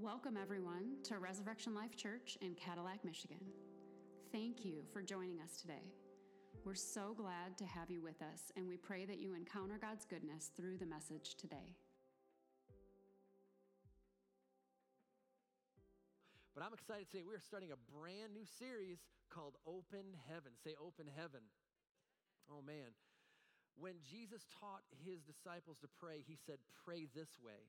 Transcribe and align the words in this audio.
Welcome, 0.00 0.38
everyone, 0.40 0.96
to 1.04 1.18
Resurrection 1.18 1.74
Life 1.74 1.96
Church 1.96 2.38
in 2.40 2.54
Cadillac, 2.54 3.04
Michigan. 3.04 3.40
Thank 4.32 4.64
you 4.64 4.84
for 4.90 5.02
joining 5.02 5.38
us 5.42 5.60
today. 5.60 5.92
We're 6.64 6.74
so 6.74 7.12
glad 7.14 7.58
to 7.58 7.66
have 7.66 7.90
you 7.90 8.00
with 8.00 8.22
us, 8.22 8.50
and 8.56 8.66
we 8.66 8.78
pray 8.78 9.04
that 9.04 9.18
you 9.18 9.34
encounter 9.34 9.78
God's 9.78 10.06
goodness 10.06 10.50
through 10.56 10.78
the 10.78 10.86
message 10.86 11.34
today. 11.36 11.76
But 16.54 16.64
I'm 16.64 16.72
excited 16.72 17.10
today. 17.10 17.24
We 17.28 17.34
are 17.34 17.40
starting 17.46 17.70
a 17.70 17.92
brand 17.92 18.32
new 18.32 18.46
series 18.58 18.98
called 19.28 19.56
Open 19.66 20.16
Heaven. 20.26 20.52
Say, 20.64 20.74
Open 20.80 21.04
Heaven. 21.14 21.42
Oh, 22.50 22.62
man. 22.62 22.96
When 23.76 24.00
Jesus 24.10 24.46
taught 24.58 24.88
his 25.04 25.20
disciples 25.20 25.76
to 25.80 25.88
pray, 26.00 26.24
he 26.26 26.38
said, 26.46 26.56
Pray 26.82 27.06
this 27.14 27.36
way 27.44 27.68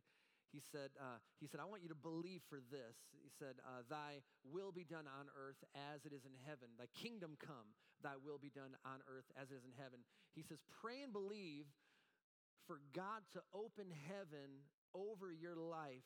he 0.53 0.61
said, 0.61 0.93
uh, 1.01 1.17
he 1.41 1.49
said, 1.49 1.57
I 1.57 1.65
want 1.65 1.81
you 1.81 1.89
to 1.89 1.97
believe 1.97 2.45
for 2.45 2.61
this. 2.69 2.93
He 3.25 3.33
said, 3.33 3.57
uh, 3.65 3.81
Thy 3.89 4.21
will 4.45 4.69
be 4.69 4.85
done 4.85 5.09
on 5.09 5.25
earth 5.33 5.57
as 5.73 6.05
it 6.05 6.13
is 6.13 6.29
in 6.29 6.37
heaven. 6.45 6.69
Thy 6.77 6.85
kingdom 6.93 7.33
come, 7.41 7.73
thy 8.05 8.21
will 8.21 8.37
be 8.37 8.53
done 8.53 8.77
on 8.85 9.01
earth 9.09 9.25
as 9.33 9.49
it 9.49 9.57
is 9.57 9.65
in 9.65 9.73
heaven. 9.81 10.05
He 10.37 10.45
says, 10.45 10.61
Pray 10.69 11.01
and 11.01 11.09
believe 11.09 11.65
for 12.69 12.77
God 12.93 13.25
to 13.33 13.41
open 13.49 13.89
heaven 14.07 14.61
over 14.93 15.33
your 15.33 15.57
life. 15.57 16.05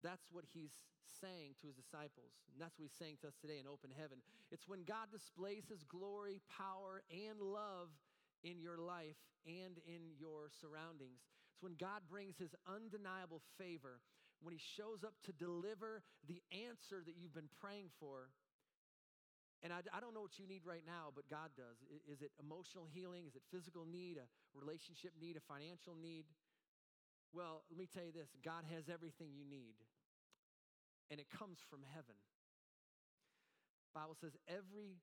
That's 0.00 0.24
what 0.32 0.48
he's 0.48 0.72
saying 1.20 1.60
to 1.60 1.68
his 1.68 1.76
disciples. 1.76 2.32
And 2.52 2.56
that's 2.56 2.78
what 2.80 2.88
he's 2.88 2.98
saying 2.98 3.20
to 3.22 3.28
us 3.28 3.36
today 3.36 3.60
in 3.60 3.68
open 3.68 3.92
heaven. 3.92 4.24
It's 4.50 4.64
when 4.64 4.88
God 4.88 5.12
displays 5.12 5.68
his 5.68 5.84
glory, 5.84 6.40
power, 6.48 7.04
and 7.12 7.44
love 7.44 7.92
in 8.42 8.60
your 8.60 8.78
life 8.78 9.18
and 9.44 9.78
in 9.84 10.14
your 10.16 10.48
surroundings. 10.48 11.20
It's 11.58 11.66
when 11.66 11.74
God 11.74 12.06
brings 12.06 12.38
his 12.38 12.54
undeniable 12.70 13.42
favor, 13.58 13.98
when 14.38 14.54
he 14.54 14.62
shows 14.62 15.02
up 15.02 15.18
to 15.26 15.34
deliver 15.34 16.06
the 16.22 16.38
answer 16.54 17.02
that 17.02 17.18
you've 17.18 17.34
been 17.34 17.50
praying 17.58 17.90
for. 17.98 18.30
And 19.66 19.74
I, 19.74 19.82
I, 19.90 19.98
don't 19.98 20.14
know 20.14 20.22
what 20.22 20.38
you 20.38 20.46
need 20.46 20.62
right 20.62 20.86
now, 20.86 21.10
but 21.10 21.26
God 21.26 21.50
does. 21.58 21.82
Is 22.06 22.22
it 22.22 22.30
emotional 22.38 22.86
healing? 22.86 23.26
Is 23.26 23.34
it 23.34 23.42
physical 23.50 23.82
need, 23.82 24.22
a 24.22 24.30
relationship 24.54 25.18
need, 25.18 25.34
a 25.34 25.42
financial 25.50 25.98
need? 25.98 26.30
Well, 27.34 27.66
let 27.66 27.74
me 27.74 27.90
tell 27.90 28.06
you 28.06 28.14
this 28.14 28.30
God 28.38 28.62
has 28.70 28.86
everything 28.86 29.34
you 29.34 29.42
need, 29.42 29.74
and 31.10 31.18
it 31.18 31.26
comes 31.26 31.58
from 31.66 31.82
heaven. 31.90 32.14
Bible 33.98 34.14
says 34.14 34.38
every 34.46 35.02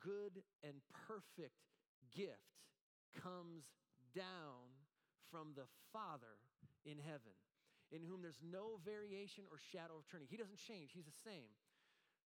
good 0.00 0.40
and 0.64 0.80
perfect 1.04 1.60
gift 2.16 2.56
comes 3.12 3.68
down 4.16 4.71
from 5.32 5.56
the 5.56 5.64
Father 5.88 6.36
in 6.84 7.00
heaven, 7.00 7.32
in 7.88 8.04
whom 8.04 8.20
there's 8.20 8.44
no 8.44 8.76
variation 8.84 9.48
or 9.48 9.56
shadow 9.72 9.96
of 9.96 10.04
turning. 10.04 10.28
He 10.28 10.36
doesn't 10.36 10.60
change, 10.60 10.92
He's 10.92 11.08
the 11.08 11.20
same. 11.24 11.48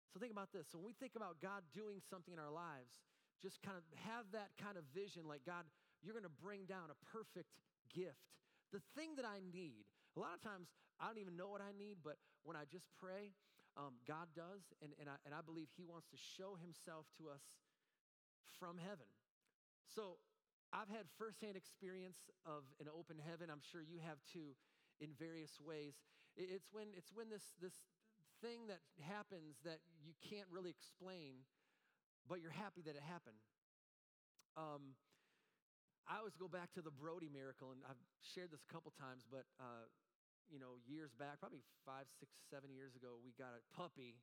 So 0.09 0.17
think 0.17 0.33
about 0.33 0.49
this. 0.49 0.65
So 0.73 0.81
when 0.81 0.89
we 0.89 0.97
think 0.97 1.13
about 1.13 1.37
God 1.37 1.61
doing 1.77 2.01
something 2.09 2.33
in 2.33 2.41
our 2.41 2.49
lives, 2.49 2.97
just 3.43 3.61
kind 3.61 3.77
of 3.77 3.85
have 4.09 4.25
that 4.33 4.49
kind 4.57 4.73
of 4.73 4.83
vision 4.97 5.29
like, 5.29 5.45
God, 5.45 5.61
you're 6.01 6.17
going 6.17 6.25
to 6.25 6.39
bring 6.41 6.65
down 6.65 6.89
a 6.89 6.97
perfect 7.13 7.53
gift. 7.93 8.17
The 8.73 8.81
thing 8.97 9.13
that 9.21 9.27
I 9.27 9.45
need, 9.45 9.85
a 10.15 10.19
lot 10.19 10.33
of 10.33 10.41
times 10.41 10.73
I 10.97 11.05
don't 11.05 11.21
even 11.21 11.37
know 11.37 11.51
what 11.51 11.61
I 11.61 11.75
need, 11.77 12.01
but 12.01 12.17
when 12.41 12.57
I 12.57 12.65
just 12.65 12.89
pray, 12.97 13.35
um, 13.77 14.01
God 14.09 14.25
does, 14.33 14.73
and, 14.81 14.97
and, 14.97 15.05
I, 15.05 15.21
and 15.21 15.37
I 15.37 15.45
believe 15.45 15.69
He 15.77 15.85
wants 15.85 16.09
to 16.09 16.17
show 16.17 16.57
Himself 16.57 17.05
to 17.21 17.29
us 17.29 17.45
from 18.57 18.81
heaven. 18.81 19.05
So 19.85 20.17
I've 20.77 20.93
had 20.93 21.09
firsthand 21.17 21.57
experience 21.57 22.29
of 22.45 22.61
an 22.77 22.85
open 22.85 23.17
heaven. 23.17 23.49
I'm 23.49 23.65
sure 23.73 23.81
you 23.81 23.97
have 24.05 24.21
too, 24.29 24.53
in 25.01 25.09
various 25.17 25.57
ways. 25.57 25.97
It's 26.37 26.69
when 26.69 26.93
it's 26.93 27.09
when 27.09 27.33
this 27.33 27.41
this 27.57 27.73
thing 28.45 28.69
that 28.69 28.85
happens 29.01 29.57
that 29.65 29.81
you 30.05 30.13
can't 30.29 30.45
really 30.53 30.69
explain, 30.69 31.41
but 32.29 32.45
you're 32.45 32.53
happy 32.53 32.85
that 32.85 32.93
it 32.93 33.01
happened. 33.01 33.41
Um, 34.53 34.93
I 36.05 36.21
always 36.21 36.37
go 36.37 36.45
back 36.45 36.69
to 36.77 36.85
the 36.85 36.93
Brody 36.93 37.25
miracle, 37.33 37.73
and 37.73 37.81
I've 37.89 37.97
shared 38.21 38.53
this 38.53 38.61
a 38.61 38.69
couple 38.69 38.93
times, 38.93 39.25
but 39.25 39.49
uh, 39.57 39.89
you 40.45 40.61
know, 40.61 40.77
years 40.85 41.09
back, 41.17 41.41
probably 41.41 41.65
five, 41.89 42.05
six, 42.21 42.37
seven 42.53 42.69
years 42.69 42.93
ago, 42.93 43.17
we 43.17 43.33
got 43.33 43.57
a 43.57 43.61
puppy 43.73 44.21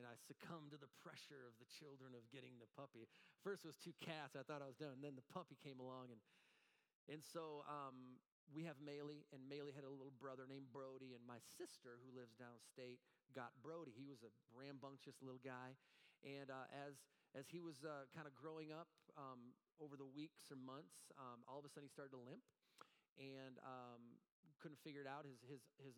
and 0.00 0.08
I 0.08 0.16
succumbed 0.16 0.72
to 0.72 0.80
the 0.80 0.88
pressure 1.04 1.44
of 1.44 1.52
the 1.60 1.68
children 1.68 2.16
of 2.16 2.24
getting 2.32 2.56
the 2.56 2.72
puppy. 2.72 3.04
First, 3.44 3.68
it 3.68 3.70
was 3.76 3.76
two 3.76 3.92
cats. 4.00 4.32
I 4.32 4.40
thought 4.40 4.64
I 4.64 4.68
was 4.72 4.80
done. 4.80 4.96
And 4.96 5.04
then 5.04 5.12
the 5.12 5.28
puppy 5.28 5.60
came 5.60 5.76
along. 5.76 6.08
And, 6.08 6.20
and 7.12 7.20
so 7.20 7.68
um, 7.68 8.16
we 8.48 8.64
have 8.64 8.80
Maylee, 8.80 9.28
and 9.36 9.44
Maylee 9.44 9.76
had 9.76 9.84
a 9.84 9.92
little 9.92 10.16
brother 10.16 10.48
named 10.48 10.72
Brody. 10.72 11.12
And 11.12 11.20
my 11.28 11.36
sister, 11.60 12.00
who 12.00 12.16
lives 12.16 12.32
downstate, 12.40 12.96
got 13.36 13.52
Brody. 13.60 13.92
He 13.92 14.08
was 14.08 14.24
a 14.24 14.32
rambunctious 14.56 15.20
little 15.20 15.44
guy. 15.44 15.76
And 16.24 16.48
uh, 16.48 16.64
as, 16.72 16.96
as 17.36 17.52
he 17.52 17.60
was 17.60 17.84
uh, 17.84 18.08
kind 18.16 18.24
of 18.24 18.32
growing 18.32 18.72
up 18.72 18.88
um, 19.20 19.52
over 19.76 20.00
the 20.00 20.08
weeks 20.08 20.48
or 20.48 20.56
months, 20.56 21.12
um, 21.20 21.44
all 21.44 21.60
of 21.60 21.68
a 21.68 21.70
sudden 21.76 21.84
he 21.84 21.92
started 21.92 22.16
to 22.16 22.24
limp. 22.24 22.48
And 23.20 23.60
um, 23.68 24.16
couldn't 24.64 24.80
figure 24.80 25.04
it 25.04 25.10
out. 25.12 25.28
His, 25.28 25.44
his, 25.44 25.60
his 25.76 25.96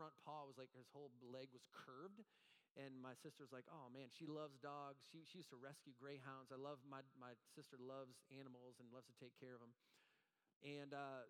front 0.00 0.16
paw 0.24 0.48
was 0.48 0.56
like 0.56 0.72
his 0.72 0.88
whole 0.96 1.12
leg 1.20 1.52
was 1.52 1.68
curved. 1.68 2.24
And 2.72 2.96
my 3.04 3.12
sister's 3.20 3.52
like, 3.52 3.68
oh 3.68 3.92
man, 3.92 4.08
she 4.08 4.24
loves 4.24 4.56
dogs. 4.56 5.04
She, 5.12 5.20
she 5.28 5.44
used 5.44 5.52
to 5.52 5.60
rescue 5.60 5.92
greyhounds. 5.92 6.48
I 6.48 6.56
love, 6.56 6.80
my, 6.88 7.04
my 7.20 7.36
sister 7.52 7.76
loves 7.76 8.16
animals 8.32 8.80
and 8.80 8.88
loves 8.88 9.04
to 9.12 9.16
take 9.20 9.36
care 9.36 9.52
of 9.52 9.60
them. 9.60 9.76
And 10.64 10.96
uh, 10.96 11.28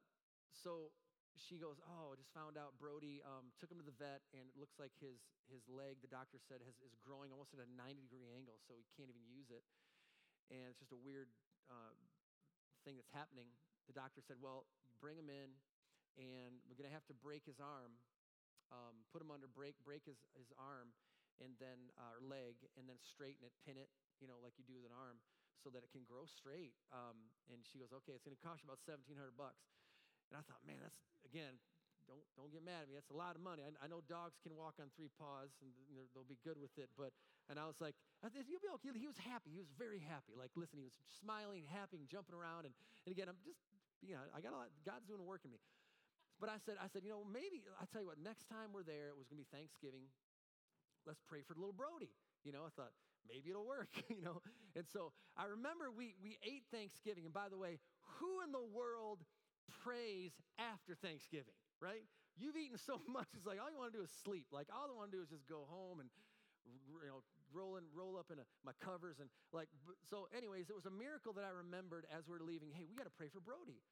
so 0.55 0.95
she 1.35 1.57
goes, 1.59 1.81
oh, 1.83 2.13
I 2.13 2.17
just 2.21 2.31
found 2.37 2.61
out 2.61 2.77
Brody 2.77 3.25
um, 3.25 3.51
took 3.57 3.73
him 3.73 3.81
to 3.81 3.87
the 3.87 3.97
vet, 3.97 4.23
and 4.37 4.45
it 4.45 4.55
looks 4.55 4.77
like 4.77 4.93
his, 5.01 5.19
his 5.49 5.65
leg, 5.67 5.99
the 6.05 6.13
doctor 6.13 6.37
said, 6.37 6.61
has, 6.63 6.77
is 6.85 6.95
growing 7.01 7.33
almost 7.33 7.57
at 7.57 7.61
a 7.65 7.69
90 7.75 8.05
degree 8.05 8.29
angle, 8.29 8.61
so 8.69 8.77
he 8.77 8.85
can't 8.95 9.09
even 9.09 9.25
use 9.25 9.49
it. 9.49 9.65
And 10.53 10.69
it's 10.69 10.79
just 10.79 10.93
a 10.93 11.01
weird 11.01 11.33
uh, 11.73 11.97
thing 12.85 13.01
that's 13.01 13.11
happening. 13.11 13.49
The 13.89 13.97
doctor 13.97 14.21
said, 14.21 14.39
well, 14.39 14.69
bring 15.01 15.17
him 15.17 15.33
in, 15.33 15.51
and 16.21 16.61
we're 16.69 16.77
going 16.77 16.89
to 16.89 16.95
have 16.95 17.09
to 17.09 17.17
break 17.17 17.49
his 17.49 17.59
arm, 17.59 17.97
um, 18.69 19.01
put 19.09 19.25
him 19.25 19.33
under, 19.33 19.49
break, 19.49 19.75
break 19.81 20.05
his, 20.05 20.21
his 20.37 20.53
arm, 20.61 20.93
and 21.41 21.57
then 21.57 21.89
uh, 21.97 22.21
leg, 22.21 22.61
and 22.77 22.85
then 22.85 23.01
straighten 23.01 23.47
it, 23.47 23.55
pin 23.65 23.81
it, 23.81 23.89
you 24.21 24.29
know, 24.29 24.37
like 24.43 24.59
you 24.61 24.65
do 24.67 24.77
with 24.77 24.87
an 24.87 24.95
arm, 24.95 25.23
so 25.63 25.71
that 25.71 25.87
it 25.87 25.91
can 25.95 26.03
grow 26.05 26.27
straight. 26.27 26.75
Um, 26.91 27.31
and 27.49 27.63
she 27.63 27.79
goes, 27.79 27.95
okay, 28.03 28.13
it's 28.13 28.27
going 28.27 28.37
to 28.37 28.45
cost 28.45 28.61
you 28.61 28.69
about 28.69 28.83
seventeen 28.83 29.17
hundred 29.17 29.39
bucks. 29.39 29.63
And 30.29 30.37
I 30.37 30.43
thought, 30.45 30.61
man, 30.67 30.81
that's 30.83 30.99
again, 31.29 31.57
don't 32.09 32.25
don't 32.35 32.51
get 32.51 32.67
mad 32.67 32.85
at 32.85 32.89
me. 32.91 32.99
That's 32.99 33.15
a 33.15 33.19
lot 33.19 33.39
of 33.39 33.43
money. 33.45 33.63
I, 33.63 33.71
I 33.85 33.87
know 33.87 34.03
dogs 34.11 34.43
can 34.43 34.59
walk 34.59 34.83
on 34.83 34.91
three 34.99 35.13
paws 35.15 35.55
and 35.63 35.71
they'll 36.15 36.27
be 36.27 36.41
good 36.43 36.59
with 36.59 36.75
it. 36.81 36.91
But 36.99 37.15
and 37.47 37.61
I 37.61 37.69
was 37.71 37.79
like, 37.79 37.95
you'll 38.23 38.63
be 38.63 38.73
okay. 38.81 38.91
He 38.97 39.07
was 39.07 39.19
happy. 39.19 39.55
He 39.55 39.63
was 39.63 39.71
very 39.75 40.03
happy. 40.03 40.35
Like, 40.35 40.51
listen, 40.59 40.83
he 40.83 40.87
was 40.87 40.97
smiling, 41.23 41.63
happy, 41.69 42.03
and 42.03 42.11
jumping 42.11 42.35
around. 42.35 42.67
And 42.67 42.75
and 43.07 43.11
again, 43.15 43.31
I'm 43.31 43.39
just, 43.47 43.63
you 44.03 44.15
know, 44.15 44.23
I 44.35 44.43
got 44.43 44.55
a 44.55 44.59
lot. 44.67 44.71
God's 44.83 45.07
doing 45.07 45.23
work 45.23 45.47
in 45.47 45.55
me. 45.55 45.63
But 46.43 46.51
I 46.51 46.59
said, 46.59 46.75
I 46.83 46.91
said, 46.91 47.07
you 47.07 47.15
know, 47.15 47.23
maybe 47.23 47.63
I 47.79 47.87
tell 47.87 48.03
you 48.03 48.11
what. 48.11 48.19
Next 48.19 48.51
time 48.51 48.75
we're 48.75 48.83
there, 48.83 49.15
it 49.15 49.17
was 49.19 49.31
going 49.31 49.39
to 49.39 49.47
be 49.47 49.51
Thanksgiving 49.55 50.11
let's 51.07 51.21
pray 51.29 51.43
for 51.47 51.55
little 51.55 51.75
Brody. 51.77 52.11
You 52.45 52.53
know, 52.53 52.65
I 52.67 52.71
thought 52.75 52.93
maybe 53.29 53.51
it'll 53.51 53.67
work, 53.67 53.91
you 54.09 54.23
know. 54.23 54.43
And 54.75 54.85
so 54.89 55.13
I 55.37 55.47
remember 55.47 55.91
we, 55.91 56.15
we 56.23 56.39
ate 56.43 56.67
Thanksgiving. 56.73 57.25
And 57.25 57.35
by 57.35 57.49
the 57.49 57.59
way, 57.59 57.79
who 58.19 58.43
in 58.43 58.51
the 58.53 58.63
world 58.63 59.23
prays 59.85 60.33
after 60.59 60.95
Thanksgiving, 60.99 61.55
right? 61.79 62.05
You've 62.37 62.57
eaten 62.57 62.79
so 62.79 63.01
much, 63.09 63.29
it's 63.37 63.47
like 63.47 63.61
all 63.63 63.71
you 63.71 63.79
want 63.79 63.93
to 63.93 63.99
do 63.99 64.05
is 64.05 64.13
sleep. 64.25 64.51
Like 64.51 64.67
all 64.73 64.89
I 64.91 64.95
want 64.97 65.13
to 65.13 65.17
do 65.17 65.23
is 65.23 65.31
just 65.31 65.47
go 65.47 65.67
home 65.69 66.01
and 66.01 66.09
you 66.63 66.95
know, 67.11 67.27
roll 67.51 67.75
in, 67.75 67.85
roll 67.91 68.15
up 68.15 68.31
in 68.31 68.39
a, 68.39 68.47
my 68.63 68.71
covers 68.79 69.19
and 69.19 69.27
like. 69.51 69.67
So, 70.07 70.31
anyways, 70.31 70.71
it 70.71 70.77
was 70.79 70.87
a 70.87 70.95
miracle 70.95 71.35
that 71.35 71.43
I 71.43 71.51
remembered 71.51 72.07
as 72.07 72.31
we 72.31 72.39
are 72.39 72.45
leaving. 72.45 72.71
Hey, 72.71 72.87
we 72.87 72.95
got 72.95 73.11
to 73.11 73.15
pray 73.19 73.27
for 73.27 73.43
Brody. 73.43 73.83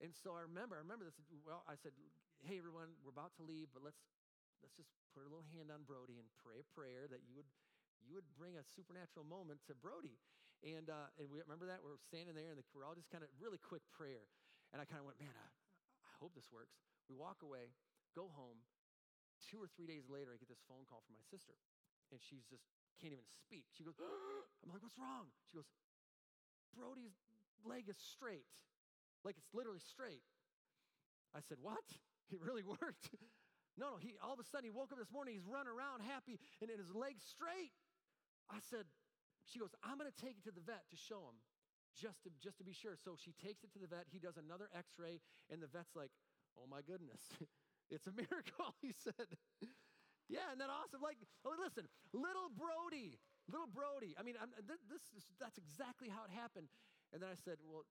And 0.00 0.12
so 0.12 0.36
I 0.36 0.44
remember, 0.44 0.76
I 0.76 0.84
remember 0.84 1.04
this. 1.08 1.16
Well, 1.44 1.64
I 1.68 1.76
said, 1.80 1.92
"Hey, 2.44 2.56
everyone, 2.60 2.96
we're 3.04 3.12
about 3.12 3.32
to 3.40 3.44
leave, 3.44 3.68
but 3.72 3.84
let's 3.84 4.00
let's 4.60 4.76
just 4.76 4.92
put 5.14 5.26
a 5.26 5.30
little 5.30 5.46
hand 5.50 5.68
on 5.70 5.82
Brody 5.86 6.18
and 6.18 6.26
pray 6.40 6.62
a 6.62 6.66
prayer 6.74 7.10
that 7.10 7.22
you 7.26 7.34
would 7.34 7.48
you 8.06 8.16
would 8.16 8.28
bring 8.36 8.56
a 8.56 8.64
supernatural 8.64 9.28
moment 9.28 9.60
to 9.68 9.76
Brody. 9.76 10.16
And, 10.60 10.88
uh, 10.92 11.08
and 11.16 11.28
we 11.32 11.40
remember 11.40 11.68
that? 11.68 11.80
We're 11.80 12.00
standing 12.00 12.36
there 12.36 12.52
and 12.52 12.60
we're 12.72 12.84
all 12.84 12.96
just 12.96 13.12
kind 13.12 13.24
of 13.24 13.28
really 13.40 13.60
quick 13.60 13.84
prayer. 13.92 14.28
And 14.72 14.80
I 14.80 14.84
kind 14.88 15.00
of 15.00 15.08
went, 15.08 15.20
man, 15.20 15.32
I, 15.32 15.48
I 16.04 16.12
hope 16.20 16.36
this 16.36 16.48
works. 16.52 16.76
We 17.08 17.16
walk 17.16 17.40
away, 17.44 17.72
go 18.12 18.28
home. 18.32 18.60
Two 19.40 19.56
or 19.56 19.68
three 19.72 19.88
days 19.88 20.04
later, 20.12 20.36
I 20.36 20.36
get 20.36 20.52
this 20.52 20.60
phone 20.68 20.84
call 20.84 21.00
from 21.04 21.16
my 21.16 21.24
sister. 21.24 21.56
And 22.12 22.20
she's 22.20 22.44
just 22.44 22.64
can't 23.00 23.16
even 23.16 23.24
speak. 23.24 23.64
She 23.72 23.84
goes, 23.84 23.96
I'm 24.60 24.68
like, 24.68 24.84
what's 24.84 25.00
wrong? 25.00 25.32
She 25.48 25.56
goes, 25.56 25.68
Brody's 26.76 27.16
leg 27.64 27.88
is 27.88 27.96
straight. 27.96 28.44
Like 29.24 29.40
it's 29.40 29.48
literally 29.56 29.80
straight. 29.80 30.24
I 31.32 31.40
said, 31.40 31.56
what? 31.60 31.84
It 32.30 32.38
really 32.38 32.62
worked. 32.62 33.10
No, 33.78 33.96
no, 33.96 33.98
he 33.98 34.14
all 34.22 34.34
of 34.34 34.40
a 34.40 34.46
sudden 34.48 34.64
he 34.66 34.74
woke 34.74 34.92
up 34.92 34.98
this 34.98 35.12
morning, 35.12 35.34
he's 35.34 35.46
running 35.46 35.72
around 35.72 36.02
happy 36.02 36.38
and 36.60 36.70
his 36.70 36.90
legs 36.94 37.22
straight. 37.26 37.72
I 38.50 38.58
said, 38.70 38.86
she 39.46 39.58
goes, 39.58 39.70
I'm 39.82 39.98
gonna 39.98 40.14
take 40.14 40.38
it 40.38 40.44
to 40.50 40.54
the 40.54 40.64
vet 40.64 40.86
to 40.90 40.98
show 40.98 41.22
him, 41.30 41.38
just 41.94 42.22
to 42.26 42.30
just 42.42 42.58
to 42.58 42.64
be 42.64 42.74
sure. 42.74 42.98
So 42.98 43.14
she 43.16 43.32
takes 43.38 43.62
it 43.62 43.72
to 43.74 43.80
the 43.80 43.86
vet, 43.90 44.10
he 44.10 44.18
does 44.18 44.36
another 44.36 44.68
x-ray, 44.74 45.20
and 45.48 45.62
the 45.62 45.70
vet's 45.70 45.94
like, 45.94 46.10
oh 46.58 46.66
my 46.66 46.82
goodness, 46.82 47.22
it's 47.94 48.06
a 48.06 48.14
miracle, 48.14 48.74
he 48.84 48.92
said. 48.92 49.38
Yeah, 50.30 50.46
isn't 50.54 50.62
that 50.62 50.70
awesome? 50.70 51.02
Like, 51.02 51.18
oh, 51.42 51.58
listen, 51.58 51.90
little 52.14 52.54
Brody, 52.54 53.18
little 53.50 53.66
Brody. 53.66 54.14
I 54.14 54.22
mean, 54.22 54.38
th- 54.38 54.86
this 54.86 55.02
is, 55.10 55.26
that's 55.42 55.58
exactly 55.58 56.06
how 56.06 56.22
it 56.22 56.30
happened. 56.30 56.70
And 57.10 57.18
then 57.18 57.26
I 57.26 57.34
said, 57.34 57.58
well, 57.66 57.82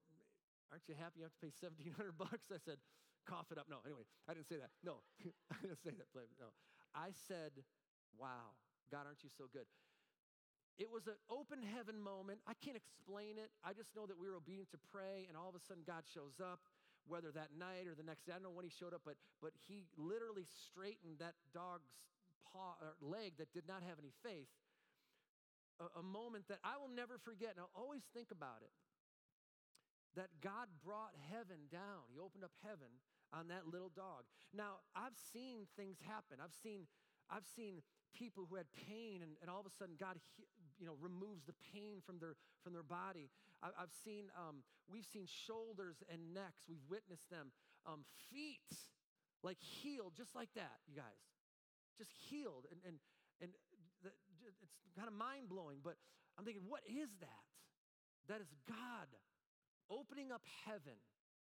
aren't 0.71 0.87
you 0.87 0.95
happy 0.95 1.19
you 1.19 1.27
have 1.27 1.35
to 1.35 1.43
pay 1.43 1.51
1700 1.51 2.15
bucks? 2.15 2.47
I 2.47 2.63
said, 2.63 2.79
cough 3.25 3.51
it 3.51 3.57
up. 3.57 3.68
No, 3.69 3.81
anyway, 3.86 4.06
I 4.27 4.33
didn't 4.33 4.48
say 4.48 4.57
that. 4.57 4.71
No, 4.83 5.01
I 5.51 5.57
didn't 5.62 5.83
say 5.83 5.92
that. 5.92 6.07
No. 6.39 6.51
I 6.95 7.12
said, 7.27 7.51
wow, 8.18 8.57
God, 8.92 9.06
aren't 9.06 9.24
you 9.24 9.30
so 9.38 9.45
good? 9.51 9.68
It 10.80 10.88
was 10.88 11.07
an 11.12 11.19
open 11.27 11.60
heaven 11.60 12.00
moment. 12.00 12.39
I 12.48 12.56
can't 12.56 12.80
explain 12.80 13.36
it. 13.36 13.51
I 13.68 13.75
just 13.75 13.92
know 14.00 14.07
that 14.07 14.16
we 14.16 14.31
were 14.31 14.39
obedient 14.39 14.71
to 14.71 14.80
pray, 14.80 15.27
and 15.27 15.36
all 15.36 15.51
of 15.51 15.56
a 15.56 15.60
sudden 15.60 15.83
God 15.83 16.07
shows 16.07 16.39
up, 16.39 16.63
whether 17.04 17.31
that 17.36 17.51
night 17.57 17.83
or 17.83 18.00
the 18.00 18.07
next 18.07 18.24
day. 18.25 18.31
I 18.31 18.39
don't 18.39 18.48
know 18.48 18.56
when 18.56 18.63
he 18.63 18.71
showed 18.71 18.95
up, 18.95 19.04
but, 19.04 19.19
but 19.44 19.51
he 19.68 19.83
literally 20.00 20.48
straightened 20.48 21.19
that 21.19 21.36
dog's 21.51 21.92
paw 22.48 22.80
or 22.80 22.95
leg 23.04 23.36
that 23.44 23.51
did 23.51 23.68
not 23.68 23.83
have 23.83 24.00
any 24.00 24.15
faith. 24.24 24.48
A, 25.83 26.00
a 26.00 26.04
moment 26.04 26.48
that 26.48 26.60
I 26.63 26.80
will 26.80 26.92
never 26.92 27.19
forget, 27.19 27.60
and 27.60 27.60
I'll 27.60 27.75
always 27.75 28.07
think 28.15 28.31
about 28.31 28.63
it. 28.63 28.72
That 30.15 30.29
God 30.41 30.67
brought 30.83 31.13
heaven 31.29 31.69
down. 31.71 32.09
He 32.11 32.19
opened 32.19 32.44
up 32.44 32.53
heaven 32.65 32.89
on 33.33 33.47
that 33.50 33.69
little 33.69 33.94
dog. 33.94 34.25
Now, 34.53 34.81
I've 34.95 35.15
seen 35.33 35.69
things 35.77 36.01
happen. 36.01 36.41
I've 36.41 36.56
seen, 36.63 36.89
I've 37.29 37.45
seen 37.45 37.85
people 38.17 38.47
who 38.50 38.57
had 38.57 38.65
pain 38.73 39.21
and, 39.21 39.38
and 39.41 39.50
all 39.50 39.61
of 39.61 39.69
a 39.69 39.75
sudden 39.77 39.95
God 40.00 40.17
you 40.79 40.88
know, 40.88 40.95
removes 41.00 41.44
the 41.45 41.53
pain 41.75 42.00
from 42.06 42.17
their, 42.17 42.39
from 42.63 42.73
their 42.73 42.88
body. 42.88 43.29
I, 43.61 43.69
have 43.77 43.91
seen, 43.91 44.31
um, 44.33 44.63
we've 44.88 45.06
seen 45.06 45.27
shoulders 45.27 46.01
and 46.07 46.33
necks. 46.33 46.65
We've 46.67 46.83
witnessed 46.89 47.29
them. 47.29 47.51
Um, 47.85 48.07
feet, 48.31 48.71
like 49.44 49.59
healed, 49.59 50.13
just 50.15 50.33
like 50.35 50.50
that, 50.55 50.79
you 50.88 50.95
guys. 50.95 51.19
Just 51.97 52.12
healed. 52.31 52.65
And, 52.71 52.79
and, 52.88 52.95
and 53.44 53.51
the, 54.01 54.12
it's 54.63 54.95
kind 54.95 55.07
of 55.07 55.13
mind 55.13 55.51
blowing, 55.51 55.83
but 55.83 56.00
I'm 56.39 56.45
thinking, 56.45 56.63
what 56.67 56.81
is 56.88 57.12
that? 57.19 57.45
That 58.31 58.39
is 58.39 58.47
God 58.67 59.12
opening 59.89 60.31
up 60.31 60.41
heaven 60.65 60.97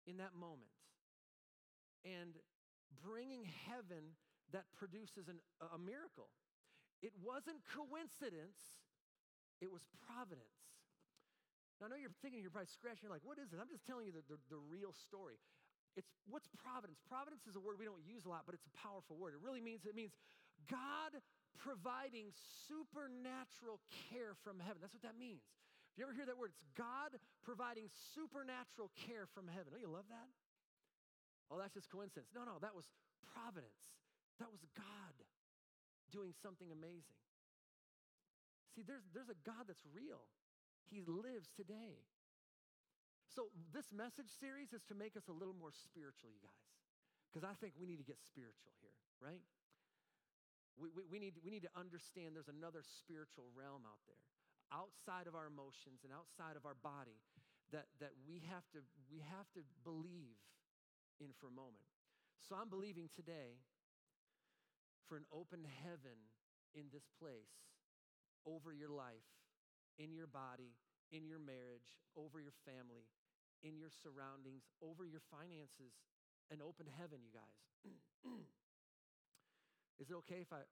in 0.07 0.19
that 0.19 0.35
moment 0.35 0.73
and 2.07 2.39
bringing 3.03 3.45
heaven 3.69 4.17
that 4.53 4.65
produces 4.75 5.29
an, 5.29 5.39
a 5.61 5.79
miracle. 5.79 6.31
It 7.03 7.13
wasn't 7.21 7.63
coincidence 7.71 8.59
it 9.61 9.69
was 9.69 9.85
providence. 10.09 10.57
Now, 11.79 11.89
I 11.89 11.89
know 11.93 12.01
you're 12.01 12.17
thinking, 12.25 12.41
you're 12.41 12.53
probably 12.53 12.73
scratching, 12.73 13.09
you're 13.09 13.13
like, 13.13 13.25
what 13.25 13.37
is 13.37 13.53
it? 13.53 13.61
I'm 13.61 13.69
just 13.69 13.85
telling 13.85 14.09
you 14.09 14.13
the, 14.17 14.25
the, 14.29 14.41
the 14.49 14.61
real 14.61 14.93
story. 14.93 15.37
It's 15.97 16.09
what's 16.29 16.49
providence? 16.57 17.01
Providence 17.09 17.45
is 17.45 17.57
a 17.57 17.63
word 17.63 17.77
we 17.77 17.85
don't 17.85 18.05
use 18.05 18.25
a 18.25 18.33
lot, 18.33 18.49
but 18.49 18.57
it's 18.57 18.69
a 18.69 18.75
powerful 18.77 19.17
word. 19.17 19.37
It 19.37 19.43
really 19.45 19.61
means 19.61 19.85
it 19.85 19.97
means 19.97 20.17
God 20.69 21.17
providing 21.61 22.33
supernatural 22.69 23.81
care 24.09 24.33
from 24.45 24.61
heaven. 24.61 24.81
That's 24.81 24.97
what 24.97 25.05
that 25.05 25.19
means. 25.19 25.45
You 26.01 26.09
ever 26.09 26.17
hear 26.17 26.25
that 26.33 26.41
word, 26.41 26.57
it's 26.57 26.65
God 26.81 27.13
providing 27.45 27.93
supernatural 28.17 28.89
care 29.05 29.29
from 29.37 29.45
heaven. 29.53 29.69
Don't 29.69 29.85
you 29.85 29.93
love 29.93 30.09
that? 30.09 30.33
Oh, 31.53 31.61
that's 31.61 31.77
just 31.77 31.93
coincidence. 31.93 32.33
No, 32.33 32.49
no, 32.49 32.57
that 32.65 32.73
was 32.73 32.89
providence. 33.37 33.85
That 34.41 34.49
was 34.49 34.65
God 34.73 35.15
doing 36.09 36.33
something 36.41 36.73
amazing. 36.73 37.21
See, 38.73 38.81
there's, 38.81 39.05
there's 39.13 39.29
a 39.29 39.37
God 39.45 39.69
that's 39.69 39.85
real. 39.93 40.25
He 40.89 41.05
lives 41.05 41.53
today. 41.53 42.01
So, 43.37 43.53
this 43.69 43.93
message 43.93 44.33
series 44.41 44.73
is 44.73 44.81
to 44.89 44.97
make 44.97 45.21
us 45.21 45.29
a 45.29 45.37
little 45.37 45.53
more 45.53 45.77
spiritual, 45.85 46.33
you 46.33 46.41
guys, 46.41 46.65
because 47.29 47.45
I 47.45 47.53
think 47.61 47.77
we 47.77 47.85
need 47.85 48.01
to 48.01 48.09
get 48.09 48.17
spiritual 48.25 48.73
here, 48.81 48.97
right? 49.21 49.45
We, 50.81 50.89
we, 50.97 51.05
we, 51.13 51.19
need, 51.21 51.37
we 51.45 51.53
need 51.53 51.69
to 51.69 51.75
understand 51.77 52.33
there's 52.33 52.49
another 52.49 52.81
spiritual 53.05 53.53
realm 53.53 53.85
out 53.85 54.01
there, 54.09 54.25
outside 54.73 55.27
of 55.27 55.35
our 55.35 55.47
emotions 55.47 56.03
and 56.07 56.11
outside 56.15 56.57
of 56.57 56.65
our 56.65 56.79
body, 56.79 57.19
that, 57.71 57.87
that 58.01 58.15
we, 58.27 58.43
have 58.51 58.67
to, 58.75 58.83
we 59.11 59.23
have 59.23 59.47
to 59.55 59.63
believe 59.85 60.39
in 61.23 61.31
for 61.39 61.47
a 61.47 61.55
moment. 61.55 61.87
So, 62.41 62.57
I'm 62.57 62.73
believing 62.73 63.13
today 63.13 63.61
for 65.07 65.15
an 65.21 65.29
open 65.31 65.67
heaven 65.85 66.19
in 66.75 66.89
this 66.91 67.07
place 67.21 67.53
over 68.47 68.73
your 68.73 68.91
life, 68.91 69.27
in 69.99 70.15
your 70.15 70.27
body, 70.27 70.75
in 71.13 71.27
your 71.27 71.39
marriage, 71.39 71.99
over 72.17 72.41
your 72.41 72.55
family, 72.65 73.11
in 73.63 73.77
your 73.77 73.91
surroundings, 73.91 74.65
over 74.81 75.05
your 75.05 75.21
finances, 75.29 75.93
an 76.49 76.63
open 76.65 76.87
heaven, 76.89 77.21
you 77.21 77.31
guys. 77.35 77.59
Is 80.01 80.09
it 80.09 80.17
okay 80.27 80.41
if 80.41 80.53
I, 80.53 80.65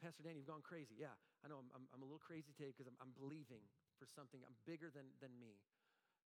Pastor 0.00 0.22
Danny, 0.22 0.40
you've 0.40 0.48
gone 0.48 0.62
crazy? 0.62 0.96
Yeah, 0.96 1.12
I 1.44 1.48
know 1.48 1.58
I'm, 1.58 1.70
I'm, 1.76 1.84
I'm 1.92 2.00
a 2.00 2.04
little 2.04 2.18
crazy 2.18 2.52
today 2.56 2.72
because 2.72 2.88
I'm, 2.88 2.96
I'm, 3.00 3.12
believing 3.12 3.60
for 4.00 4.06
something 4.06 4.40
I'm 4.44 4.56
bigger 4.64 4.88
than, 4.90 5.12
than 5.20 5.38
me. 5.38 5.60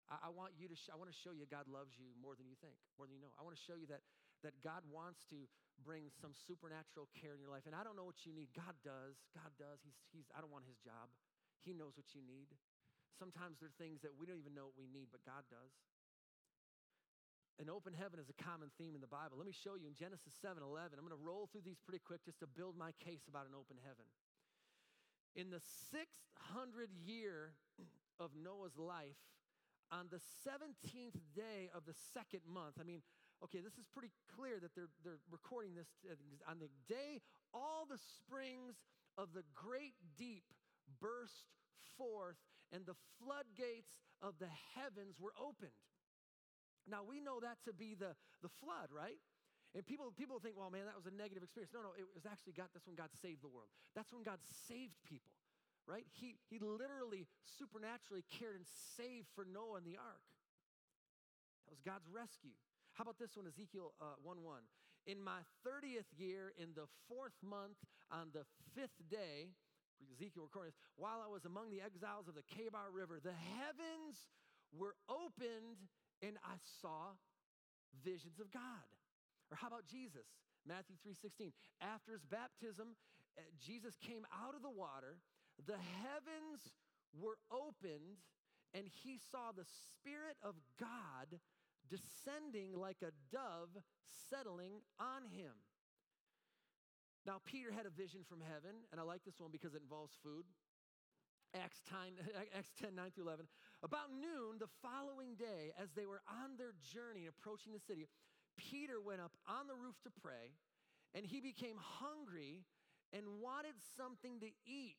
I, 0.08 0.20
I 0.24 0.30
want 0.30 0.56
you 0.56 0.68
to, 0.70 0.76
sh- 0.76 0.90
I 0.90 0.96
want 0.96 1.12
to 1.12 1.18
show 1.20 1.32
you 1.32 1.46
God 1.46 1.68
loves 1.68 2.00
you 2.00 2.16
more 2.16 2.36
than 2.36 2.48
you 2.48 2.56
think, 2.56 2.80
more 2.98 3.08
than 3.08 3.16
you 3.16 3.22
know. 3.22 3.34
I 3.38 3.44
want 3.44 3.58
to 3.58 3.64
show 3.68 3.76
you 3.76 3.88
that, 3.88 4.00
that 4.42 4.64
God 4.64 4.88
wants 4.88 5.20
to 5.36 5.48
bring 5.84 6.10
some 6.10 6.34
supernatural 6.34 7.08
care 7.08 7.36
in 7.36 7.42
your 7.42 7.50
life. 7.52 7.68
And 7.68 7.76
I 7.76 7.84
don't 7.84 7.96
know 7.96 8.06
what 8.06 8.26
you 8.26 8.32
need. 8.32 8.54
God 8.56 8.76
does. 8.88 9.16
God 9.36 9.52
does. 9.60 9.84
He's, 9.84 10.00
he's, 10.16 10.32
I 10.32 10.40
don't 10.40 10.52
want 10.52 10.66
his 10.66 10.80
job. 10.80 11.10
He 11.60 11.74
knows 11.74 11.98
what 11.98 12.16
you 12.16 12.22
need. 12.22 12.48
Sometimes 13.20 13.60
there 13.60 13.68
are 13.68 13.78
things 13.78 14.00
that 14.02 14.16
we 14.16 14.26
don't 14.26 14.40
even 14.40 14.56
know 14.56 14.68
what 14.68 14.78
we 14.78 14.88
need, 14.88 15.12
but 15.12 15.26
God 15.26 15.44
does. 15.50 15.72
An 17.58 17.74
open 17.74 17.90
heaven 17.98 18.22
is 18.22 18.30
a 18.30 18.38
common 18.38 18.70
theme 18.78 18.94
in 18.94 19.02
the 19.02 19.10
Bible. 19.10 19.34
Let 19.34 19.50
me 19.50 19.56
show 19.56 19.74
you 19.74 19.90
in 19.90 19.98
Genesis 19.98 20.30
7 20.46 20.62
11. 20.62 20.94
I'm 20.94 21.02
going 21.02 21.18
to 21.18 21.26
roll 21.26 21.50
through 21.50 21.66
these 21.66 21.82
pretty 21.82 21.98
quick 21.98 22.22
just 22.22 22.38
to 22.46 22.48
build 22.48 22.78
my 22.78 22.94
case 23.02 23.26
about 23.26 23.50
an 23.50 23.58
open 23.58 23.82
heaven. 23.82 24.06
In 25.34 25.50
the 25.50 25.62
600 25.90 26.94
year 27.02 27.58
of 28.22 28.30
Noah's 28.38 28.78
life, 28.78 29.18
on 29.90 30.06
the 30.14 30.22
17th 30.46 31.18
day 31.34 31.74
of 31.74 31.90
the 31.90 31.98
second 32.14 32.46
month, 32.46 32.78
I 32.78 32.86
mean, 32.86 33.02
okay, 33.42 33.66
this 33.66 33.82
is 33.82 33.90
pretty 33.90 34.14
clear 34.38 34.62
that 34.62 34.78
they're, 34.78 34.94
they're 35.02 35.22
recording 35.34 35.74
this 35.74 35.90
uh, 36.06 36.14
on 36.46 36.62
the 36.62 36.70
day 36.86 37.26
all 37.54 37.90
the 37.90 37.98
springs 37.98 38.78
of 39.18 39.34
the 39.34 39.42
great 39.58 39.98
deep 40.14 40.46
burst 41.02 41.50
forth 41.98 42.38
and 42.70 42.86
the 42.86 42.98
floodgates 43.18 43.98
of 44.22 44.38
the 44.38 44.52
heavens 44.78 45.18
were 45.18 45.34
opened. 45.42 45.74
Now 46.88 47.04
we 47.04 47.20
know 47.20 47.44
that 47.44 47.60
to 47.68 47.76
be 47.76 47.94
the, 47.94 48.16
the 48.42 48.50
flood, 48.64 48.90
right? 48.90 49.20
And 49.76 49.86
people, 49.86 50.10
people 50.16 50.40
think, 50.40 50.56
well, 50.56 50.72
man, 50.72 50.88
that 50.88 50.96
was 50.96 51.06
a 51.06 51.14
negative 51.14 51.44
experience. 51.44 51.76
No, 51.76 51.84
no, 51.84 51.92
it 51.94 52.08
was 52.16 52.26
actually 52.26 52.56
God, 52.56 52.72
that's 52.72 52.88
when 52.88 52.96
God 52.96 53.12
saved 53.22 53.44
the 53.44 53.52
world. 53.52 53.70
That's 53.94 54.10
when 54.16 54.24
God 54.24 54.40
saved 54.66 54.96
people, 55.04 55.36
right? 55.86 56.08
He, 56.16 56.40
he 56.48 56.58
literally 56.58 57.28
supernaturally 57.44 58.24
cared 58.32 58.56
and 58.56 58.66
saved 58.96 59.28
for 59.36 59.44
Noah 59.44 59.84
and 59.84 59.86
the 59.86 60.00
ark. 60.00 60.24
That 61.68 61.76
was 61.76 61.84
God's 61.84 62.08
rescue. 62.08 62.56
How 62.96 63.04
about 63.04 63.20
this 63.20 63.36
one, 63.36 63.46
Ezekiel 63.46 63.92
uh, 64.00 64.18
1 64.24 64.42
1? 64.42 64.64
In 65.06 65.20
my 65.22 65.44
30th 65.62 66.10
year, 66.16 66.56
in 66.58 66.72
the 66.76 66.88
fourth 67.08 67.36
month, 67.44 67.78
on 68.10 68.32
the 68.32 68.48
fifth 68.74 68.98
day, 69.12 69.52
Ezekiel 70.16 70.48
recording 70.48 70.72
this, 70.74 70.82
while 70.96 71.22
I 71.22 71.30
was 71.30 71.46
among 71.46 71.70
the 71.70 71.84
exiles 71.84 72.28
of 72.28 72.36
the 72.36 72.46
Kebar 72.50 72.90
River, 72.90 73.20
the 73.22 73.36
heavens 73.36 74.32
were 74.74 74.96
opened 75.06 75.86
and 76.22 76.38
I 76.44 76.58
saw 76.82 77.16
visions 78.04 78.40
of 78.40 78.52
God. 78.52 78.88
Or 79.52 79.58
how 79.58 79.68
about 79.68 79.86
Jesus? 79.86 80.28
Matthew 80.66 80.98
3:16. 80.98 81.54
After 81.80 82.12
his 82.12 82.26
baptism, 82.26 82.96
uh, 83.38 83.42
Jesus 83.60 83.98
came 83.98 84.26
out 84.32 84.56
of 84.56 84.62
the 84.62 84.70
water, 84.70 85.20
the 85.66 85.78
heavens 85.78 86.74
were 87.14 87.38
opened, 87.50 88.18
and 88.74 88.88
he 88.88 89.18
saw 89.18 89.52
the 89.52 89.66
Spirit 89.66 90.38
of 90.42 90.56
God 90.78 91.40
descending 91.88 92.76
like 92.76 93.02
a 93.02 93.12
dove 93.32 93.70
settling 94.30 94.82
on 95.00 95.26
him. 95.26 95.54
Now, 97.26 97.42
Peter 97.44 97.72
had 97.72 97.86
a 97.86 97.90
vision 97.90 98.24
from 98.24 98.42
heaven, 98.42 98.88
and 98.92 99.00
I 99.02 99.04
like 99.04 99.24
this 99.24 99.40
one 99.40 99.52
because 99.52 99.74
it 99.74 99.82
involves 99.82 100.16
food. 100.24 100.46
Acts 101.54 101.82
10, 101.90 101.98
Acts 102.58 102.72
10 102.80 102.96
9 102.96 103.12
through 103.12 103.26
11. 103.26 103.48
About 103.84 104.10
noon 104.10 104.58
the 104.58 104.72
following 104.82 105.38
day, 105.38 105.72
as 105.78 105.94
they 105.94 106.06
were 106.06 106.22
on 106.26 106.58
their 106.58 106.74
journey 106.82 107.30
approaching 107.30 107.74
the 107.74 107.80
city, 107.80 108.10
Peter 108.58 108.98
went 108.98 109.22
up 109.22 109.38
on 109.46 109.70
the 109.70 109.78
roof 109.78 109.96
to 110.02 110.10
pray, 110.10 110.58
and 111.14 111.26
he 111.26 111.40
became 111.40 111.78
hungry 111.78 112.66
and 113.14 113.40
wanted 113.40 113.78
something 113.96 114.42
to 114.42 114.50
eat. 114.66 114.98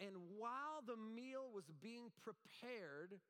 And 0.00 0.16
while 0.40 0.82
the 0.82 0.96
meal 0.96 1.52
was 1.52 1.68
being 1.78 2.10
prepared, 2.24 3.20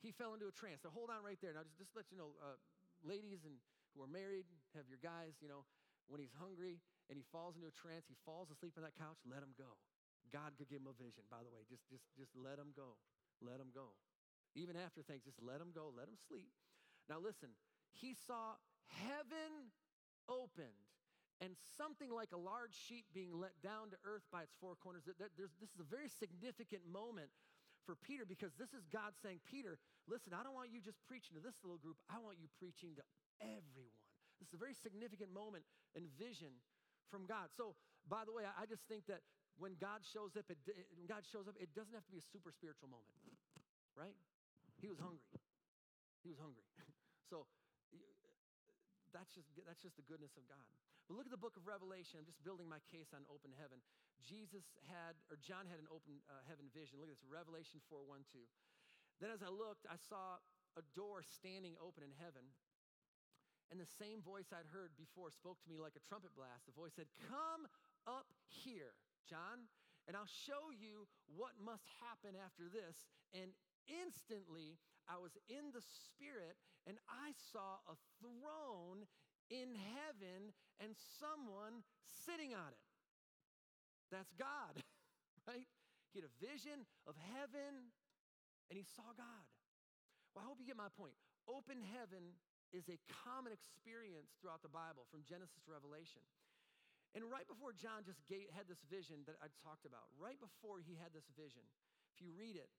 he 0.00 0.14
fell 0.14 0.32
into 0.32 0.48
a 0.48 0.54
trance. 0.54 0.80
Now, 0.80 0.94
hold 0.94 1.10
on 1.12 1.20
right 1.20 1.36
there. 1.42 1.52
Now, 1.52 1.66
just, 1.66 1.76
just 1.76 1.92
let 1.92 2.08
you 2.08 2.16
know, 2.16 2.32
uh, 2.40 2.56
ladies 3.04 3.44
and 3.44 3.60
who 3.92 4.00
are 4.00 4.08
married, 4.08 4.48
have 4.72 4.88
your 4.88 5.02
guys, 5.02 5.36
you 5.42 5.50
know, 5.50 5.66
when 6.08 6.22
he's 6.22 6.32
hungry 6.38 6.80
and 7.10 7.18
he 7.18 7.24
falls 7.34 7.58
into 7.58 7.68
a 7.68 7.74
trance, 7.74 8.06
he 8.08 8.16
falls 8.24 8.48
asleep 8.48 8.78
on 8.78 8.86
that 8.86 8.96
couch, 8.96 9.18
let 9.28 9.42
him 9.42 9.52
go. 9.58 9.76
God 10.28 10.54
could 10.60 10.68
give 10.68 10.84
him 10.84 10.92
a 10.92 10.96
vision, 10.96 11.24
by 11.32 11.40
the 11.40 11.50
way. 11.50 11.64
Just, 11.66 11.88
just, 11.88 12.04
just 12.14 12.36
let 12.36 12.60
him 12.60 12.76
go. 12.76 13.00
Let 13.40 13.56
him 13.56 13.72
go. 13.72 13.96
Even 14.52 14.76
after 14.76 15.00
things, 15.00 15.24
just 15.24 15.40
let 15.40 15.58
him 15.58 15.72
go. 15.72 15.88
Let 15.88 16.06
him 16.06 16.18
sleep. 16.28 16.52
Now, 17.08 17.16
listen, 17.18 17.56
he 17.96 18.12
saw 18.12 18.60
heaven 18.86 19.72
opened 20.28 20.86
and 21.40 21.56
something 21.80 22.12
like 22.12 22.36
a 22.36 22.40
large 22.40 22.76
sheet 22.76 23.08
being 23.16 23.32
let 23.32 23.56
down 23.64 23.88
to 23.90 23.98
earth 24.04 24.26
by 24.28 24.44
its 24.44 24.52
four 24.60 24.76
corners. 24.76 25.08
There's, 25.08 25.56
this 25.56 25.72
is 25.72 25.80
a 25.80 25.88
very 25.88 26.12
significant 26.12 26.84
moment 26.84 27.32
for 27.88 27.96
Peter 27.96 28.28
because 28.28 28.52
this 28.60 28.76
is 28.76 28.84
God 28.92 29.16
saying, 29.16 29.40
Peter, 29.48 29.80
listen, 30.04 30.36
I 30.36 30.44
don't 30.44 30.52
want 30.52 30.68
you 30.68 30.84
just 30.84 31.00
preaching 31.08 31.32
to 31.34 31.42
this 31.42 31.56
little 31.64 31.80
group, 31.80 31.96
I 32.12 32.20
want 32.20 32.36
you 32.36 32.52
preaching 32.60 32.92
to 33.00 33.04
everyone. 33.40 34.04
This 34.36 34.52
is 34.52 34.56
a 34.56 34.60
very 34.60 34.76
significant 34.76 35.32
moment 35.32 35.64
and 35.96 36.04
vision 36.20 36.60
from 37.08 37.24
God. 37.24 37.48
So, 37.56 37.74
by 38.04 38.28
the 38.28 38.32
way, 38.32 38.44
I 38.44 38.68
just 38.68 38.84
think 38.84 39.08
that 39.08 39.24
when 39.60 39.76
God 39.76 40.00
shows 40.02 40.34
up, 40.40 40.48
it, 40.48 40.56
when 40.96 41.04
God 41.04 41.22
shows 41.28 41.44
up, 41.44 41.54
it 41.60 41.76
doesn't 41.76 41.92
have 41.92 42.04
to 42.08 42.12
be 42.12 42.18
a 42.18 42.26
super 42.32 42.48
spiritual 42.48 42.88
moment, 42.88 43.12
right? 43.92 44.16
He 44.80 44.88
was 44.88 44.96
hungry. 44.96 45.28
He 46.24 46.32
was 46.32 46.40
hungry. 46.40 46.64
so 47.30 47.44
that's 49.12 49.30
just 49.36 49.52
that's 49.68 49.84
just 49.84 50.00
the 50.00 50.06
goodness 50.08 50.32
of 50.40 50.48
God. 50.48 50.64
But 51.06 51.20
look 51.20 51.28
at 51.28 51.34
the 51.34 51.40
book 51.40 51.60
of 51.60 51.68
Revelation. 51.68 52.16
I'm 52.22 52.24
just 52.24 52.40
building 52.40 52.70
my 52.70 52.80
case 52.88 53.12
on 53.12 53.26
open 53.28 53.52
heaven. 53.58 53.82
Jesus 54.22 54.62
had, 54.86 55.18
or 55.26 55.40
John 55.40 55.66
had 55.66 55.82
an 55.82 55.90
open 55.90 56.22
uh, 56.30 56.44
heaven 56.46 56.70
vision. 56.70 57.02
Look 57.02 57.10
at 57.10 57.18
this, 57.18 57.26
Revelation 57.26 57.82
4 57.90 58.06
1 58.06 58.22
2. 58.30 58.38
Then 59.18 59.34
as 59.34 59.42
I 59.42 59.50
looked, 59.50 59.90
I 59.90 59.98
saw 59.98 60.38
a 60.78 60.84
door 60.94 61.26
standing 61.26 61.74
open 61.82 62.06
in 62.06 62.14
heaven. 62.16 62.46
And 63.70 63.78
the 63.78 63.90
same 63.98 64.18
voice 64.22 64.50
I'd 64.50 64.66
heard 64.74 64.94
before 64.98 65.30
spoke 65.30 65.58
to 65.62 65.68
me 65.70 65.78
like 65.78 65.94
a 65.94 66.02
trumpet 66.06 66.34
blast. 66.34 66.66
The 66.66 66.74
voice 66.74 66.94
said, 66.94 67.06
Come 67.30 67.70
up 68.06 68.26
here, 68.46 68.98
John, 69.28 69.68
and 70.08 70.16
I'll 70.16 70.28
show 70.46 70.70
you 70.72 71.06
what 71.28 71.58
must 71.60 71.86
happen 72.00 72.38
after 72.38 72.68
this. 72.70 73.06
And 73.34 73.52
instantly 73.86 74.78
I 75.06 75.18
was 75.18 75.34
in 75.50 75.74
the 75.74 75.82
Spirit, 75.82 76.58
and 76.86 76.96
I 77.10 77.34
saw 77.52 77.82
a 77.90 77.96
throne 78.22 79.06
in 79.50 79.74
heaven 79.74 80.54
and 80.78 80.94
someone 81.18 81.82
sitting 82.06 82.54
on 82.54 82.70
it. 82.70 82.86
That's 84.10 84.30
God, 84.38 84.78
right? 85.50 85.66
He 86.14 86.22
had 86.22 86.26
a 86.26 86.34
vision 86.42 86.86
of 87.06 87.14
heaven 87.34 87.94
and 88.70 88.74
he 88.78 88.86
saw 88.86 89.06
God. 89.14 89.46
Well, 90.34 90.42
I 90.42 90.46
hope 90.46 90.62
you 90.62 90.66
get 90.66 90.78
my 90.78 90.90
point. 90.94 91.14
Open 91.50 91.82
heaven 91.82 92.38
is 92.70 92.86
a 92.86 92.98
common 93.26 93.50
experience 93.50 94.30
throughout 94.38 94.62
the 94.62 94.70
Bible 94.70 95.06
from 95.10 95.26
Genesis 95.26 95.58
to 95.66 95.70
Revelation. 95.74 96.22
And 97.14 97.26
right 97.26 97.46
before 97.50 97.74
John 97.74 98.06
just 98.06 98.22
had 98.54 98.70
this 98.70 98.86
vision 98.86 99.26
that 99.26 99.34
I 99.42 99.50
talked 99.66 99.82
about, 99.82 100.06
right 100.14 100.38
before 100.38 100.78
he 100.78 100.94
had 100.94 101.10
this 101.10 101.26
vision, 101.34 101.66
if 102.14 102.22
you 102.22 102.30
read 102.30 102.54
it, 102.54 102.70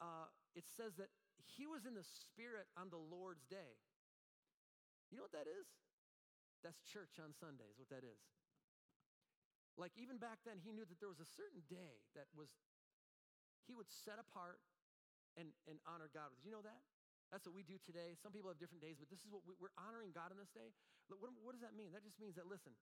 uh, 0.00 0.32
it 0.56 0.64
says 0.64 0.96
that 0.96 1.12
he 1.44 1.68
was 1.68 1.84
in 1.84 1.92
the 1.92 2.04
Spirit 2.04 2.64
on 2.80 2.88
the 2.88 3.00
Lord's 3.00 3.44
day. 3.44 3.76
You 5.12 5.20
know 5.20 5.28
what 5.28 5.36
that 5.36 5.44
is? 5.44 5.68
That's 6.64 6.80
church 6.88 7.20
on 7.20 7.36
Sunday, 7.36 7.68
is 7.68 7.76
what 7.76 7.92
that 7.92 8.06
is. 8.06 8.24
Like 9.76 9.92
even 10.00 10.16
back 10.16 10.40
then, 10.48 10.56
he 10.56 10.72
knew 10.72 10.88
that 10.88 10.96
there 10.96 11.12
was 11.12 11.20
a 11.20 11.28
certain 11.28 11.60
day 11.68 12.00
that 12.16 12.32
was, 12.32 12.48
he 13.68 13.76
would 13.76 13.88
set 13.88 14.16
apart 14.16 14.60
and, 15.36 15.52
and 15.68 15.76
honor 15.84 16.08
God 16.08 16.32
with. 16.32 16.40
You 16.44 16.52
know 16.52 16.64
that? 16.64 16.80
That's 17.32 17.48
what 17.48 17.56
we 17.56 17.64
do 17.64 17.80
today. 17.80 18.12
Some 18.20 18.32
people 18.32 18.52
have 18.52 18.60
different 18.60 18.84
days, 18.84 19.00
but 19.00 19.08
this 19.08 19.24
is 19.24 19.32
what 19.32 19.40
we, 19.48 19.56
are 19.56 19.72
honoring 19.80 20.12
God 20.12 20.28
on 20.28 20.36
this 20.36 20.52
day. 20.52 20.76
What, 21.08 21.32
what 21.40 21.56
does 21.56 21.64
that 21.64 21.72
mean? 21.72 21.92
That 21.96 22.04
just 22.04 22.20
means 22.20 22.36
that, 22.36 22.44
listen, 22.44 22.76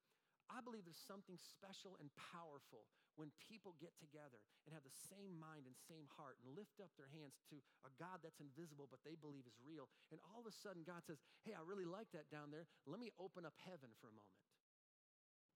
I 0.51 0.59
believe 0.61 0.83
there's 0.83 0.99
something 1.07 1.39
special 1.39 1.95
and 2.03 2.11
powerful 2.35 2.91
when 3.15 3.31
people 3.39 3.79
get 3.79 3.95
together 4.03 4.43
and 4.67 4.75
have 4.75 4.83
the 4.83 4.99
same 5.11 5.39
mind 5.39 5.67
and 5.67 5.75
same 5.87 6.11
heart 6.19 6.39
and 6.43 6.55
lift 6.59 6.83
up 6.83 6.91
their 6.99 7.11
hands 7.11 7.39
to 7.51 7.63
a 7.87 7.91
God 7.99 8.23
that's 8.23 8.43
invisible 8.43 8.91
but 8.91 9.03
they 9.07 9.15
believe 9.15 9.47
is 9.47 9.55
real. 9.63 9.87
And 10.11 10.19
all 10.27 10.43
of 10.43 10.49
a 10.51 10.55
sudden, 10.55 10.83
God 10.83 11.07
says, 11.07 11.23
Hey, 11.47 11.55
I 11.55 11.63
really 11.63 11.87
like 11.87 12.11
that 12.17 12.27
down 12.33 12.51
there. 12.51 12.67
Let 12.85 12.99
me 12.99 13.15
open 13.23 13.47
up 13.47 13.55
heaven 13.63 13.95
for 14.03 14.11
a 14.11 14.17
moment. 14.17 14.41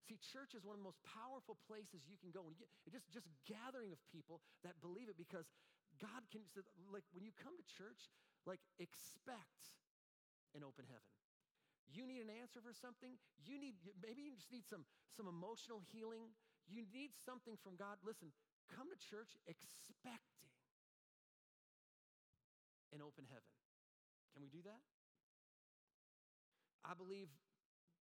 See, 0.04 0.20
church 0.20 0.52
is 0.52 0.68
one 0.68 0.76
of 0.76 0.80
the 0.84 0.88
most 0.88 1.00
powerful 1.00 1.56
places 1.64 2.04
you 2.04 2.20
can 2.20 2.28
go. 2.28 2.44
And 2.44 2.54
just, 2.92 3.08
just 3.08 3.28
gathering 3.48 3.88
of 3.88 4.00
people 4.12 4.44
that 4.60 4.76
believe 4.84 5.08
it 5.08 5.16
because 5.16 5.48
God 5.96 6.28
can, 6.28 6.44
like 6.92 7.08
when 7.16 7.24
you 7.24 7.32
come 7.40 7.56
to 7.56 7.64
church, 7.64 8.12
like 8.44 8.60
expect 8.76 9.80
an 10.52 10.60
open 10.60 10.84
heaven. 10.84 11.13
You 11.90 12.08
need 12.08 12.24
an 12.24 12.32
answer 12.32 12.64
for 12.64 12.72
something. 12.72 13.16
You 13.44 13.60
need, 13.60 13.76
maybe 14.00 14.24
you 14.24 14.32
just 14.32 14.50
need 14.50 14.64
some, 14.64 14.88
some 15.12 15.28
emotional 15.28 15.84
healing. 15.92 16.32
You 16.64 16.88
need 16.92 17.12
something 17.24 17.60
from 17.60 17.76
God. 17.76 18.00
Listen, 18.00 18.32
come 18.72 18.88
to 18.88 18.96
church 18.96 19.36
expecting 19.44 20.48
an 22.94 23.04
open 23.04 23.28
heaven. 23.28 23.52
Can 24.32 24.40
we 24.40 24.48
do 24.48 24.64
that? 24.64 24.82
I 26.84 26.96
believe 26.96 27.28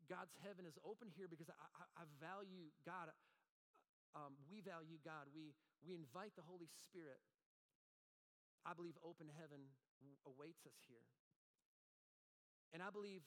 God's 0.06 0.34
heaven 0.46 0.68
is 0.68 0.78
open 0.86 1.10
here 1.14 1.26
because 1.26 1.50
I, 1.50 1.58
I, 1.76 1.86
I 2.02 2.04
value 2.22 2.70
God. 2.86 3.10
Um, 4.14 4.38
we 4.48 4.62
value 4.62 5.02
God. 5.02 5.28
We, 5.34 5.56
we 5.84 5.98
invite 5.98 6.38
the 6.38 6.46
Holy 6.46 6.70
Spirit. 6.86 7.20
I 8.66 8.74
believe 8.74 8.98
open 9.06 9.30
heaven 9.38 9.62
awaits 10.26 10.66
us 10.66 10.78
here. 10.90 11.06
And 12.74 12.82
I 12.82 12.90
believe 12.90 13.22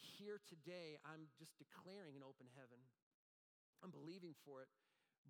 here 0.00 0.40
today, 0.48 0.98
I'm 1.04 1.30
just 1.38 1.54
declaring 1.60 2.16
an 2.18 2.24
open 2.24 2.48
heaven. 2.58 2.80
I'm 3.82 3.92
believing 3.92 4.34
for 4.46 4.64
it. 4.64 4.70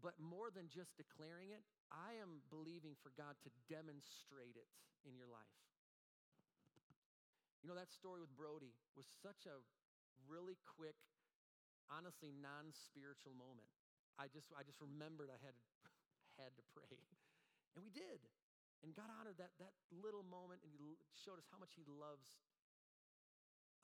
But 0.02 0.18
more 0.18 0.50
than 0.50 0.66
just 0.68 0.98
declaring 0.98 1.54
it, 1.54 1.62
I 1.88 2.18
am 2.18 2.42
believing 2.50 2.98
for 2.98 3.14
God 3.14 3.38
to 3.46 3.50
demonstrate 3.70 4.58
it 4.58 4.66
in 5.06 5.14
your 5.14 5.30
life. 5.30 5.58
You 7.62 7.72
know, 7.72 7.78
that 7.78 7.94
story 7.94 8.20
with 8.20 8.34
Brody 8.36 8.76
was 8.92 9.08
such 9.24 9.48
a 9.48 9.56
really 10.28 10.60
quick, 10.68 10.98
honestly 11.88 12.34
non 12.34 12.74
spiritual 12.74 13.32
moment. 13.32 13.70
I 14.20 14.28
just, 14.28 14.52
I 14.52 14.62
just 14.66 14.82
remembered 14.84 15.32
I 15.32 15.40
had, 15.40 15.56
had 16.42 16.52
to 16.60 16.64
pray. 16.76 17.00
And 17.74 17.80
we 17.80 17.90
did. 17.90 18.20
And 18.84 18.92
God 18.92 19.08
honored 19.08 19.40
that, 19.40 19.56
that 19.64 19.72
little 19.88 20.26
moment 20.26 20.60
and 20.60 20.74
He 20.76 21.00
showed 21.16 21.40
us 21.40 21.48
how 21.48 21.56
much 21.56 21.72
He 21.72 21.88
loves 21.88 22.36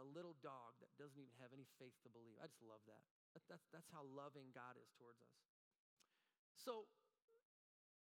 a 0.00 0.06
little 0.16 0.34
dog 0.40 0.80
that 0.80 0.88
doesn't 0.96 1.20
even 1.20 1.36
have 1.38 1.52
any 1.52 1.68
faith 1.76 1.94
to 2.02 2.10
believe. 2.10 2.40
I 2.40 2.48
just 2.48 2.64
love 2.64 2.80
that. 2.88 3.04
that 3.36 3.44
that's, 3.46 3.68
that's 3.70 3.92
how 3.92 4.02
loving 4.08 4.50
God 4.56 4.80
is 4.80 4.88
towards 4.96 5.20
us. 5.20 5.36
So, 6.56 6.88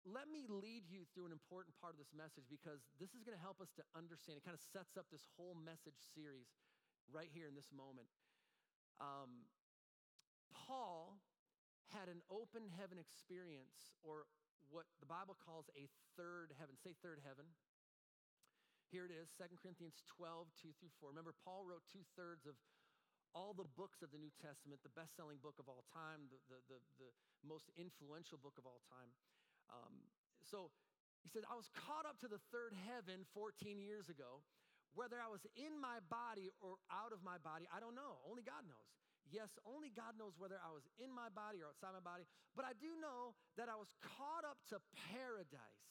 let 0.06 0.30
me 0.30 0.46
lead 0.46 0.86
you 0.86 1.02
through 1.10 1.26
an 1.26 1.34
important 1.34 1.74
part 1.82 1.90
of 1.90 1.98
this 1.98 2.14
message 2.14 2.46
because 2.46 2.86
this 3.02 3.10
is 3.18 3.26
going 3.26 3.34
to 3.34 3.42
help 3.42 3.58
us 3.58 3.74
to 3.74 3.82
understand. 3.98 4.38
It 4.38 4.46
kind 4.46 4.54
of 4.54 4.62
sets 4.62 4.94
up 4.94 5.10
this 5.10 5.26
whole 5.34 5.58
message 5.58 5.98
series 6.14 6.46
right 7.10 7.30
here 7.34 7.50
in 7.50 7.58
this 7.58 7.74
moment. 7.74 8.06
Um, 9.02 9.50
Paul 10.54 11.18
had 11.90 12.06
an 12.06 12.22
open 12.30 12.70
heaven 12.78 12.98
experience, 12.98 13.94
or 14.02 14.26
what 14.70 14.86
the 14.98 15.10
Bible 15.10 15.34
calls 15.38 15.66
a 15.74 15.90
third 16.14 16.54
heaven. 16.58 16.74
Say 16.78 16.94
third 17.02 17.22
heaven. 17.22 17.46
Here 18.94 19.02
it 19.02 19.10
is, 19.10 19.34
2 19.34 19.50
Corinthians 19.58 19.98
12, 20.14 20.46
2 20.62 20.70
through 20.78 20.94
4. 21.02 21.10
Remember, 21.10 21.34
Paul 21.42 21.66
wrote 21.66 21.82
two 21.90 22.06
thirds 22.14 22.46
of 22.46 22.54
all 23.34 23.52
the 23.52 23.66
books 23.74 24.00
of 24.00 24.14
the 24.14 24.20
New 24.22 24.30
Testament, 24.38 24.80
the 24.86 24.94
best 24.94 25.18
selling 25.18 25.42
book 25.42 25.58
of 25.58 25.66
all 25.66 25.82
time, 25.90 26.30
the, 26.30 26.38
the, 26.46 26.58
the, 26.70 26.78
the, 27.02 27.10
most 27.44 27.68
influential 27.76 28.40
book 28.40 28.56
of 28.56 28.64
all 28.64 28.80
time. 28.88 29.10
Um, 29.70 30.08
so 30.42 30.70
he 31.20 31.28
said, 31.28 31.42
I 31.50 31.58
was 31.58 31.68
caught 31.74 32.06
up 32.06 32.16
to 32.22 32.30
the 32.30 32.40
third 32.54 32.74
heaven 32.86 33.26
14 33.34 33.82
years 33.82 34.08
ago. 34.08 34.42
Whether 34.96 35.20
I 35.20 35.28
was 35.28 35.44
in 35.58 35.76
my 35.76 36.00
body 36.08 36.48
or 36.64 36.80
out 36.88 37.12
of 37.12 37.20
my 37.20 37.36
body, 37.42 37.68
I 37.68 37.82
don't 37.82 37.92
know. 37.92 38.22
Only 38.24 38.40
God 38.40 38.64
knows. 38.64 38.90
Yes, 39.28 39.50
only 39.66 39.90
God 39.90 40.14
knows 40.16 40.38
whether 40.38 40.56
I 40.62 40.70
was 40.70 40.86
in 40.96 41.10
my 41.10 41.28
body 41.34 41.60
or 41.60 41.74
outside 41.74 41.92
my 41.98 42.00
body, 42.00 42.24
but 42.54 42.62
I 42.62 42.78
do 42.78 42.94
know 43.02 43.34
that 43.58 43.66
I 43.66 43.74
was 43.74 43.90
caught 43.98 44.46
up 44.46 44.56
to 44.70 44.78
paradise 45.12 45.86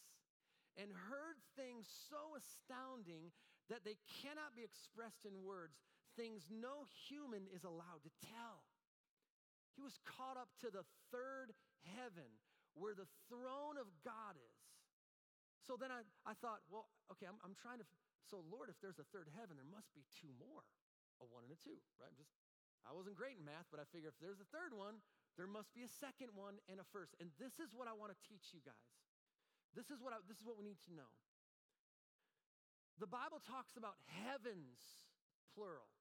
and 0.76 0.92
heard 0.92 1.40
things 1.56 1.88
so 2.12 2.36
astounding 2.36 3.32
that 3.72 3.88
they 3.88 3.98
cannot 4.22 4.54
be 4.54 4.62
expressed 4.62 5.26
in 5.26 5.42
words, 5.42 5.80
things 6.14 6.46
no 6.52 6.86
human 7.08 7.48
is 7.52 7.64
allowed 7.64 8.04
to 8.06 8.14
tell. 8.22 8.68
He 9.76 9.84
was 9.84 10.00
caught 10.06 10.40
up 10.40 10.52
to 10.64 10.72
the 10.72 10.88
third 11.12 11.52
heaven 11.96 12.30
where 12.76 12.96
the 12.96 13.08
throne 13.28 13.80
of 13.80 13.88
God 14.04 14.36
is. 14.36 14.60
So 15.64 15.76
then 15.76 15.90
I, 15.90 16.06
I 16.24 16.38
thought, 16.38 16.62
well, 16.70 16.88
okay, 17.12 17.26
I'm, 17.26 17.40
I'm 17.42 17.58
trying 17.58 17.82
to, 17.82 17.88
so 18.30 18.44
Lord, 18.48 18.70
if 18.70 18.78
there's 18.80 19.02
a 19.02 19.08
third 19.10 19.32
heaven, 19.34 19.58
there 19.58 19.68
must 19.68 19.92
be 19.96 20.06
two 20.22 20.32
more 20.38 20.64
a 21.24 21.26
one 21.32 21.48
and 21.48 21.52
a 21.56 21.60
two, 21.60 21.80
right? 21.96 22.12
I'm 22.12 22.20
just, 22.20 22.32
I 22.84 22.92
wasn't 22.92 23.16
great 23.16 23.40
in 23.40 23.48
math, 23.48 23.72
but 23.72 23.80
I 23.80 23.88
figure 23.88 24.12
if 24.12 24.20
there's 24.20 24.44
a 24.44 24.50
third 24.52 24.76
one, 24.76 25.00
there 25.40 25.48
must 25.48 25.72
be 25.72 25.84
a 25.84 25.92
second 26.00 26.36
one 26.36 26.60
and 26.68 26.80
a 26.80 26.86
first. 26.92 27.16
And 27.24 27.32
this 27.40 27.56
is 27.60 27.72
what 27.72 27.88
I 27.88 27.96
want 27.96 28.12
to 28.12 28.20
teach 28.28 28.52
you 28.52 28.60
guys. 28.64 29.05
This 29.76 29.92
is 29.92 30.00
what 30.00 30.16
I, 30.16 30.24
this 30.26 30.40
is 30.40 30.46
what 30.48 30.56
we 30.56 30.64
need 30.64 30.80
to 30.88 30.94
know. 30.96 31.12
The 32.98 33.12
Bible 33.12 33.44
talks 33.44 33.76
about 33.76 34.00
heavens, 34.24 34.80
plural. 35.52 35.92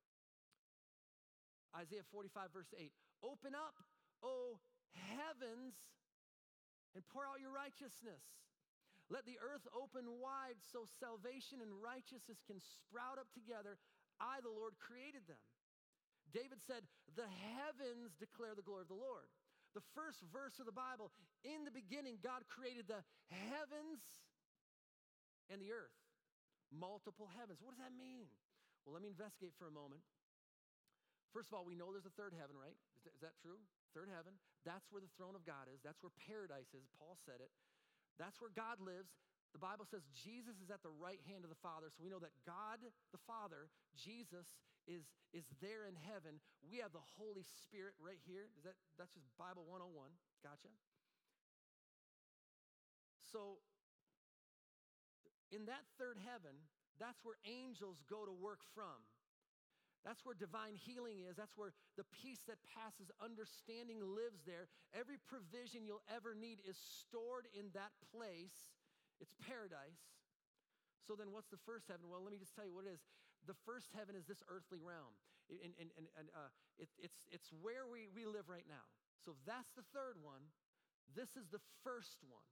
Isaiah 1.74 2.06
45, 2.14 2.54
verse 2.54 2.70
8. 2.70 2.94
Open 3.26 3.50
up, 3.58 3.74
O 4.22 4.62
heavens, 4.94 5.74
and 6.94 7.02
pour 7.10 7.26
out 7.26 7.42
your 7.42 7.50
righteousness. 7.50 8.22
Let 9.10 9.26
the 9.26 9.42
earth 9.42 9.66
open 9.74 10.06
wide 10.22 10.62
so 10.62 10.86
salvation 11.02 11.58
and 11.58 11.74
righteousness 11.82 12.40
can 12.46 12.62
sprout 12.62 13.18
up 13.18 13.28
together. 13.34 13.76
I, 14.22 14.38
the 14.40 14.54
Lord, 14.54 14.78
created 14.78 15.26
them. 15.26 15.42
David 16.30 16.62
said, 16.62 16.86
The 17.18 17.28
heavens 17.28 18.14
declare 18.16 18.54
the 18.54 18.64
glory 18.64 18.86
of 18.86 18.92
the 18.94 18.96
Lord. 18.96 19.28
The 19.74 19.82
first 19.98 20.22
verse 20.30 20.62
of 20.62 20.70
the 20.70 20.74
Bible, 20.74 21.10
in 21.42 21.66
the 21.66 21.74
beginning, 21.74 22.22
God 22.22 22.46
created 22.46 22.86
the 22.86 23.02
heavens 23.30 24.00
and 25.50 25.58
the 25.58 25.74
earth. 25.74 25.98
Multiple 26.70 27.26
heavens. 27.34 27.58
What 27.58 27.74
does 27.74 27.82
that 27.82 27.94
mean? 27.94 28.30
Well, 28.86 28.94
let 28.94 29.02
me 29.02 29.10
investigate 29.10 29.54
for 29.58 29.66
a 29.66 29.74
moment. 29.74 30.02
First 31.34 31.50
of 31.50 31.58
all, 31.58 31.66
we 31.66 31.74
know 31.74 31.90
there's 31.90 32.06
a 32.06 32.14
third 32.14 32.30
heaven, 32.38 32.54
right? 32.54 32.78
Is 33.02 33.02
that, 33.02 33.14
is 33.18 33.22
that 33.26 33.34
true? 33.42 33.58
Third 33.90 34.06
heaven. 34.06 34.38
That's 34.62 34.86
where 34.94 35.02
the 35.02 35.10
throne 35.18 35.34
of 35.34 35.42
God 35.42 35.66
is. 35.66 35.82
That's 35.82 35.98
where 35.98 36.14
paradise 36.30 36.70
is. 36.70 36.86
Paul 36.94 37.18
said 37.26 37.42
it. 37.42 37.50
That's 38.18 38.38
where 38.38 38.54
God 38.54 38.78
lives. 38.78 39.10
The 39.50 39.62
Bible 39.62 39.86
says 39.86 40.06
Jesus 40.14 40.58
is 40.62 40.70
at 40.70 40.82
the 40.82 40.90
right 40.90 41.22
hand 41.30 41.42
of 41.42 41.50
the 41.50 41.58
Father. 41.62 41.90
So 41.90 42.02
we 42.02 42.10
know 42.10 42.22
that 42.22 42.34
God 42.46 42.82
the 43.10 43.22
Father, 43.22 43.70
Jesus, 43.94 44.46
is, 44.86 45.04
is 45.32 45.44
there 45.60 45.88
in 45.88 45.96
heaven. 45.96 46.40
We 46.64 46.78
have 46.84 46.92
the 46.92 47.04
Holy 47.16 47.44
Spirit 47.64 47.94
right 48.00 48.20
here. 48.28 48.52
Is 48.56 48.64
that, 48.64 48.76
that's 48.98 49.14
just 49.16 49.26
Bible 49.40 49.64
101. 49.66 50.12
Gotcha. 50.44 50.72
So 53.32 53.58
in 55.50 55.66
that 55.66 55.84
third 55.98 56.18
heaven, 56.22 56.54
that's 57.00 57.18
where 57.24 57.38
angels 57.46 57.98
go 58.06 58.22
to 58.22 58.32
work 58.32 58.62
from. 58.74 59.02
That's 60.04 60.20
where 60.20 60.36
divine 60.36 60.76
healing 60.76 61.24
is. 61.24 61.40
That's 61.40 61.56
where 61.56 61.72
the 61.96 62.04
peace 62.12 62.44
that 62.44 62.60
passes 62.76 63.08
understanding 63.24 64.04
lives 64.04 64.44
there. 64.44 64.68
Every 64.92 65.16
provision 65.16 65.88
you'll 65.88 66.04
ever 66.12 66.36
need 66.36 66.60
is 66.68 66.76
stored 66.76 67.48
in 67.56 67.72
that 67.72 67.96
place. 68.12 68.52
It's 69.16 69.32
paradise. 69.48 70.04
So 71.08 71.16
then, 71.16 71.32
what's 71.32 71.48
the 71.48 71.60
first 71.64 71.88
heaven? 71.88 72.12
Well, 72.12 72.20
let 72.20 72.32
me 72.32 72.40
just 72.40 72.52
tell 72.52 72.68
you 72.68 72.76
what 72.76 72.84
it 72.84 73.00
is. 73.00 73.02
The 73.44 73.56
first 73.68 73.92
heaven 73.92 74.16
is 74.16 74.24
this 74.24 74.40
earthly 74.48 74.80
realm, 74.80 75.12
and, 75.48 75.72
and, 75.76 75.90
and, 75.96 76.06
and 76.16 76.26
uh, 76.32 76.50
it, 76.80 76.88
it's, 76.96 77.20
it's 77.28 77.48
where 77.60 77.84
we, 77.84 78.08
we 78.12 78.24
live 78.24 78.48
right 78.48 78.66
now. 78.68 78.84
So, 79.24 79.36
that's 79.48 79.72
the 79.76 79.86
third 79.92 80.20
one, 80.20 80.44
this 81.12 81.36
is 81.36 81.48
the 81.52 81.62
first 81.84 82.20
one. 82.24 82.44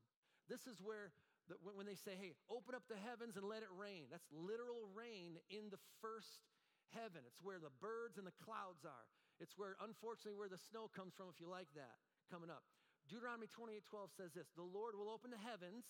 This 0.49 0.69
is 0.69 0.81
where, 0.81 1.13
the, 1.49 1.57
when 1.61 1.89
they 1.89 1.97
say, 1.97 2.17
hey, 2.17 2.37
open 2.53 2.77
up 2.77 2.85
the 2.89 3.01
heavens 3.01 3.37
and 3.41 3.45
let 3.45 3.65
it 3.65 3.73
rain, 3.73 4.13
that's 4.13 4.29
literal 4.33 4.85
rain 4.93 5.41
in 5.49 5.73
the 5.73 5.81
first 6.05 6.45
heaven. 6.93 7.25
It's 7.25 7.41
where 7.41 7.61
the 7.61 7.73
birds 7.81 8.21
and 8.21 8.29
the 8.29 8.37
clouds 8.45 8.85
are. 8.85 9.07
It's 9.41 9.57
where, 9.57 9.81
unfortunately, 9.81 10.37
where 10.37 10.53
the 10.53 10.61
snow 10.61 10.93
comes 10.93 11.17
from, 11.17 11.33
if 11.33 11.41
you 11.41 11.49
like 11.49 11.73
that, 11.75 11.97
coming 12.29 12.53
up. 12.53 12.63
Deuteronomy 13.11 13.51
28 13.51 13.83
12 13.89 14.11
says 14.15 14.31
this 14.37 14.49
The 14.55 14.65
Lord 14.65 14.95
will 14.95 15.11
open 15.11 15.35
the 15.35 15.41
heavens 15.41 15.85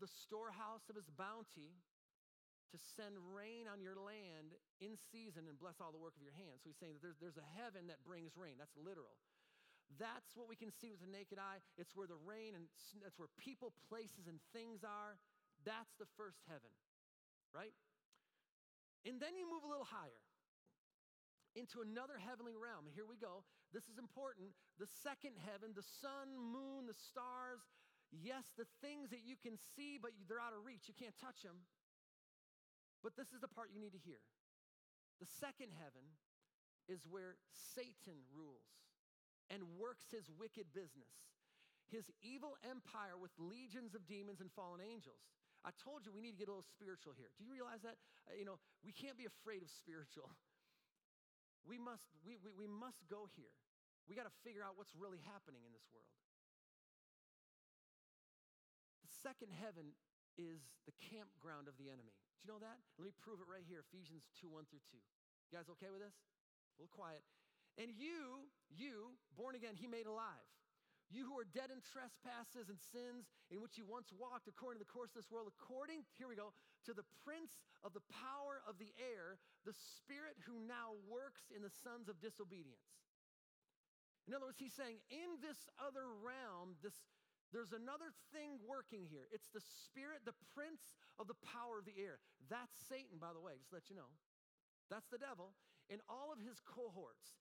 the 0.00 0.10
storehouse 0.10 0.86
of 0.86 0.94
his 0.94 1.10
bounty 1.18 1.74
to 2.70 2.78
send 2.96 3.16
rain 3.32 3.64
on 3.68 3.80
your 3.80 3.96
land 3.96 4.56
in 4.80 4.94
season 5.12 5.48
and 5.48 5.56
bless 5.56 5.80
all 5.80 5.92
the 5.92 6.00
work 6.00 6.16
of 6.16 6.24
your 6.24 6.36
hands. 6.36 6.62
So 6.62 6.70
he's 6.70 6.80
saying 6.80 6.96
that 6.98 7.02
there's, 7.02 7.18
there's 7.20 7.40
a 7.40 7.50
heaven 7.56 7.88
that 7.88 8.04
brings 8.04 8.36
rain. 8.36 8.60
That's 8.60 8.76
literal. 8.76 9.16
That's 9.96 10.36
what 10.36 10.52
we 10.52 10.56
can 10.56 10.68
see 10.68 10.92
with 10.92 11.00
the 11.00 11.08
naked 11.08 11.40
eye. 11.40 11.64
It's 11.80 11.96
where 11.96 12.06
the 12.06 12.20
rain 12.20 12.52
and 12.52 12.68
that's 13.00 13.16
where 13.16 13.32
people, 13.40 13.72
places, 13.88 14.28
and 14.28 14.36
things 14.52 14.84
are. 14.84 15.16
That's 15.64 15.96
the 15.96 16.06
first 16.20 16.44
heaven, 16.44 16.70
right? 17.56 17.72
And 19.08 19.16
then 19.16 19.40
you 19.40 19.48
move 19.48 19.64
a 19.64 19.70
little 19.70 19.88
higher 19.88 20.22
into 21.56 21.80
another 21.80 22.20
heavenly 22.20 22.54
realm. 22.54 22.84
Here 22.92 23.08
we 23.08 23.16
go. 23.16 23.48
This 23.72 23.88
is 23.88 23.96
important. 23.96 24.52
The 24.76 24.86
second 24.86 25.40
heaven, 25.40 25.72
the 25.72 25.84
sun, 26.04 26.36
moon, 26.36 26.84
the 26.84 26.94
stars, 26.94 27.64
Yes, 28.12 28.48
the 28.56 28.64
things 28.80 29.12
that 29.12 29.20
you 29.24 29.36
can 29.36 29.60
see, 29.76 30.00
but 30.00 30.16
they're 30.28 30.40
out 30.40 30.56
of 30.56 30.64
reach. 30.64 30.88
You 30.88 30.96
can't 30.96 31.16
touch 31.20 31.44
them. 31.44 31.60
But 33.02 33.14
this 33.14 33.30
is 33.30 33.40
the 33.40 33.50
part 33.50 33.70
you 33.70 33.80
need 33.80 33.94
to 33.94 34.02
hear. 34.02 34.20
The 35.22 35.30
second 35.38 35.74
heaven 35.74 36.02
is 36.86 37.06
where 37.06 37.38
Satan 37.74 38.22
rules 38.30 38.66
and 39.50 39.62
works 39.78 40.08
his 40.10 40.30
wicked 40.30 40.70
business, 40.74 41.10
his 41.90 42.10
evil 42.22 42.58
empire 42.64 43.16
with 43.16 43.32
legions 43.38 43.94
of 43.94 44.06
demons 44.06 44.40
and 44.40 44.50
fallen 44.52 44.80
angels. 44.80 45.20
I 45.66 45.74
told 45.82 46.06
you 46.06 46.14
we 46.14 46.22
need 46.22 46.38
to 46.38 46.40
get 46.40 46.48
a 46.48 46.54
little 46.54 46.66
spiritual 46.66 47.12
here. 47.18 47.34
Do 47.34 47.42
you 47.42 47.50
realize 47.50 47.82
that? 47.82 47.98
Uh, 48.28 48.38
you 48.38 48.46
know, 48.46 48.62
we 48.86 48.94
can't 48.94 49.18
be 49.18 49.26
afraid 49.26 49.62
of 49.62 49.70
spiritual. 49.70 50.30
We 51.66 51.76
must, 51.76 52.08
we, 52.24 52.40
we, 52.40 52.64
we 52.64 52.64
must 52.64 53.04
go 53.12 53.28
here. 53.36 53.52
We 54.08 54.16
got 54.16 54.24
to 54.24 54.32
figure 54.40 54.64
out 54.64 54.80
what's 54.80 54.96
really 54.96 55.20
happening 55.28 55.68
in 55.68 55.72
this 55.76 55.84
world 55.92 56.08
The 59.04 59.12
second 59.20 59.52
heaven 59.52 59.92
is 60.40 60.64
the 60.88 60.96
campground 60.96 61.68
of 61.68 61.76
the 61.76 61.92
enemy. 61.92 62.16
Do 62.38 62.46
you 62.46 62.50
know 62.54 62.62
that? 62.62 62.78
Let 62.96 63.04
me 63.04 63.14
prove 63.18 63.42
it 63.42 63.48
right 63.50 63.66
here 63.66 63.82
Ephesians 63.82 64.30
2 64.38 64.46
1 64.46 64.70
through 64.70 64.84
2. 64.94 64.94
You 64.94 65.52
guys 65.52 65.66
okay 65.78 65.90
with 65.90 66.00
this? 66.00 66.14
A 66.14 66.82
little 66.82 66.94
quiet. 66.94 67.26
And 67.78 67.90
you, 67.94 68.46
you, 68.70 69.14
born 69.34 69.54
again, 69.54 69.74
he 69.74 69.86
made 69.86 70.06
alive. 70.06 70.46
You 71.08 71.24
who 71.24 71.40
are 71.40 71.48
dead 71.48 71.72
in 71.72 71.80
trespasses 71.80 72.68
and 72.68 72.76
sins 72.92 73.32
in 73.48 73.64
which 73.64 73.80
you 73.80 73.88
once 73.88 74.12
walked 74.12 74.44
according 74.44 74.76
to 74.78 74.84
the 74.84 74.92
course 74.92 75.16
of 75.16 75.24
this 75.24 75.32
world, 75.32 75.48
according, 75.48 76.04
here 76.20 76.28
we 76.28 76.36
go, 76.36 76.52
to 76.84 76.92
the 76.92 77.06
prince 77.24 77.56
of 77.80 77.96
the 77.96 78.04
power 78.12 78.60
of 78.68 78.76
the 78.76 78.92
air, 79.00 79.40
the 79.64 79.72
spirit 79.72 80.36
who 80.44 80.60
now 80.68 81.00
works 81.08 81.48
in 81.48 81.64
the 81.64 81.72
sons 81.80 82.12
of 82.12 82.20
disobedience. 82.20 82.92
In 84.28 84.36
other 84.36 84.52
words, 84.52 84.60
he's 84.60 84.76
saying, 84.76 85.00
in 85.08 85.40
this 85.40 85.56
other 85.80 86.04
realm, 86.20 86.76
this 86.84 86.92
there's 87.52 87.72
another 87.72 88.12
thing 88.32 88.60
working 88.68 89.08
here. 89.08 89.24
It's 89.32 89.48
the 89.48 89.64
spirit, 89.64 90.24
the 90.28 90.36
prince 90.52 90.92
of 91.16 91.26
the 91.26 91.38
power 91.40 91.80
of 91.80 91.88
the 91.88 91.96
air. 91.96 92.20
That's 92.52 92.76
Satan, 92.88 93.16
by 93.16 93.32
the 93.32 93.40
way, 93.40 93.56
just 93.56 93.72
let 93.72 93.88
you 93.88 93.96
know. 93.96 94.12
That's 94.92 95.08
the 95.08 95.20
devil 95.20 95.56
in 95.88 96.04
all 96.08 96.28
of 96.32 96.40
his 96.40 96.60
cohorts. 96.60 97.40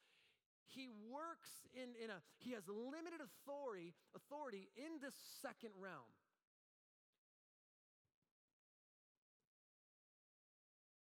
He 0.67 0.87
works 0.87 1.67
in, 1.75 1.95
in 1.99 2.11
a, 2.11 2.19
he 2.39 2.51
has 2.51 2.67
limited 2.67 3.23
authority, 3.23 3.95
authority 4.15 4.67
in 4.75 4.99
this 4.99 5.15
second 5.39 5.71
realm. 5.79 6.11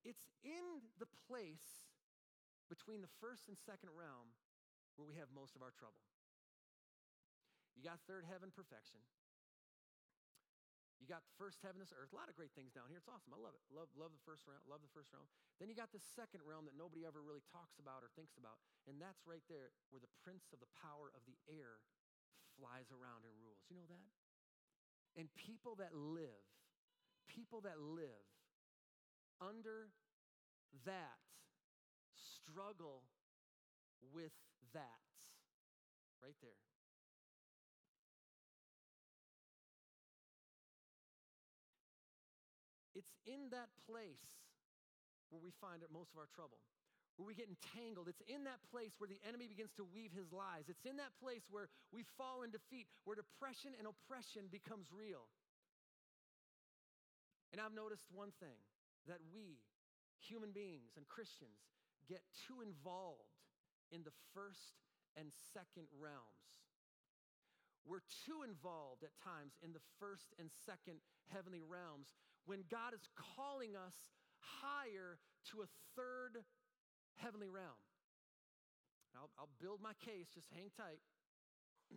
It's 0.07 0.23
in 0.47 0.87
the 1.03 1.11
place 1.27 1.91
between 2.71 3.03
the 3.03 3.11
first 3.19 3.51
and 3.51 3.59
second 3.59 3.91
realm 3.95 4.35
where 4.95 5.07
we 5.07 5.19
have 5.19 5.31
most 5.35 5.59
of 5.59 5.63
our 5.63 5.75
trouble. 5.75 6.03
You 7.77 7.85
got 7.85 8.01
third 8.09 8.25
heaven 8.25 8.49
perfection. 8.51 9.05
You 10.97 11.05
got 11.05 11.21
first 11.37 11.61
heaven, 11.61 11.77
this 11.77 11.93
earth. 11.93 12.09
A 12.11 12.17
lot 12.17 12.33
of 12.33 12.35
great 12.41 12.57
things 12.57 12.73
down 12.73 12.89
here. 12.89 12.97
It's 12.97 13.07
awesome. 13.07 13.37
I 13.37 13.39
love 13.39 13.53
it. 13.53 13.61
Love, 13.69 13.93
love 14.01 14.17
the 14.17 14.25
first 14.25 14.49
realm. 14.49 14.65
Love 14.65 14.81
the 14.81 14.91
first 14.97 15.13
realm. 15.13 15.29
Then 15.61 15.69
you 15.69 15.77
got 15.77 15.93
the 15.93 16.01
second 16.01 16.41
realm 16.41 16.65
that 16.65 16.73
nobody 16.73 17.05
ever 17.05 17.21
really 17.21 17.45
talks 17.53 17.77
about 17.77 18.01
or 18.01 18.09
thinks 18.17 18.41
about, 18.41 18.57
and 18.89 18.97
that's 18.97 19.29
right 19.29 19.45
there 19.53 19.77
where 19.93 20.01
the 20.01 20.11
prince 20.25 20.49
of 20.57 20.59
the 20.65 20.73
power 20.81 21.13
of 21.13 21.21
the 21.29 21.37
air 21.53 21.85
flies 22.57 22.89
around 22.89 23.29
and 23.29 23.37
rules. 23.37 23.61
You 23.69 23.77
know 23.77 23.89
that? 23.93 24.09
And 25.21 25.29
people 25.37 25.77
that 25.77 25.93
live, 25.93 26.49
people 27.29 27.61
that 27.69 27.77
live 27.77 28.25
under 29.37 29.93
that 30.89 31.21
struggle 32.17 33.05
with 34.01 34.33
that 34.73 35.13
right 36.25 36.37
there. 36.41 36.61
It's 42.97 43.13
in 43.29 43.53
that 43.53 43.69
place 43.85 44.25
where 45.29 45.43
we 45.45 45.53
find 45.61 45.85
most 45.93 46.17
of 46.17 46.19
our 46.19 46.33
trouble, 46.33 46.57
where 47.21 47.29
we 47.29 47.37
get 47.37 47.53
entangled. 47.53 48.09
It's 48.09 48.25
in 48.25 48.49
that 48.49 48.65
place 48.73 48.97
where 48.97 49.11
the 49.11 49.21
enemy 49.29 49.45
begins 49.53 49.77
to 49.77 49.85
weave 49.85 50.17
his 50.17 50.33
lies. 50.33 50.73
It's 50.73 50.89
in 50.89 50.97
that 50.97 51.13
place 51.21 51.45
where 51.53 51.69
we 51.93 52.09
fall 52.17 52.41
in 52.41 52.49
defeat, 52.49 52.89
where 53.05 53.21
depression 53.21 53.77
and 53.77 53.85
oppression 53.85 54.49
becomes 54.49 54.89
real. 54.89 55.29
And 57.53 57.61
I've 57.61 57.77
noticed 57.77 58.09
one 58.09 58.33
thing 58.41 58.57
that 59.05 59.21
we, 59.29 59.61
human 60.25 60.57
beings 60.57 60.97
and 60.97 61.05
Christians, 61.05 61.61
get 62.09 62.25
too 62.49 62.65
involved 62.65 63.37
in 63.93 64.09
the 64.09 64.17
first 64.33 64.81
and 65.21 65.29
second 65.53 65.87
realms. 66.01 66.49
We're 67.87 68.03
too 68.27 68.43
involved 68.43 69.07
at 69.07 69.15
times 69.23 69.55
in 69.63 69.71
the 69.71 69.85
first 70.03 70.35
and 70.43 70.51
second 70.67 70.99
heavenly 71.31 71.63
realms 71.63 72.11
when 72.47 72.65
God 72.71 72.95
is 72.95 73.07
calling 73.37 73.77
us 73.77 73.95
higher 74.39 75.19
to 75.51 75.63
a 75.63 75.69
third 75.95 76.43
heavenly 77.19 77.49
realm. 77.51 77.79
I'll, 79.17 79.31
I'll 79.39 79.55
build 79.61 79.81
my 79.81 79.97
case, 80.05 80.29
just 80.33 80.49
hang 80.53 80.71
tight. 80.77 81.01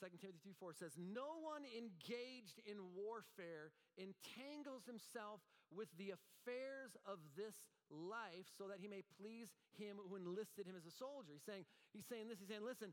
2 0.00 0.12
Timothy 0.20 0.38
2 0.44 0.52
4 0.60 0.76
says, 0.76 0.92
No 1.00 1.40
one 1.40 1.64
engaged 1.64 2.60
in 2.68 2.76
warfare 2.92 3.72
entangles 3.96 4.84
himself 4.84 5.40
with 5.72 5.88
the 5.96 6.12
affairs 6.12 6.92
of 7.08 7.18
this 7.32 7.56
life 7.88 8.44
so 8.60 8.68
that 8.68 8.76
he 8.76 8.86
may 8.92 9.02
please 9.16 9.48
him 9.72 9.96
who 9.96 10.20
enlisted 10.20 10.68
him 10.68 10.76
as 10.76 10.84
a 10.84 10.92
soldier. 10.92 11.32
He's 11.32 11.48
saying, 11.48 11.64
he's 11.96 12.04
saying 12.06 12.28
this, 12.28 12.38
he's 12.38 12.52
saying, 12.52 12.66
listen, 12.66 12.92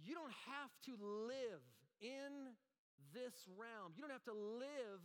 you 0.00 0.16
don't 0.16 0.34
have 0.48 0.72
to 0.88 0.96
live 0.96 1.62
in 2.00 2.56
this 3.12 3.34
realm. 3.58 3.92
You 3.96 4.02
don't 4.02 4.14
have 4.14 4.26
to 4.30 4.36
live 4.36 5.02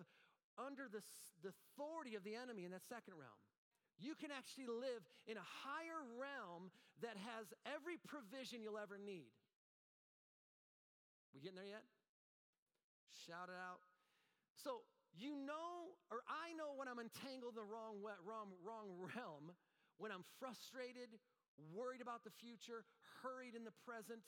under 0.55 0.87
the, 0.87 1.03
the 1.43 1.51
authority 1.51 2.15
of 2.15 2.23
the 2.23 2.35
enemy 2.35 2.63
in 2.63 2.71
that 2.71 2.85
second 2.87 3.19
realm. 3.19 3.39
You 3.95 4.15
can 4.15 4.31
actually 4.31 4.67
live 4.67 5.03
in 5.27 5.39
a 5.39 5.47
higher 5.63 6.03
realm 6.19 6.71
that 6.99 7.15
has 7.15 7.47
every 7.63 7.95
provision 7.95 8.59
you'll 8.59 8.79
ever 8.79 8.99
need. 8.99 9.31
We 11.31 11.39
getting 11.43 11.59
there 11.59 11.67
yet? 11.67 11.83
Shout 13.27 13.51
it 13.51 13.59
out. 13.59 13.83
So, 14.55 14.83
you 15.15 15.35
know, 15.35 15.95
or 16.11 16.23
I 16.27 16.51
know 16.55 16.75
when 16.75 16.87
I'm 16.87 16.99
entangled 16.99 17.55
in 17.55 17.59
the 17.63 17.67
wrong, 17.67 17.99
wrong, 18.23 18.51
wrong 18.63 18.91
realm, 18.99 19.55
when 19.99 20.11
I'm 20.11 20.27
frustrated, 20.39 21.15
worried 21.71 22.03
about 22.03 22.27
the 22.27 22.35
future, 22.35 22.83
hurried 23.23 23.55
in 23.55 23.63
the 23.63 23.75
present, 23.87 24.23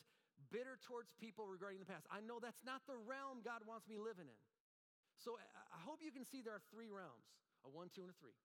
bitter 0.52 0.80
towards 0.88 1.12
people 1.20 1.48
regarding 1.48 1.80
the 1.80 1.90
past. 1.90 2.08
I 2.12 2.24
know 2.24 2.40
that's 2.40 2.64
not 2.64 2.86
the 2.88 2.98
realm 3.08 3.44
God 3.44 3.64
wants 3.68 3.88
me 3.88 4.00
living 4.00 4.28
in. 4.28 4.40
So 5.18 5.36
I 5.74 5.80
hope 5.82 6.00
you 6.06 6.14
can 6.14 6.24
see 6.24 6.46
there 6.46 6.56
are 6.56 6.68
three 6.70 6.90
realms 6.94 7.26
a 7.66 7.70
one, 7.74 7.90
two, 7.90 8.06
and 8.06 8.12
a 8.14 8.18
three. 8.22 8.38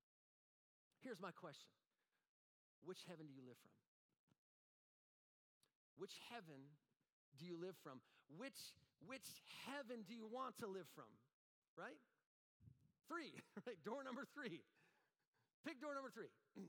Here's 1.04 1.20
my 1.20 1.30
question 1.34 1.68
Which 2.82 3.02
heaven 3.06 3.26
do 3.28 3.34
you 3.34 3.44
live 3.44 3.60
from? 3.60 3.74
Which 6.00 6.16
heaven 6.32 6.60
do 7.38 7.44
you 7.44 7.54
live 7.60 7.76
from? 7.84 8.00
Which, 8.32 8.58
which 9.04 9.28
heaven 9.68 10.02
do 10.08 10.16
you 10.16 10.26
want 10.26 10.56
to 10.64 10.66
live 10.66 10.88
from? 10.96 11.10
Right? 11.76 12.00
Three, 13.06 13.36
right? 13.66 13.76
Door 13.84 14.04
number 14.08 14.24
three. 14.32 14.64
Pick 15.62 15.78
door 15.78 15.94
number 15.94 16.10
three. 16.10 16.32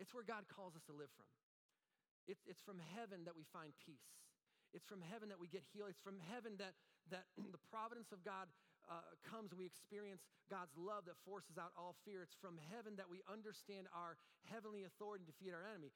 it's 0.00 0.10
where 0.10 0.24
God 0.26 0.48
calls 0.50 0.74
us 0.74 0.82
to 0.90 0.94
live 0.96 1.12
from. 1.14 1.28
It's, 2.26 2.42
it's 2.46 2.62
from 2.62 2.82
heaven 2.98 3.22
that 3.24 3.34
we 3.38 3.46
find 3.54 3.70
peace. 3.82 4.10
It's 4.74 4.84
from 4.84 5.00
heaven 5.00 5.30
that 5.30 5.38
we 5.38 5.46
get 5.46 5.62
healed. 5.72 5.94
It's 5.94 6.02
from 6.02 6.18
heaven 6.30 6.58
that, 6.58 6.74
that 7.14 7.30
the 7.54 7.62
providence 7.70 8.10
of 8.10 8.20
God 8.26 8.50
uh, 8.86 9.02
comes 9.26 9.50
and 9.50 9.58
we 9.58 9.66
experience 9.66 10.22
God's 10.46 10.74
love 10.78 11.06
that 11.10 11.18
forces 11.26 11.58
out 11.58 11.74
all 11.74 11.98
fear. 12.06 12.22
It's 12.22 12.38
from 12.38 12.58
heaven 12.70 12.94
that 12.98 13.10
we 13.10 13.22
understand 13.26 13.90
our 13.90 14.18
heavenly 14.46 14.86
authority 14.86 15.26
to 15.26 15.30
defeat 15.30 15.54
our 15.54 15.66
enemy. 15.66 15.90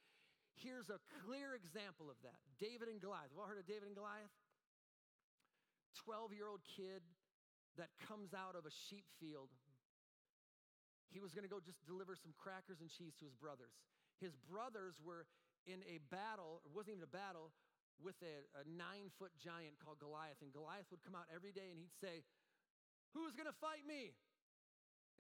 Here's 0.59 0.91
a 0.91 0.99
clear 1.23 1.55
example 1.55 2.11
of 2.11 2.19
that 2.27 2.43
David 2.59 2.91
and 2.91 2.99
Goliath. 2.99 3.31
You've 3.31 3.39
all 3.39 3.51
heard 3.51 3.63
of 3.63 3.71
David 3.71 3.91
and 3.91 3.97
Goliath? 3.97 4.35
12 6.07 6.35
year 6.35 6.51
old 6.51 6.63
kid 6.67 7.03
that 7.79 7.91
comes 8.07 8.35
out 8.35 8.59
of 8.59 8.67
a 8.67 8.75
sheep 8.91 9.07
field. 9.23 9.51
He 11.11 11.19
was 11.19 11.35
going 11.35 11.47
to 11.47 11.51
go 11.51 11.59
just 11.59 11.83
deliver 11.87 12.15
some 12.15 12.35
crackers 12.39 12.79
and 12.79 12.91
cheese 12.91 13.15
to 13.19 13.27
his 13.27 13.35
brothers. 13.35 13.75
His 14.23 14.35
brothers 14.47 14.99
were 15.03 15.27
in 15.67 15.85
a 15.89 16.01
battle, 16.09 16.63
it 16.65 16.73
wasn't 16.73 17.01
even 17.01 17.07
a 17.07 17.13
battle, 17.13 17.53
with 18.01 18.17
a, 18.25 18.41
a 18.57 18.65
nine 18.65 19.13
foot 19.21 19.33
giant 19.37 19.77
called 19.77 20.01
Goliath. 20.01 20.41
And 20.41 20.49
Goliath 20.53 20.89
would 20.89 21.05
come 21.05 21.13
out 21.13 21.29
every 21.29 21.53
day 21.53 21.69
and 21.69 21.77
he'd 21.77 21.93
say, 22.01 22.25
Who's 23.13 23.37
going 23.37 23.51
to 23.51 23.59
fight 23.61 23.85
me? 23.85 24.17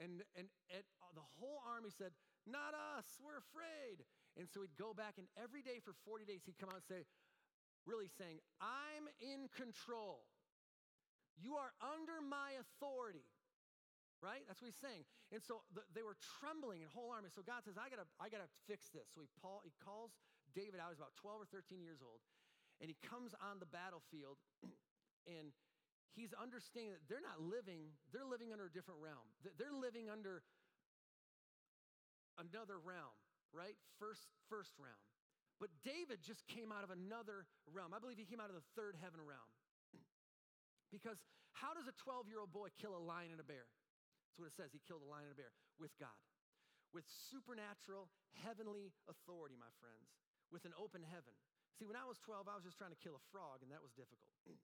And, 0.01 0.25
and, 0.33 0.49
and 0.73 0.85
the 1.13 1.27
whole 1.37 1.61
army 1.69 1.93
said, 1.93 2.17
Not 2.49 2.73
us, 2.73 3.05
we're 3.21 3.37
afraid. 3.37 4.07
And 4.39 4.49
so 4.49 4.63
he'd 4.63 4.79
go 4.79 4.95
back, 4.95 5.19
and 5.19 5.27
every 5.37 5.61
day 5.61 5.83
for 5.83 5.93
40 6.07 6.25
days, 6.25 6.47
he'd 6.47 6.57
come 6.57 6.71
out 6.71 6.81
and 6.81 6.89
say, 6.89 7.03
really 7.83 8.07
saying, 8.07 8.39
I'm 8.63 9.11
in 9.19 9.51
control. 9.51 10.23
You 11.35 11.57
are 11.57 11.73
under 11.83 12.23
my 12.23 12.55
authority. 12.61 13.27
Right? 14.21 14.45
That's 14.45 14.61
what 14.61 14.69
he's 14.69 14.85
saying. 14.85 15.09
And 15.33 15.41
so 15.41 15.65
the, 15.73 15.81
they 15.97 16.05
were 16.05 16.21
trembling 16.41 16.85
in 16.85 16.93
whole 16.93 17.09
army. 17.09 17.33
So 17.33 17.41
God 17.41 17.65
says, 17.65 17.81
I 17.81 17.89
gotta, 17.89 18.05
I 18.21 18.29
gotta 18.29 18.53
fix 18.69 18.93
this. 18.93 19.09
So 19.17 19.25
he, 19.25 19.33
Paul, 19.41 19.65
he 19.65 19.73
calls 19.81 20.13
David 20.53 20.77
out. 20.77 20.93
He's 20.93 21.01
about 21.01 21.17
12 21.17 21.49
or 21.49 21.49
13 21.49 21.81
years 21.81 22.05
old. 22.05 22.21
And 22.85 22.93
he 22.93 23.01
comes 23.01 23.33
on 23.41 23.57
the 23.65 23.69
battlefield 23.69 24.37
and 25.37 25.57
he's 26.13 26.37
understanding 26.37 26.93
that 26.93 27.05
they're 27.09 27.25
not 27.25 27.41
living, 27.41 27.97
they're 28.13 28.29
living 28.29 28.53
under 28.53 28.69
a 28.69 28.73
different 28.73 29.01
realm. 29.01 29.25
They're 29.41 29.73
living 29.73 30.13
under 30.13 30.45
another 32.37 32.81
realm, 32.81 33.17
right? 33.57 33.77
First, 34.01 34.29
first 34.49 34.77
realm. 34.77 35.01
But 35.61 35.69
David 35.85 36.25
just 36.25 36.49
came 36.49 36.73
out 36.73 36.85
of 36.85 36.93
another 36.93 37.45
realm. 37.69 37.93
I 37.93 38.01
believe 38.01 38.17
he 38.17 38.25
came 38.25 38.41
out 38.41 38.49
of 38.49 38.57
the 38.57 38.65
third 38.73 38.97
heaven 38.97 39.21
realm. 39.21 39.51
because 40.95 41.21
how 41.53 41.77
does 41.77 41.85
a 41.85 41.95
12 42.01 42.29
year 42.33 42.41
old 42.41 42.53
boy 42.53 42.73
kill 42.81 42.97
a 42.97 43.03
lion 43.03 43.33
and 43.33 43.41
a 43.41 43.45
bear? 43.45 43.69
That's 44.31 44.39
what 44.39 44.47
it 44.47 44.55
says. 44.55 44.71
He 44.71 44.79
killed 44.87 45.03
a 45.03 45.11
lion 45.11 45.27
and 45.27 45.35
a 45.35 45.39
bear 45.43 45.51
with 45.83 45.91
God, 45.99 46.15
with 46.95 47.03
supernatural, 47.35 48.07
heavenly 48.47 48.95
authority, 49.11 49.59
my 49.59 49.75
friends, 49.83 50.15
with 50.55 50.63
an 50.63 50.71
open 50.79 51.03
heaven. 51.03 51.35
See, 51.75 51.83
when 51.83 51.99
I 51.99 52.07
was 52.07 52.23
12, 52.23 52.47
I 52.47 52.55
was 52.55 52.63
just 52.63 52.79
trying 52.79 52.95
to 52.95 53.03
kill 53.03 53.19
a 53.19 53.25
frog, 53.35 53.67
and 53.67 53.75
that 53.75 53.83
was 53.83 53.91
difficult. 53.99 54.31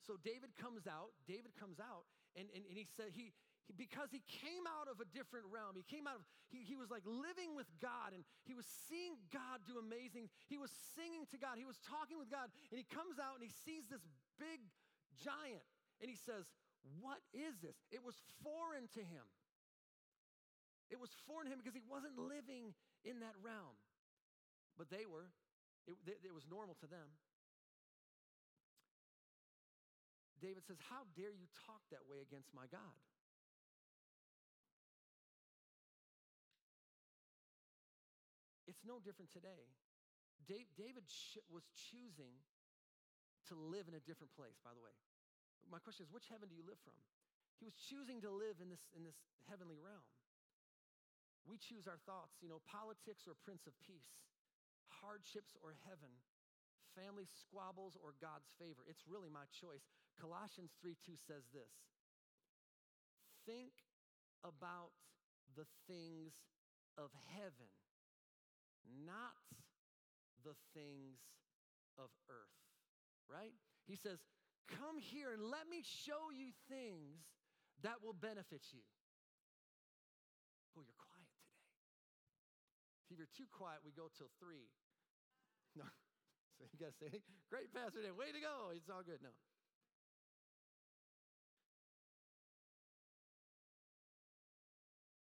So 0.00 0.16
David 0.16 0.56
comes 0.56 0.88
out, 0.88 1.12
David 1.28 1.52
comes 1.60 1.76
out, 1.76 2.08
and, 2.32 2.48
and, 2.56 2.64
and 2.64 2.72
he 2.72 2.88
said, 2.88 3.12
he, 3.12 3.36
he, 3.68 3.76
because 3.76 4.08
he 4.08 4.24
came 4.24 4.64
out 4.64 4.88
of 4.88 4.96
a 4.96 5.06
different 5.12 5.44
realm, 5.52 5.76
he 5.76 5.84
came 5.84 6.08
out 6.08 6.16
of, 6.16 6.24
he, 6.48 6.64
he 6.64 6.72
was 6.72 6.88
like 6.88 7.04
living 7.04 7.52
with 7.52 7.68
God, 7.84 8.16
and 8.16 8.24
he 8.48 8.56
was 8.56 8.64
seeing 8.88 9.20
God 9.28 9.60
do 9.68 9.76
amazing. 9.76 10.32
He 10.48 10.56
was 10.56 10.72
singing 10.96 11.28
to 11.28 11.36
God, 11.36 11.60
he 11.60 11.68
was 11.68 11.76
talking 11.84 12.16
with 12.16 12.32
God, 12.32 12.48
and 12.72 12.80
he 12.80 12.86
comes 12.88 13.20
out 13.20 13.36
and 13.36 13.44
he 13.44 13.52
sees 13.52 13.92
this 13.92 14.00
big 14.40 14.64
giant, 15.20 15.68
and 16.00 16.08
he 16.08 16.16
says, 16.16 16.48
What 17.00 17.20
is 17.32 17.58
this? 17.60 17.76
It 17.92 18.00
was 18.04 18.16
foreign 18.42 18.88
to 18.96 19.02
him. 19.04 19.26
It 20.90 20.98
was 20.98 21.10
foreign 21.26 21.46
to 21.46 21.52
him 21.52 21.60
because 21.62 21.76
he 21.76 21.86
wasn't 21.86 22.18
living 22.18 22.74
in 23.04 23.20
that 23.20 23.36
realm. 23.38 23.78
But 24.74 24.90
they 24.90 25.06
were, 25.06 25.30
it, 25.86 25.96
it 26.24 26.34
was 26.34 26.48
normal 26.50 26.74
to 26.80 26.88
them. 26.88 27.14
David 30.40 30.64
says, 30.64 30.80
How 30.88 31.04
dare 31.14 31.36
you 31.36 31.46
talk 31.68 31.84
that 31.92 32.08
way 32.08 32.24
against 32.24 32.50
my 32.56 32.64
God? 32.72 32.96
It's 38.66 38.80
no 38.86 38.98
different 39.02 39.30
today. 39.30 39.68
David 40.48 41.04
was 41.52 41.66
choosing 41.90 42.34
to 43.50 43.54
live 43.54 43.86
in 43.86 43.94
a 43.94 44.02
different 44.02 44.32
place, 44.34 44.56
by 44.64 44.70
the 44.74 44.80
way. 44.80 44.94
My 45.68 45.82
question 45.82 46.08
is, 46.08 46.10
which 46.14 46.30
heaven 46.32 46.48
do 46.48 46.56
you 46.56 46.64
live 46.64 46.80
from? 46.80 46.96
He 47.60 47.68
was 47.68 47.76
choosing 47.76 48.24
to 48.24 48.32
live 48.32 48.56
in 48.64 48.72
this, 48.72 48.80
in 48.96 49.04
this 49.04 49.20
heavenly 49.44 49.76
realm. 49.76 50.06
We 51.44 51.60
choose 51.60 51.84
our 51.84 52.00
thoughts, 52.08 52.40
you 52.40 52.48
know, 52.48 52.64
politics 52.64 53.28
or 53.28 53.36
Prince 53.44 53.68
of 53.68 53.76
Peace, 53.84 54.16
hardships 55.04 55.56
or 55.60 55.76
heaven, 55.88 56.12
family 56.96 57.28
squabbles 57.28 57.96
or 58.00 58.16
God's 58.20 58.48
favor. 58.56 58.84
It's 58.88 59.04
really 59.08 59.28
my 59.28 59.44
choice. 59.52 59.84
Colossians 60.20 60.72
3 60.80 60.96
2 61.04 61.16
says 61.16 61.48
this 61.52 61.72
Think 63.44 63.72
about 64.44 64.92
the 65.56 65.68
things 65.88 66.32
of 66.96 67.12
heaven, 67.36 67.72
not 69.04 69.36
the 70.44 70.56
things 70.72 71.20
of 71.96 72.08
earth, 72.28 72.60
right? 73.28 73.56
He 73.88 73.96
says, 73.96 74.20
Come 74.78 75.02
here 75.02 75.34
and 75.34 75.42
let 75.42 75.66
me 75.66 75.82
show 75.82 76.30
you 76.30 76.54
things 76.70 77.26
that 77.82 77.98
will 78.04 78.14
benefit 78.14 78.62
you. 78.70 78.86
Oh, 80.78 80.82
you're 80.86 81.00
quiet 81.00 81.26
today. 81.34 81.58
If 83.10 83.18
you're 83.18 83.34
too 83.34 83.50
quiet, 83.50 83.82
we 83.82 83.90
go 83.90 84.06
till 84.14 84.30
three. 84.38 84.70
No. 85.78 85.86
So 86.60 86.66
you 86.76 86.82
got 86.82 86.92
to 86.92 86.98
say, 87.00 87.08
great 87.48 87.72
pastor 87.72 88.04
day, 88.04 88.12
way 88.12 88.36
to 88.36 88.40
go. 88.42 88.68
It's 88.76 88.90
all 88.92 89.00
good. 89.00 89.22
No. 89.24 89.32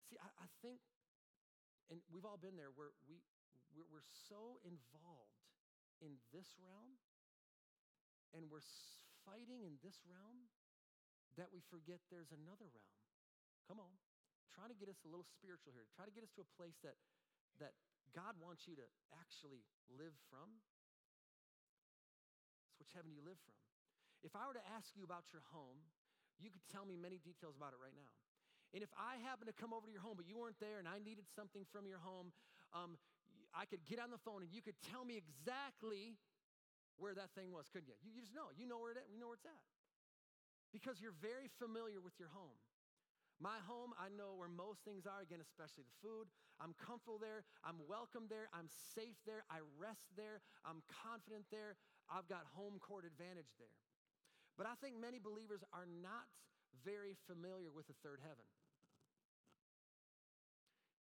See, 0.08 0.16
I, 0.16 0.32
I 0.40 0.48
think, 0.64 0.80
and 1.92 2.00
we've 2.08 2.24
all 2.24 2.40
been 2.40 2.56
there, 2.56 2.72
where 2.72 2.96
we, 3.04 3.20
we're, 3.76 3.84
we're 3.92 4.08
so 4.32 4.64
involved 4.64 5.44
in 6.00 6.16
this 6.32 6.56
realm 6.56 6.96
and 8.36 8.48
we're 8.52 8.64
fighting 9.26 9.66
in 9.66 9.82
this 9.82 10.00
realm 10.06 10.48
that 11.36 11.52
we 11.52 11.60
forget 11.68 12.00
there's 12.08 12.32
another 12.32 12.70
realm. 12.72 12.96
Come 13.68 13.82
on. 13.82 13.92
Trying 14.54 14.72
to 14.72 14.80
get 14.80 14.88
us 14.88 15.02
a 15.04 15.10
little 15.12 15.28
spiritual 15.28 15.76
here. 15.76 15.84
Try 15.92 16.08
to 16.08 16.14
get 16.16 16.24
us 16.24 16.32
to 16.40 16.46
a 16.46 16.50
place 16.56 16.80
that, 16.86 16.96
that 17.60 17.76
God 18.16 18.40
wants 18.40 18.64
you 18.70 18.80
to 18.80 18.88
actually 19.20 19.68
live 19.92 20.16
from 20.32 20.64
which 22.86 22.94
heaven 22.94 23.12
do 23.12 23.18
you 23.18 23.26
live 23.26 23.40
from? 23.42 23.58
If 24.22 24.38
I 24.38 24.46
were 24.46 24.58
to 24.58 24.68
ask 24.78 24.94
you 24.94 25.02
about 25.02 25.34
your 25.34 25.42
home, 25.50 25.82
you 26.38 26.54
could 26.54 26.62
tell 26.70 26.84
me 26.84 26.94
many 27.00 27.18
details 27.18 27.56
about 27.56 27.72
it 27.72 27.80
right 27.80 27.96
now. 27.96 28.12
And 28.78 28.84
if 28.84 28.92
I 28.94 29.18
happened 29.24 29.48
to 29.48 29.56
come 29.56 29.72
over 29.72 29.88
to 29.88 29.94
your 29.94 30.04
home, 30.04 30.20
but 30.20 30.28
you 30.28 30.36
weren't 30.36 30.60
there 30.60 30.78
and 30.78 30.86
I 30.86 31.00
needed 31.00 31.26
something 31.32 31.64
from 31.72 31.88
your 31.88 31.98
home, 32.04 32.36
um, 32.76 33.00
I 33.56 33.64
could 33.64 33.82
get 33.88 34.04
on 34.04 34.12
the 34.12 34.20
phone 34.20 34.44
and 34.44 34.52
you 34.52 34.60
could 34.60 34.76
tell 34.92 35.02
me 35.02 35.16
exactly 35.16 36.20
where 36.98 37.14
that 37.16 37.32
thing 37.36 37.52
was, 37.52 37.68
couldn't 37.72 37.92
you? 37.92 37.98
You, 38.04 38.16
you 38.16 38.22
just 38.24 38.36
know. 38.36 38.52
You 38.56 38.68
know 38.68 38.80
where 38.80 38.96
it 38.96 39.00
is. 39.00 39.08
We 39.12 39.20
know 39.20 39.32
where 39.32 39.40
it's 39.40 39.48
at. 39.48 39.64
Because 40.72 41.00
you're 41.00 41.16
very 41.24 41.48
familiar 41.60 42.00
with 42.04 42.16
your 42.20 42.32
home. 42.32 42.60
My 43.36 43.60
home, 43.68 43.92
I 44.00 44.08
know 44.08 44.32
where 44.40 44.48
most 44.48 44.88
things 44.88 45.04
are, 45.04 45.20
again, 45.20 45.44
especially 45.44 45.84
the 45.84 45.98
food. 46.00 46.32
I'm 46.56 46.72
comfortable 46.80 47.20
there. 47.20 47.44
I'm 47.68 47.84
welcome 47.84 48.32
there. 48.32 48.48
I'm 48.56 48.72
safe 48.96 49.20
there. 49.28 49.44
I 49.52 49.60
rest 49.76 50.08
there. 50.16 50.40
I'm 50.64 50.80
confident 50.88 51.44
there. 51.52 51.76
I've 52.08 52.32
got 52.32 52.48
home 52.56 52.80
court 52.80 53.04
advantage 53.04 53.52
there. 53.60 53.76
But 54.56 54.72
I 54.72 54.80
think 54.80 54.96
many 54.96 55.20
believers 55.20 55.68
are 55.76 55.84
not 55.84 56.32
very 56.88 57.20
familiar 57.28 57.76
with 57.76 57.92
the 57.92 57.98
third 58.00 58.24
heaven. 58.24 58.48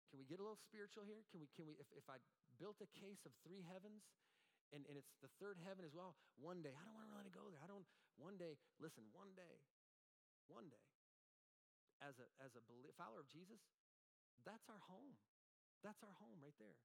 can 0.08 0.20
we 0.20 0.28
get 0.28 0.40
a 0.40 0.44
little 0.44 0.60
spiritual 0.60 1.04
here? 1.04 1.24
Can 1.32 1.40
we, 1.40 1.48
can 1.56 1.64
we, 1.64 1.76
if, 1.80 1.88
if 1.96 2.04
I 2.12 2.20
built 2.60 2.80
a 2.84 2.90
case 2.96 3.24
of 3.24 3.32
three 3.44 3.64
heavens 3.68 4.04
and, 4.72 4.84
and 4.84 4.96
it's 5.00 5.12
the 5.24 5.32
third 5.40 5.56
heaven 5.64 5.84
as 5.84 5.96
well, 5.96 6.16
one 6.36 6.60
day, 6.60 6.72
I 6.76 6.82
don't 6.84 6.92
want 6.92 7.08
to 7.08 7.14
really 7.16 7.32
go 7.32 7.48
there. 7.48 7.60
I 7.64 7.68
don't, 7.68 7.84
one 8.20 8.36
day, 8.36 8.60
listen, 8.76 9.08
one 9.16 9.32
day, 9.32 9.64
one 10.48 10.68
day, 10.68 10.84
as 12.04 12.20
a, 12.20 12.26
as 12.38 12.54
a 12.54 12.62
follower 12.94 13.24
of 13.24 13.30
Jesus, 13.32 13.58
that's 14.44 14.68
our 14.70 14.82
home. 14.86 15.16
That's 15.82 15.98
our 16.04 16.14
home 16.20 16.38
right 16.42 16.54
there. 16.60 16.78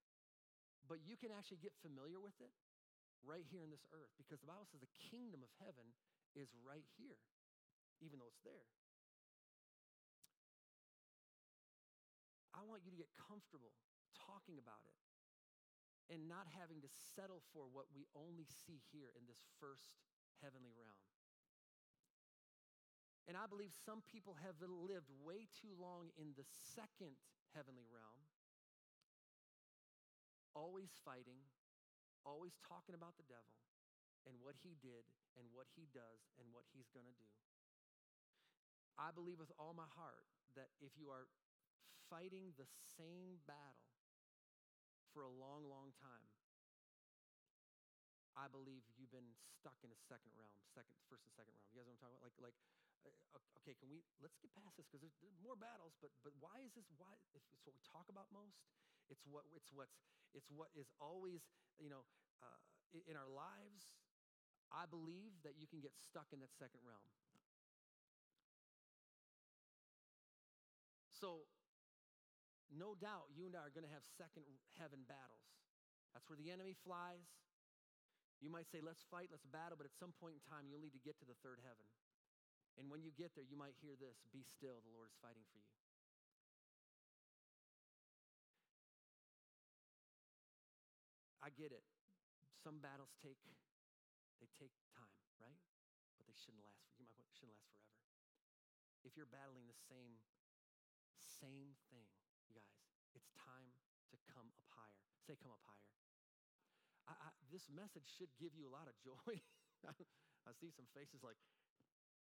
But 0.88 1.04
you 1.06 1.16
can 1.16 1.32
actually 1.32 1.62
get 1.64 1.74
familiar 1.80 2.20
with 2.20 2.36
it 2.44 2.52
right 3.24 3.48
here 3.48 3.64
in 3.64 3.72
this 3.72 3.84
earth 3.96 4.12
because 4.20 4.44
the 4.44 4.50
Bible 4.50 4.68
says 4.68 4.84
the 4.84 4.96
kingdom 5.12 5.44
of 5.44 5.52
heaven 5.64 5.88
is 6.36 6.52
right 6.64 6.86
here, 7.00 7.20
even 8.04 8.20
though 8.20 8.28
it's 8.28 8.44
there. 8.44 8.68
I 12.54 12.62
want 12.68 12.84
you 12.86 12.92
to 12.94 13.00
get 13.00 13.10
comfortable 13.16 13.74
talking 14.14 14.60
about 14.60 14.84
it 14.86 15.03
and 16.12 16.28
not 16.28 16.48
having 16.52 16.84
to 16.84 16.92
settle 17.16 17.44
for 17.56 17.68
what 17.68 17.88
we 17.96 18.08
only 18.16 18.48
see 18.48 18.84
here 18.92 19.12
in 19.16 19.24
this 19.28 19.40
first 19.60 19.96
heavenly 20.44 20.76
realm. 20.76 21.04
And 23.28 23.40
I 23.40 23.48
believe 23.48 23.72
some 23.72 24.04
people 24.04 24.36
have 24.44 24.60
lived 24.60 25.08
way 25.24 25.48
too 25.48 25.72
long 25.80 26.12
in 26.20 26.36
the 26.36 26.44
second 26.76 27.16
heavenly 27.56 27.88
realm, 27.88 28.20
always 30.52 30.92
fighting, 31.08 31.40
always 32.28 32.60
talking 32.68 32.96
about 32.96 33.16
the 33.16 33.28
devil 33.32 33.56
and 34.28 34.36
what 34.44 34.60
he 34.60 34.76
did 34.84 35.08
and 35.40 35.48
what 35.56 35.72
he 35.72 35.88
does 35.96 36.28
and 36.36 36.52
what 36.52 36.68
he's 36.76 36.92
going 36.92 37.08
to 37.08 37.16
do. 37.16 37.32
I 39.00 39.16
believe 39.16 39.40
with 39.40 39.56
all 39.56 39.74
my 39.74 39.88
heart 39.96 40.28
that 40.60 40.70
if 40.84 40.94
you 41.00 41.10
are 41.10 41.32
fighting 42.12 42.54
the 42.60 42.68
same 43.00 43.42
battle 43.48 43.93
for 45.14 45.22
a 45.22 45.30
long, 45.30 45.70
long 45.70 45.94
time, 46.02 46.28
I 48.34 48.50
believe 48.50 48.82
you've 48.98 49.14
been 49.14 49.38
stuck 49.46 49.78
in 49.86 49.94
a 49.94 50.00
second 50.10 50.34
realm, 50.34 50.58
second, 50.74 50.98
first 51.06 51.30
and 51.30 51.34
second 51.38 51.54
realm. 51.54 51.70
You 51.70 51.78
guys 51.78 51.86
know 51.86 51.94
what 51.94 52.02
I'm 52.02 52.10
talking 52.10 52.18
about? 52.18 52.34
Like, 52.42 52.58
like, 53.06 53.18
uh, 53.38 53.62
okay, 53.62 53.78
can 53.78 53.94
we 53.94 54.02
let's 54.24 54.42
get 54.42 54.50
past 54.58 54.74
this 54.80 54.90
because 54.90 55.06
there's, 55.06 55.14
there's, 55.22 55.38
more 55.44 55.60
battles. 55.60 55.94
But 56.02 56.10
but 56.26 56.34
why 56.42 56.64
is 56.66 56.74
this? 56.74 56.90
Why 56.98 57.14
if 57.38 57.46
it's 57.52 57.62
what 57.68 57.78
we 57.78 57.84
talk 57.86 58.10
about 58.10 58.32
most? 58.34 58.66
It's 59.12 59.22
what 59.30 59.46
it's 59.54 59.70
what's 59.70 60.02
it's 60.34 60.50
what 60.50 60.74
is 60.74 60.90
always 60.98 61.46
you 61.78 61.94
know 61.94 62.08
uh, 62.42 62.60
in 63.06 63.14
our 63.14 63.30
lives. 63.30 63.94
I 64.74 64.90
believe 64.90 65.38
that 65.46 65.54
you 65.62 65.70
can 65.70 65.86
get 65.86 65.94
stuck 65.94 66.34
in 66.34 66.42
that 66.42 66.50
second 66.58 66.82
realm. 66.82 67.06
So 71.14 71.46
no 72.74 72.98
doubt 72.98 73.30
you 73.34 73.46
and 73.46 73.54
I 73.54 73.62
are 73.64 73.74
going 73.74 73.86
to 73.86 73.94
have 73.94 74.06
second 74.18 74.44
heaven 74.78 75.06
battles. 75.06 75.46
That's 76.14 76.26
where 76.30 76.38
the 76.38 76.50
enemy 76.50 76.74
flies. 76.74 77.26
You 78.44 78.52
might 78.52 78.68
say, 78.68 78.84
let's 78.84 79.02
fight, 79.08 79.32
let's 79.32 79.48
battle, 79.48 79.80
but 79.80 79.88
at 79.88 79.96
some 79.96 80.12
point 80.20 80.36
in 80.36 80.44
time, 80.44 80.68
you'll 80.68 80.84
need 80.84 80.94
to 80.98 81.02
get 81.02 81.16
to 81.24 81.26
the 81.26 81.38
third 81.42 81.64
heaven. 81.64 81.88
And 82.76 82.90
when 82.90 83.06
you 83.06 83.14
get 83.14 83.38
there, 83.38 83.46
you 83.46 83.56
might 83.56 83.78
hear 83.80 83.94
this 83.96 84.18
Be 84.34 84.42
still, 84.42 84.82
the 84.82 84.92
Lord 84.92 85.08
is 85.08 85.18
fighting 85.22 85.46
for 85.54 85.62
you. 85.62 85.70
I 91.44 91.52
get 91.52 91.76
it. 91.76 91.84
Some 92.64 92.80
battles 92.80 93.12
take 93.20 93.36
they 94.40 94.48
take 94.60 94.72
time, 94.96 95.20
right? 95.40 95.60
But 96.16 96.28
they 96.28 96.36
shouldn't 96.36 96.64
last. 96.68 96.96
You 97.00 97.08
might 97.16 97.32
shouldn't 97.32 97.56
last 97.60 97.76
forever. 97.80 98.04
If 99.04 99.16
you're 99.20 99.28
battling 99.28 99.68
the 99.68 99.80
same 99.92 100.20
same 101.20 101.76
thing, 101.92 102.23
to 104.14 104.20
come 104.30 104.54
up 104.54 104.70
higher. 104.78 105.02
Say, 105.26 105.34
come 105.42 105.50
up 105.50 105.64
higher. 105.66 105.90
I, 107.10 107.14
I, 107.18 107.30
this 107.50 107.68
message 107.74 108.06
should 108.06 108.32
give 108.38 108.54
you 108.54 108.70
a 108.70 108.74
lot 108.74 108.86
of 108.86 108.96
joy. 109.02 109.42
I 110.48 110.52
see 110.62 110.70
some 110.72 110.88
faces 110.94 111.26
like, 111.26 111.40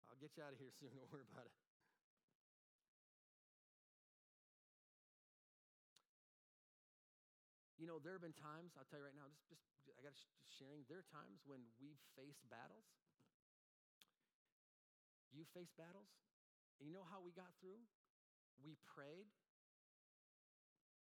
I'll 0.06 0.20
get 0.20 0.36
you 0.36 0.44
out 0.44 0.52
of 0.52 0.60
here 0.60 0.70
soon. 0.76 0.92
Don't 0.94 1.08
worry 1.10 1.26
about 1.26 1.48
it. 1.48 1.54
You 7.78 7.86
know, 7.86 8.02
there 8.02 8.18
have 8.18 8.26
been 8.26 8.34
times, 8.34 8.74
I'll 8.74 8.86
tell 8.90 8.98
you 8.98 9.06
right 9.06 9.14
now, 9.14 9.30
just, 9.30 9.46
just 9.46 9.62
I 9.94 10.02
got 10.02 10.10
sh- 10.18 10.26
sharing, 10.50 10.82
there 10.90 10.98
are 10.98 11.10
times 11.14 11.46
when 11.46 11.62
we've 11.78 12.02
faced 12.18 12.42
battles. 12.50 12.90
You 15.30 15.46
faced 15.54 15.78
battles, 15.78 16.10
and 16.82 16.90
you 16.90 16.94
know 16.94 17.06
how 17.06 17.22
we 17.22 17.30
got 17.30 17.54
through? 17.62 17.78
We 18.58 18.74
prayed, 18.82 19.30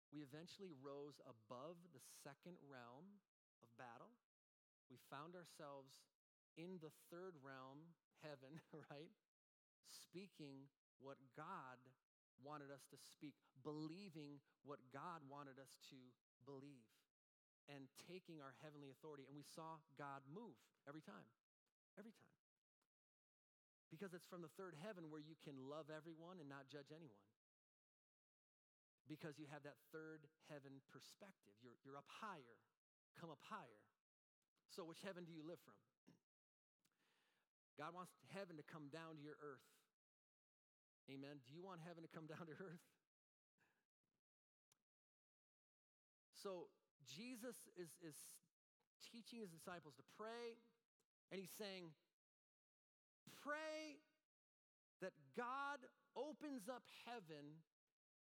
we 0.09 0.25
eventually 0.25 0.73
rose 0.81 1.21
above 1.29 1.77
the 1.93 2.01
second 2.25 2.57
realm 2.65 3.21
of 3.61 3.69
battle. 3.77 4.17
We 4.89 4.97
found 5.13 5.37
ourselves 5.37 5.93
in 6.57 6.81
the 6.81 6.93
third 7.13 7.37
realm, 7.45 7.93
heaven, 8.25 8.57
right? 8.91 9.13
Speaking 9.85 10.69
what 10.99 11.21
God 11.37 11.79
wanted 12.41 12.73
us 12.73 12.89
to 12.89 12.97
speak, 12.97 13.37
believing 13.61 14.41
what 14.65 14.81
God 14.95 15.21
wanted 15.29 15.61
us 15.61 15.77
to 15.93 15.99
believe, 16.49 16.89
and 17.69 17.85
taking 18.09 18.41
our 18.41 18.57
heavenly 18.65 18.89
authority. 18.89 19.29
And 19.29 19.37
we 19.37 19.45
saw 19.45 19.77
God 20.01 20.25
move 20.25 20.57
every 20.89 21.05
time, 21.05 21.29
every 22.01 22.17
time. 22.17 22.33
Because 23.93 24.13
it's 24.13 24.29
from 24.29 24.45
the 24.45 24.53
third 24.57 24.77
heaven 24.85 25.09
where 25.13 25.21
you 25.21 25.37
can 25.45 25.57
love 25.69 25.89
everyone 25.93 26.41
and 26.41 26.49
not 26.49 26.69
judge 26.69 26.93
anyone 26.93 27.25
because 29.09 29.41
you 29.41 29.49
have 29.49 29.65
that 29.65 29.81
third 29.91 30.29
heaven 30.53 30.85
perspective. 30.93 31.57
You're, 31.65 31.81
you're 31.83 31.97
up 31.97 32.07
higher, 32.07 32.61
come 33.17 33.33
up 33.33 33.41
higher. 33.49 33.81
So, 34.69 34.85
which 34.85 35.01
heaven 35.01 35.25
do 35.25 35.33
you 35.33 35.41
live 35.41 35.59
from? 35.65 35.75
God 37.81 37.97
wants 37.97 38.13
heaven 38.37 38.61
to 38.61 38.67
come 38.67 38.93
down 38.93 39.17
to 39.17 39.23
your 39.23 39.41
earth. 39.41 39.65
Amen. 41.09 41.41
Do 41.41 41.57
you 41.57 41.65
want 41.65 41.81
heaven 41.81 42.05
to 42.05 42.13
come 42.13 42.29
down 42.33 42.45
to 42.45 42.57
earth? 42.61 42.85
So, 46.37 46.69
Jesus 47.09 47.57
is, 47.81 47.89
is 48.05 48.15
teaching 49.01 49.41
his 49.41 49.49
disciples 49.49 49.97
to 49.97 50.05
pray, 50.21 50.61
and 51.33 51.41
he's 51.41 51.55
saying, 51.57 51.89
Pray 53.41 53.97
that 55.01 55.15
God 55.39 55.81
opens 56.19 56.69
up 56.69 56.83
heaven 57.07 57.63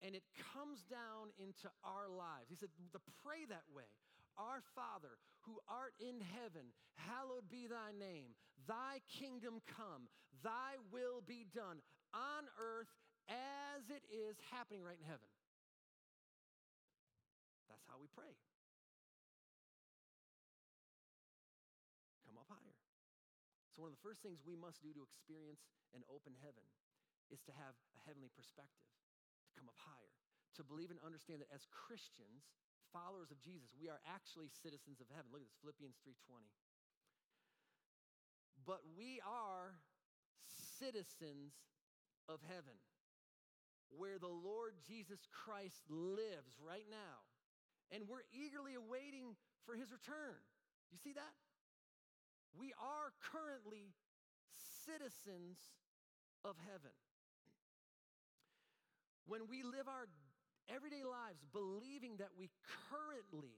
and 0.01 0.17
it 0.17 0.25
comes 0.57 0.81
down 0.89 1.29
into 1.37 1.69
our 1.85 2.09
lives. 2.09 2.49
He 2.49 2.57
said, 2.57 2.73
to 2.93 3.01
pray 3.21 3.45
that 3.49 3.69
way. 3.69 3.89
Our 4.41 4.65
Father, 4.73 5.21
who 5.45 5.61
art 5.69 5.93
in 6.01 6.25
heaven, 6.25 6.73
hallowed 6.97 7.53
be 7.53 7.69
thy 7.69 7.93
name. 7.93 8.33
Thy 8.65 9.05
kingdom 9.13 9.61
come, 9.69 10.09
thy 10.41 10.81
will 10.89 11.21
be 11.21 11.45
done 11.53 11.85
on 12.17 12.49
earth 12.57 12.89
as 13.29 13.85
it 13.93 14.01
is 14.09 14.41
happening 14.49 14.81
right 14.81 14.97
in 14.97 15.05
heaven. 15.05 15.29
That's 17.69 17.85
how 17.85 18.01
we 18.01 18.09
pray. 18.11 18.33
Come 22.25 22.41
up 22.41 22.49
higher. 22.49 22.77
So, 23.77 23.85
one 23.85 23.93
of 23.93 23.97
the 23.97 24.05
first 24.05 24.25
things 24.25 24.41
we 24.43 24.57
must 24.57 24.81
do 24.81 24.91
to 24.97 25.03
experience 25.05 25.63
an 25.93 26.03
open 26.09 26.33
heaven 26.41 26.65
is 27.29 27.45
to 27.47 27.53
have 27.55 27.77
a 27.95 28.01
heavenly 28.09 28.33
perspective 28.35 28.91
to 29.51 29.59
come 29.59 29.69
up 29.69 29.79
higher, 29.83 30.15
to 30.57 30.63
believe 30.63 30.95
and 30.95 31.03
understand 31.03 31.43
that 31.43 31.51
as 31.51 31.67
Christians, 31.69 32.47
followers 32.95 33.31
of 33.35 33.43
Jesus, 33.43 33.75
we 33.75 33.91
are 33.91 33.99
actually 34.07 34.51
citizens 34.63 35.03
of 35.03 35.11
heaven. 35.11 35.31
Look 35.35 35.43
at 35.43 35.51
this, 35.51 35.59
Philippians 35.61 35.99
3:20. 36.07 36.51
But 38.63 38.87
we 38.95 39.21
are 39.27 39.75
citizens 40.79 41.55
of 42.29 42.43
heaven, 42.43 42.79
where 43.91 44.19
the 44.19 44.29
Lord 44.31 44.79
Jesus 44.87 45.27
Christ 45.27 45.83
lives 45.91 46.59
right 46.61 46.87
now. 46.89 47.27
And 47.91 48.07
we're 48.07 48.27
eagerly 48.31 48.75
awaiting 48.75 49.37
for 49.67 49.75
his 49.75 49.91
return. 49.91 50.39
You 50.91 50.99
see 50.99 51.13
that? 51.13 51.35
We 52.53 52.73
are 52.75 53.13
currently 53.33 53.95
citizens 54.85 55.59
of 56.45 56.57
heaven. 56.59 56.95
When 59.31 59.47
we 59.47 59.62
live 59.62 59.87
our 59.87 60.11
everyday 60.66 61.07
lives 61.07 61.38
believing 61.55 62.19
that 62.19 62.35
we 62.35 62.51
currently 62.90 63.55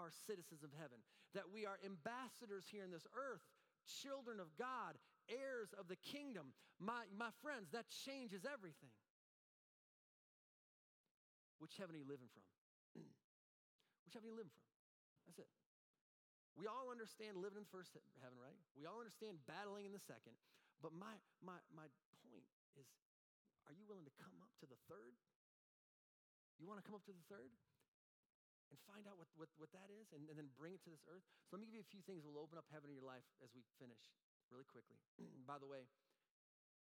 are 0.00 0.08
citizens 0.24 0.64
of 0.64 0.72
heaven, 0.80 0.96
that 1.36 1.52
we 1.52 1.68
are 1.68 1.76
ambassadors 1.84 2.64
here 2.72 2.88
in 2.88 2.88
this 2.88 3.04
earth, 3.12 3.44
children 3.84 4.40
of 4.40 4.48
God, 4.56 4.96
heirs 5.28 5.76
of 5.76 5.92
the 5.92 6.00
kingdom, 6.00 6.56
my, 6.80 7.04
my 7.12 7.28
friends, 7.44 7.68
that 7.76 7.84
changes 8.08 8.48
everything. 8.48 8.88
Which 11.60 11.76
heaven 11.76 11.92
are 11.92 12.00
you 12.00 12.08
living 12.08 12.32
from? 12.32 12.48
Which 14.08 14.16
heaven 14.16 14.32
are 14.32 14.32
you 14.32 14.40
living 14.40 14.56
from? 14.56 14.64
That's 15.28 15.44
it. 15.44 15.52
We 16.56 16.64
all 16.64 16.88
understand 16.88 17.44
living 17.44 17.60
in 17.60 17.68
the 17.68 17.74
first 17.76 17.92
heaven, 18.24 18.40
right? 18.40 18.56
We 18.72 18.88
all 18.88 19.04
understand 19.04 19.36
battling 19.44 19.84
in 19.84 19.92
the 19.92 20.00
second. 20.00 20.32
But 20.80 20.96
my, 20.96 21.12
my, 21.44 21.60
my 21.76 21.92
point 22.24 22.48
is 22.80 22.88
are 23.68 23.74
you 23.74 23.84
willing 23.88 24.04
to 24.04 24.16
come 24.20 24.36
up 24.40 24.52
to 24.60 24.66
the 24.66 24.78
third? 24.88 25.16
You 26.60 26.68
want 26.68 26.78
to 26.80 26.86
come 26.86 26.94
up 26.94 27.04
to 27.08 27.14
the 27.14 27.26
third? 27.26 27.50
And 28.72 28.80
find 28.90 29.06
out 29.06 29.20
what, 29.20 29.30
what, 29.38 29.50
what 29.60 29.70
that 29.76 29.92
is 29.92 30.10
and, 30.10 30.26
and 30.26 30.34
then 30.34 30.50
bring 30.58 30.74
it 30.74 30.82
to 30.88 30.90
this 30.90 31.04
earth. 31.06 31.22
So 31.46 31.54
let 31.54 31.62
me 31.62 31.68
give 31.70 31.78
you 31.78 31.86
a 31.86 31.92
few 31.94 32.02
things. 32.02 32.26
We'll 32.26 32.42
open 32.42 32.58
up 32.58 32.66
heaven 32.74 32.90
in 32.90 32.96
your 32.98 33.06
life 33.06 33.26
as 33.44 33.54
we 33.54 33.62
finish 33.78 34.02
really 34.50 34.66
quickly. 34.66 34.98
By 35.50 35.62
the 35.62 35.68
way, 35.68 35.86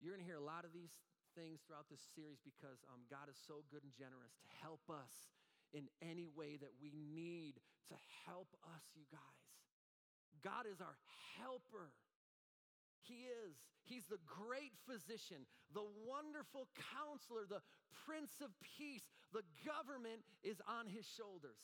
you're 0.03 0.13
going 0.13 0.21
to 0.21 0.29
hear 0.29 0.41
a 0.41 0.45
lot 0.45 0.69
of 0.69 0.77
these 0.77 0.93
things 1.33 1.63
throughout 1.65 1.87
this 1.89 2.03
series 2.13 2.43
because 2.43 2.83
um, 2.91 3.07
God 3.09 3.31
is 3.31 3.39
so 3.39 3.63
good 3.71 3.87
and 3.87 3.95
generous 3.95 4.35
to 4.45 4.49
help 4.61 4.83
us 4.91 5.31
in 5.71 5.87
any 6.03 6.27
way 6.27 6.59
that 6.59 6.75
we 6.83 6.91
need 6.91 7.63
to 7.89 7.97
help 8.27 8.51
us, 8.75 8.85
you 8.99 9.07
guys. 9.09 9.47
God 10.43 10.67
is 10.67 10.81
our 10.81 10.97
helper. 11.39 11.95
He 13.07 13.29
is. 13.49 13.57
He's 13.85 14.07
the 14.07 14.21
great 14.29 14.77
physician, 14.85 15.49
the 15.73 15.87
wonderful 16.07 16.69
counselor, 16.95 17.49
the 17.49 17.65
prince 18.07 18.39
of 18.45 18.53
peace. 18.79 19.05
The 19.33 19.47
government 19.65 20.23
is 20.45 20.61
on 20.69 20.87
his 20.87 21.09
shoulders. 21.09 21.59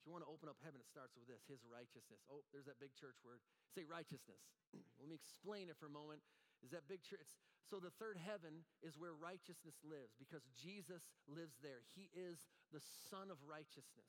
If 0.00 0.06
you 0.08 0.12
want 0.16 0.24
to 0.24 0.32
open 0.32 0.48
up 0.48 0.56
heaven, 0.64 0.80
it 0.80 0.88
starts 0.88 1.12
with 1.12 1.28
this 1.28 1.44
his 1.44 1.60
righteousness. 1.68 2.24
Oh, 2.32 2.40
there's 2.50 2.66
that 2.66 2.80
big 2.80 2.96
church 2.96 3.20
word. 3.20 3.44
Say 3.76 3.84
righteousness. 3.84 4.40
Let 5.00 5.08
me 5.10 5.18
explain 5.18 5.68
it 5.68 5.76
for 5.76 5.86
a 5.86 5.92
moment. 5.92 6.24
Is 6.64 6.72
that 6.72 6.88
big 6.88 7.04
church? 7.04 7.28
So 7.68 7.76
the 7.78 7.92
third 8.00 8.16
heaven 8.16 8.64
is 8.80 8.96
where 8.96 9.12
righteousness 9.12 9.76
lives 9.84 10.16
because 10.16 10.42
Jesus 10.56 11.04
lives 11.28 11.60
there. 11.60 11.84
He 11.94 12.08
is 12.16 12.40
the 12.72 12.80
Son 13.12 13.30
of 13.30 13.36
righteousness. 13.44 14.08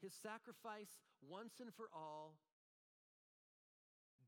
His 0.00 0.16
sacrifice, 0.16 0.96
once 1.20 1.60
and 1.60 1.72
for 1.76 1.92
all, 1.92 2.36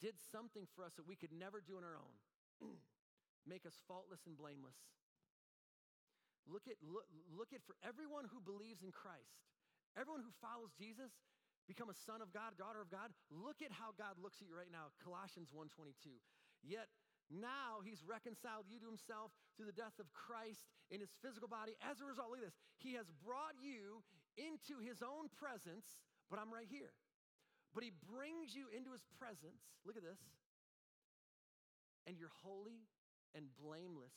did 0.00 0.20
something 0.30 0.68
for 0.76 0.84
us 0.84 0.92
that 0.98 1.08
we 1.08 1.16
could 1.16 1.32
never 1.32 1.62
do 1.62 1.78
on 1.78 1.84
our 1.84 1.96
own 1.96 2.16
make 3.48 3.66
us 3.66 3.74
faultless 3.88 4.26
and 4.26 4.36
blameless. 4.36 4.76
Look 6.46 6.66
at, 6.66 6.74
look, 6.82 7.06
look 7.30 7.54
at 7.54 7.62
for 7.62 7.78
everyone 7.86 8.26
who 8.26 8.42
believes 8.42 8.82
in 8.82 8.90
Christ, 8.90 9.46
everyone 9.94 10.26
who 10.26 10.34
follows 10.42 10.74
Jesus, 10.74 11.14
become 11.70 11.86
a 11.86 11.94
son 11.94 12.18
of 12.18 12.34
God, 12.34 12.58
daughter 12.58 12.82
of 12.82 12.90
God. 12.90 13.14
Look 13.30 13.62
at 13.62 13.70
how 13.70 13.94
God 13.94 14.18
looks 14.18 14.42
at 14.42 14.50
you 14.50 14.58
right 14.58 14.70
now. 14.70 14.90
Colossians 14.98 15.54
1:22. 15.54 16.18
Yet 16.66 16.90
now 17.30 17.80
he's 17.86 18.02
reconciled 18.02 18.66
you 18.66 18.82
to 18.82 18.86
himself 18.90 19.30
through 19.54 19.70
the 19.70 19.78
death 19.78 19.96
of 20.02 20.10
Christ 20.12 20.66
in 20.90 20.98
his 20.98 21.14
physical 21.22 21.46
body. 21.46 21.78
As 21.80 22.02
a 22.02 22.04
result, 22.04 22.34
look 22.34 22.42
at 22.42 22.50
this. 22.50 22.58
He 22.82 22.98
has 22.98 23.06
brought 23.22 23.54
you 23.62 24.02
into 24.36 24.80
his 24.80 25.02
own 25.02 25.28
presence, 25.36 25.84
but 26.30 26.38
I'm 26.38 26.52
right 26.52 26.68
here. 26.68 26.92
But 27.72 27.84
he 27.84 27.92
brings 28.04 28.52
you 28.52 28.68
into 28.68 28.92
his 28.92 29.04
presence. 29.16 29.64
Look 29.84 29.96
at 29.96 30.04
this. 30.04 30.20
And 32.04 32.18
you're 32.18 32.32
holy 32.44 32.84
and 33.32 33.48
blameless 33.56 34.12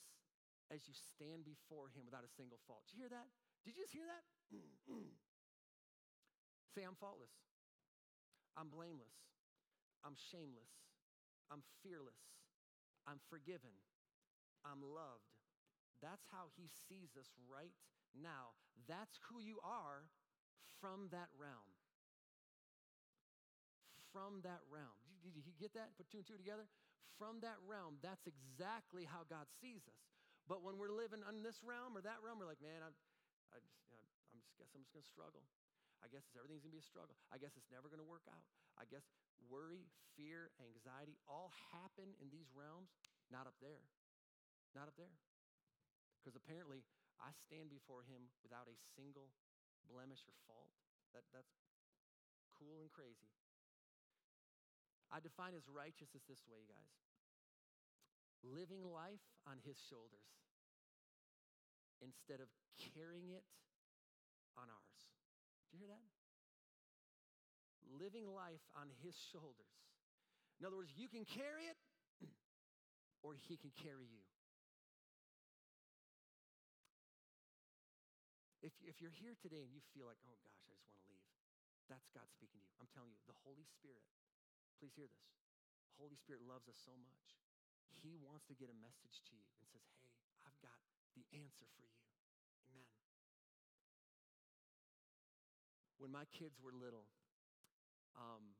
as 0.73 0.83
you 0.89 0.95
stand 0.97 1.45
before 1.45 1.93
him 1.93 2.03
without 2.03 2.25
a 2.25 2.31
single 2.35 2.59
fault. 2.67 2.83
Did 2.89 2.99
you 2.99 3.07
hear 3.07 3.13
that? 3.15 3.27
Did 3.63 3.77
you 3.77 3.81
just 3.85 3.95
hear 3.95 4.07
that? 4.09 4.23
Say, 6.75 6.83
I'm 6.83 6.97
faultless. 6.99 7.31
I'm 8.59 8.67
blameless. 8.67 9.15
I'm 10.03 10.17
shameless. 10.17 10.73
I'm 11.47 11.63
fearless. 11.85 12.19
I'm 13.07 13.21
forgiven. 13.29 13.71
I'm 14.65 14.81
loved. 14.81 15.29
That's 16.01 16.25
how 16.33 16.51
he 16.57 16.67
sees 16.89 17.15
us 17.15 17.31
right 17.47 17.75
now. 18.19 18.55
That's 18.87 19.17
who 19.29 19.41
you 19.41 19.57
are 19.63 20.07
from 20.79 21.09
that 21.11 21.31
realm. 21.35 21.69
From 24.13 24.43
that 24.47 24.63
realm. 24.71 24.95
Did 25.25 25.35
you, 25.35 25.55
get 25.57 25.73
that? 25.73 25.97
Put 25.97 26.07
two 26.13 26.21
and 26.21 26.27
two 26.27 26.37
together? 26.37 26.69
From 27.17 27.39
that 27.41 27.57
realm, 27.63 27.97
that's 28.03 28.27
exactly 28.27 29.07
how 29.07 29.23
God 29.25 29.47
sees 29.63 29.87
us. 29.87 30.03
But 30.45 30.61
when 30.61 30.77
we're 30.77 30.93
living 30.93 31.23
in 31.25 31.41
this 31.41 31.63
realm 31.65 31.97
or 31.97 32.03
that 32.05 32.21
realm, 32.21 32.37
we're 32.37 32.47
like, 32.47 32.61
man, 32.61 32.83
I'm, 32.85 32.93
I 33.49 33.57
just, 33.57 33.73
you 33.89 33.97
know, 33.97 34.05
I'm 34.29 34.37
just 34.43 34.53
guess 34.59 34.69
I'm 34.75 34.83
just 34.83 34.93
gonna 34.93 35.07
struggle. 35.07 35.41
I 36.03 36.11
guess 36.11 36.27
it's, 36.27 36.37
everything's 36.37 36.61
gonna 36.61 36.75
be 36.75 36.83
a 36.83 36.85
struggle. 36.85 37.17
I 37.33 37.41
guess 37.41 37.57
it's 37.57 37.71
never 37.73 37.89
gonna 37.89 38.05
work 38.05 38.27
out. 38.29 38.45
I 38.77 38.85
guess 38.85 39.07
worry, 39.49 39.89
fear, 40.13 40.53
anxiety 40.61 41.17
all 41.25 41.49
happen 41.73 42.13
in 42.21 42.29
these 42.29 42.51
realms, 42.53 42.93
not 43.31 43.47
up 43.49 43.57
there. 43.63 43.89
Not 44.75 44.91
up 44.91 44.95
there. 44.99 45.15
Because 46.19 46.35
apparently 46.35 46.83
I 47.19 47.31
stand 47.47 47.71
before 47.71 48.03
him 48.05 48.27
without 48.43 48.67
a 48.67 48.77
single 48.95 49.31
blemish 49.87 50.23
or 50.27 50.35
fault. 50.45 50.71
That, 51.15 51.23
that's 51.31 51.55
cool 52.55 52.83
and 52.83 52.91
crazy. 52.91 53.31
I 55.09 55.23
define 55.23 55.53
his 55.53 55.69
righteousness 55.69 56.25
this 56.27 56.43
way, 56.49 56.59
you 56.59 56.71
guys 56.71 56.95
living 58.53 58.85
life 58.85 59.23
on 59.49 59.57
his 59.65 59.77
shoulders 59.89 60.29
instead 62.03 62.43
of 62.43 62.49
carrying 62.93 63.33
it 63.33 63.45
on 64.59 64.69
ours. 64.69 65.01
Do 65.71 65.77
you 65.77 65.87
hear 65.87 65.93
that? 65.93 66.05
Living 67.85 68.29
life 68.29 68.61
on 68.77 68.91
his 69.01 69.15
shoulders. 69.31 69.73
In 70.59 70.65
other 70.65 70.77
words, 70.77 70.93
you 70.93 71.07
can 71.07 71.25
carry 71.25 71.69
it 71.69 71.79
or 73.23 73.33
he 73.33 73.57
can 73.57 73.71
carry 73.81 74.05
you. 74.05 74.25
If, 78.65 78.73
if 78.81 78.97
you're 78.97 79.13
here 79.13 79.37
today 79.37 79.61
and 79.61 79.69
you 79.69 79.85
feel 79.93 80.09
like, 80.09 80.17
oh 80.25 80.33
gosh, 80.41 80.65
I 80.65 80.73
just 80.73 80.89
want 80.89 80.97
to 80.97 81.05
leave, 81.13 81.21
that's 81.85 82.09
God 82.09 82.25
speaking 82.33 82.57
to 82.57 82.65
you. 82.65 82.73
I'm 82.81 82.89
telling 82.89 83.13
you, 83.13 83.21
the 83.29 83.37
Holy 83.45 83.61
Spirit, 83.61 84.01
please 84.81 84.97
hear 84.97 85.05
this. 85.05 85.29
The 85.93 86.01
Holy 86.01 86.17
Spirit 86.17 86.41
loves 86.49 86.65
us 86.65 86.81
so 86.81 86.97
much. 86.97 87.37
He 88.01 88.17
wants 88.17 88.49
to 88.49 88.57
get 88.57 88.73
a 88.73 88.77
message 88.81 89.21
to 89.29 89.37
you 89.37 89.45
and 89.61 89.65
says, 89.69 89.85
hey, 90.01 90.09
I've 90.49 90.57
got 90.65 90.81
the 91.13 91.29
answer 91.37 91.69
for 91.77 91.85
you. 91.85 92.01
Amen. 92.73 92.89
When 96.01 96.09
my 96.09 96.25
kids 96.33 96.57
were 96.57 96.73
little, 96.73 97.05
um, 98.17 98.57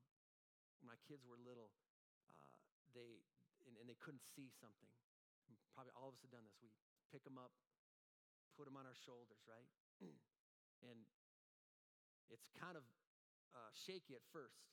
when 0.86 0.94
my 0.94 1.02
kids 1.10 1.26
were 1.26 1.42
little, 1.42 1.74
uh, 2.30 2.62
they 2.94 3.26
and, 3.66 3.74
and 3.82 3.90
they 3.90 3.98
couldn't 3.98 4.22
see 4.38 4.54
something. 4.62 4.94
Probably 5.74 5.92
all 5.98 6.14
of 6.14 6.16
us 6.16 6.22
have 6.22 6.32
done 6.32 6.46
this. 6.46 6.56
We 6.62 6.70
pick 7.10 7.26
them 7.26 7.42
up, 7.42 7.52
put 8.54 8.70
them 8.70 8.78
on 8.78 8.86
our 8.86 8.96
shoulders, 8.96 9.42
right? 9.50 9.66
And 10.00 11.00
it's 12.32 12.48
kind 12.60 12.76
of 12.76 12.84
uh, 13.56 13.72
shaky 13.74 14.16
at 14.16 14.24
first. 14.34 14.66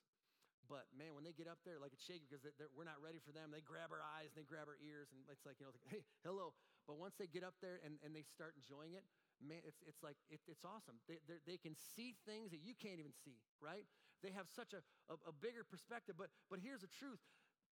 But 0.70 0.88
man, 0.94 1.12
when 1.18 1.26
they 1.26 1.34
get 1.34 1.50
up 1.50 1.60
there, 1.66 1.76
like 1.82 1.92
it's 1.92 2.06
shaky 2.06 2.24
because 2.24 2.40
they're, 2.40 2.70
we're 2.72 2.88
not 2.88 3.02
ready 3.02 3.18
for 3.18 3.34
them. 3.34 3.50
They 3.50 3.60
grab 3.60 3.90
our 3.90 4.00
eyes 4.00 4.32
and 4.32 4.38
they 4.40 4.46
grab 4.46 4.70
our 4.70 4.78
ears, 4.78 5.10
and 5.10 5.20
it's 5.28 5.42
like, 5.44 5.58
you 5.58 5.66
know, 5.66 5.74
like, 5.74 5.84
hey, 5.90 6.02
hello. 6.22 6.54
But 6.86 6.96
once 6.96 7.18
they 7.18 7.28
get 7.28 7.42
up 7.44 7.58
there 7.60 7.82
and, 7.82 7.98
and 8.00 8.14
they 8.14 8.24
start 8.24 8.54
enjoying 8.56 8.94
it, 8.94 9.04
man, 9.42 9.60
it's, 9.66 9.82
it's 9.84 10.00
like, 10.00 10.16
it, 10.30 10.38
it's 10.46 10.64
awesome. 10.64 11.02
They, 11.10 11.18
they 11.44 11.58
can 11.58 11.74
see 11.74 12.14
things 12.24 12.54
that 12.54 12.62
you 12.62 12.78
can't 12.78 13.02
even 13.02 13.12
see, 13.26 13.42
right? 13.58 13.84
They 14.22 14.30
have 14.32 14.46
such 14.46 14.70
a, 14.70 14.80
a, 15.10 15.18
a 15.28 15.34
bigger 15.34 15.66
perspective. 15.66 16.14
But, 16.14 16.30
but 16.46 16.62
here's 16.62 16.80
the 16.80 16.90
truth 16.90 17.20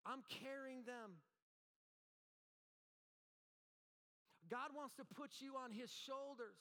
I'm 0.04 0.26
carrying 0.42 0.84
them. 0.84 1.22
God 4.50 4.74
wants 4.74 4.98
to 4.98 5.06
put 5.06 5.46
you 5.46 5.54
on 5.62 5.70
his 5.70 5.94
shoulders 5.94 6.58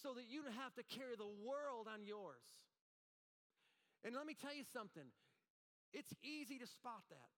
so 0.00 0.14
that 0.14 0.24
you 0.30 0.42
don't 0.42 0.56
have 0.56 0.74
to 0.80 0.84
carry 0.96 1.14
the 1.18 1.28
world 1.44 1.86
on 1.92 2.08
yours. 2.08 2.42
And 4.04 4.16
let 4.16 4.26
me 4.26 4.34
tell 4.34 4.54
you 4.54 4.64
something 4.72 5.06
it's 5.92 6.14
easy 6.24 6.56
to 6.58 6.66
spot 6.66 7.04
that. 7.12 7.30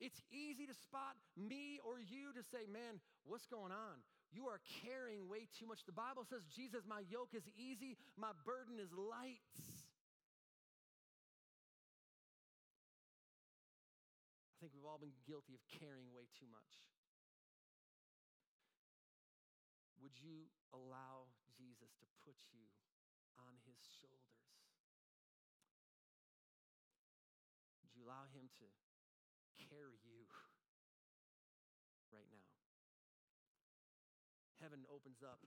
It's 0.00 0.22
easy 0.32 0.64
to 0.64 0.72
spot 0.86 1.18
me 1.36 1.76
or 1.84 2.00
you 2.00 2.32
to 2.32 2.42
say, 2.48 2.64
man, 2.64 3.04
what's 3.28 3.44
going 3.50 3.74
on? 3.74 4.00
You 4.32 4.48
are 4.48 4.62
carrying 4.86 5.28
way 5.28 5.50
too 5.58 5.66
much. 5.66 5.84
The 5.84 5.92
Bible 5.92 6.24
says, 6.24 6.46
Jesus, 6.54 6.86
my 6.88 7.04
yoke 7.10 7.34
is 7.34 7.44
easy, 7.52 7.98
my 8.16 8.32
burden 8.46 8.80
is 8.80 8.88
light. 8.94 9.44
I 14.56 14.56
think 14.62 14.72
we've 14.72 14.86
all 14.88 15.02
been 15.02 15.16
guilty 15.26 15.52
of 15.52 15.60
carrying 15.82 16.08
way 16.14 16.30
too 16.38 16.46
much. 16.48 16.70
Would 20.10 20.26
you 20.26 20.50
allow 20.74 21.30
Jesus 21.54 21.94
to 22.02 22.06
put 22.26 22.34
you 22.50 22.66
on 23.38 23.54
his 23.62 23.78
shoulders? 24.02 24.42
Would 27.86 27.94
you 27.94 28.02
allow 28.02 28.26
him 28.34 28.50
to 28.58 28.66
carry 29.70 30.02
you 30.02 30.26
right 32.10 32.26
now? 32.26 32.42
Heaven 34.58 34.82
opens 34.90 35.22
up 35.22 35.46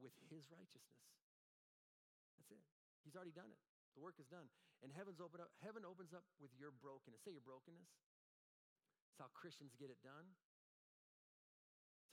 with 0.00 0.16
his 0.32 0.48
righteousness. 0.48 1.12
That's 2.40 2.56
it. 2.56 2.64
He's 3.04 3.12
already 3.12 3.36
done 3.36 3.52
it. 3.52 3.60
The 3.92 4.00
work 4.00 4.16
is 4.16 4.32
done. 4.32 4.48
And 4.80 4.88
heaven's 4.96 5.20
open 5.20 5.44
up, 5.44 5.52
heaven 5.60 5.84
opens 5.84 6.16
up 6.16 6.24
with 6.40 6.56
your 6.56 6.72
brokenness. 6.72 7.20
Say 7.20 7.36
your 7.36 7.44
brokenness. 7.44 7.92
It's 9.12 9.20
how 9.20 9.28
Christians 9.36 9.76
get 9.76 9.92
it 9.92 10.00
done. 10.00 10.32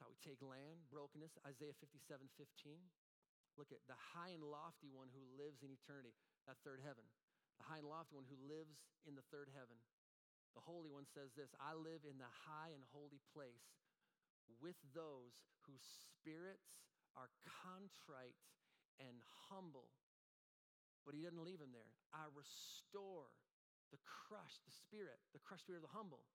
How 0.01 0.09
we 0.09 0.17
take 0.25 0.41
land, 0.41 0.81
brokenness. 0.89 1.37
Isaiah 1.45 1.77
57 1.77 2.25
15. 2.33 2.81
Look 3.53 3.69
at 3.69 3.85
the 3.85 3.93
high 4.17 4.33
and 4.33 4.41
lofty 4.41 4.89
one 4.89 5.13
who 5.13 5.21
lives 5.37 5.61
in 5.61 5.69
eternity, 5.69 6.17
that 6.49 6.57
third 6.65 6.81
heaven. 6.81 7.05
The 7.61 7.69
high 7.69 7.77
and 7.77 7.85
lofty 7.85 8.17
one 8.17 8.25
who 8.25 8.39
lives 8.49 8.81
in 9.05 9.13
the 9.13 9.21
third 9.29 9.53
heaven. 9.53 9.77
The 10.57 10.65
Holy 10.65 10.89
One 10.89 11.05
says 11.05 11.37
this 11.37 11.53
I 11.61 11.77
live 11.77 12.01
in 12.03 12.17
the 12.17 12.33
high 12.49 12.73
and 12.73 12.81
holy 12.89 13.21
place 13.29 13.77
with 14.57 14.75
those 14.97 15.37
whose 15.69 15.85
spirits 15.85 16.81
are 17.13 17.29
contrite 17.45 18.41
and 18.97 19.21
humble. 19.53 19.93
But 21.05 21.13
he 21.13 21.21
doesn't 21.21 21.45
leave 21.45 21.61
him 21.61 21.73
there. 21.73 21.93
I 22.09 22.25
restore 22.33 23.29
the 23.93 24.01
crushed, 24.05 24.65
the 24.65 24.73
spirit, 24.73 25.21
the 25.35 25.43
crushed 25.45 25.69
spirit 25.69 25.83
of 25.83 25.89
the 25.89 25.97
humble, 25.97 26.25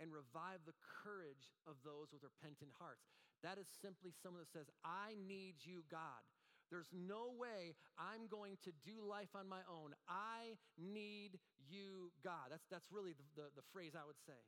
and 0.00 0.12
revive 0.12 0.64
the 0.68 0.76
courage 0.82 1.52
of 1.64 1.80
those 1.84 2.12
with 2.12 2.24
repentant 2.24 2.72
hearts. 2.76 3.08
That 3.44 3.56
is 3.56 3.68
simply 3.68 4.12
someone 4.12 4.44
that 4.44 4.52
says, 4.52 4.68
I 4.84 5.16
need 5.16 5.60
you, 5.64 5.84
God. 5.88 6.24
There's 6.66 6.90
no 6.90 7.30
way 7.38 7.78
I'm 7.94 8.26
going 8.26 8.58
to 8.66 8.74
do 8.82 8.98
life 9.06 9.30
on 9.38 9.46
my 9.46 9.62
own. 9.70 9.94
I 10.10 10.58
need 10.74 11.38
you, 11.62 12.10
God. 12.26 12.50
That's, 12.50 12.66
that's 12.66 12.90
really 12.90 13.14
the, 13.14 13.26
the, 13.38 13.46
the 13.62 13.66
phrase 13.70 13.94
I 13.94 14.02
would 14.02 14.18
say. 14.26 14.40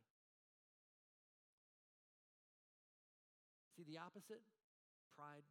See 3.78 3.86
the 3.86 4.02
opposite? 4.02 4.42
Pride, 5.14 5.46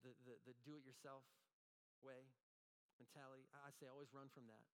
the, 0.00 0.16
the, 0.24 0.36
the 0.48 0.54
do 0.64 0.76
it 0.76 0.84
yourself 0.84 1.24
way, 2.00 2.24
mentality. 2.96 3.44
I, 3.52 3.72
say 3.76 3.88
always 3.88 4.12
run 4.12 4.32
from 4.32 4.48
that 4.48 4.64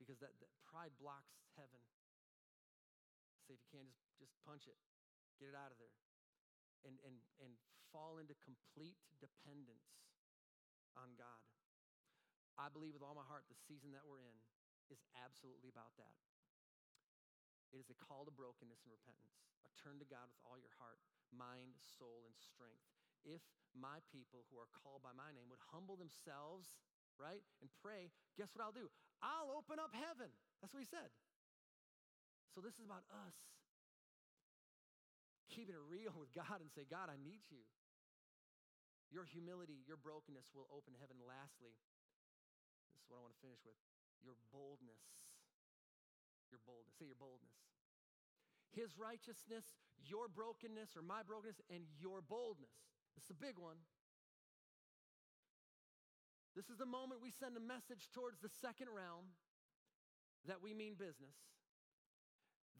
because 0.00 0.20
that, 0.20 0.32
that 0.40 0.52
pride 0.64 0.92
blocks 0.96 1.36
heaven. 1.56 1.80
Say 3.44 3.54
if 3.56 3.60
you 3.60 3.70
can, 3.70 3.84
just, 3.84 4.00
just 4.16 4.32
punch 4.44 4.64
it, 4.64 4.80
get 5.36 5.52
it 5.52 5.56
out 5.56 5.68
of 5.68 5.76
there 5.76 5.96
and, 6.84 6.96
and, 7.04 7.16
and 7.40 7.52
fall 7.92 8.20
into 8.20 8.36
complete 8.44 8.96
dependence 9.20 10.04
on 10.96 11.12
God. 11.16 11.44
I 12.54 12.70
believe 12.70 12.94
with 12.94 13.02
all 13.02 13.16
my 13.18 13.26
heart 13.26 13.48
the 13.50 13.58
season 13.66 13.90
that 13.96 14.06
we're 14.06 14.22
in 14.22 14.36
is 14.92 15.00
absolutely 15.18 15.72
about 15.72 15.96
that. 15.98 16.14
It 17.74 17.82
is 17.82 17.90
a 17.90 17.98
call 17.98 18.22
to 18.22 18.30
brokenness 18.30 18.86
and 18.86 18.94
repentance, 18.94 19.42
a 19.66 19.70
turn 19.74 19.98
to 19.98 20.06
God 20.06 20.30
with 20.30 20.38
all 20.46 20.54
your 20.54 20.70
heart, 20.78 21.02
mind, 21.34 21.74
soul, 21.74 22.22
and 22.30 22.36
strength. 22.38 22.86
If 23.26 23.42
my 23.74 23.98
people 24.06 24.46
who 24.46 24.62
are 24.62 24.70
called 24.70 25.02
by 25.02 25.10
my 25.10 25.34
name 25.34 25.50
would 25.50 25.58
humble 25.74 25.98
themselves, 25.98 26.78
right, 27.18 27.42
and 27.58 27.66
pray, 27.82 28.14
guess 28.38 28.54
what 28.54 28.62
I'll 28.62 28.76
do? 28.76 28.86
I'll 29.18 29.50
open 29.58 29.82
up 29.82 29.90
heaven. 29.90 30.30
That's 30.62 30.70
what 30.70 30.84
he 30.84 30.86
said. 30.86 31.10
So 32.54 32.62
this 32.62 32.78
is 32.78 32.86
about 32.86 33.02
us 33.26 33.34
keeping 35.50 35.74
it 35.74 35.86
real 35.86 36.14
with 36.14 36.34
God 36.34 36.58
and 36.58 36.70
say, 36.74 36.82
God, 36.86 37.06
I 37.06 37.18
need 37.18 37.42
you. 37.50 37.62
Your 39.14 39.22
humility, 39.26 39.86
your 39.86 39.98
brokenness 39.98 40.50
will 40.50 40.66
open 40.74 40.98
heaven. 40.98 41.18
Lastly, 41.22 41.74
this 42.90 42.98
is 42.98 43.06
what 43.06 43.18
I 43.18 43.26
want 43.26 43.34
to 43.34 43.42
finish 43.42 43.62
with 43.62 43.78
your 44.18 44.34
boldness. 44.50 45.02
Your 46.50 46.58
boldness. 46.66 46.94
Say 46.98 47.06
your 47.06 47.18
boldness. 47.18 47.54
His 48.74 48.98
righteousness, 48.98 49.62
your 50.02 50.26
brokenness, 50.26 50.98
or 50.98 51.06
my 51.06 51.22
brokenness, 51.22 51.62
and 51.70 51.86
your 52.02 52.18
boldness. 52.26 52.74
This 53.14 53.30
is 53.30 53.34
a 53.34 53.38
big 53.38 53.54
one. 53.54 53.78
This 56.58 56.66
is 56.66 56.78
the 56.78 56.86
moment 56.86 57.22
we 57.22 57.30
send 57.30 57.54
a 57.54 57.62
message 57.62 58.10
towards 58.10 58.42
the 58.42 58.50
second 58.62 58.90
realm 58.90 59.30
that 60.50 60.58
we 60.58 60.74
mean 60.74 60.98
business. 60.98 61.38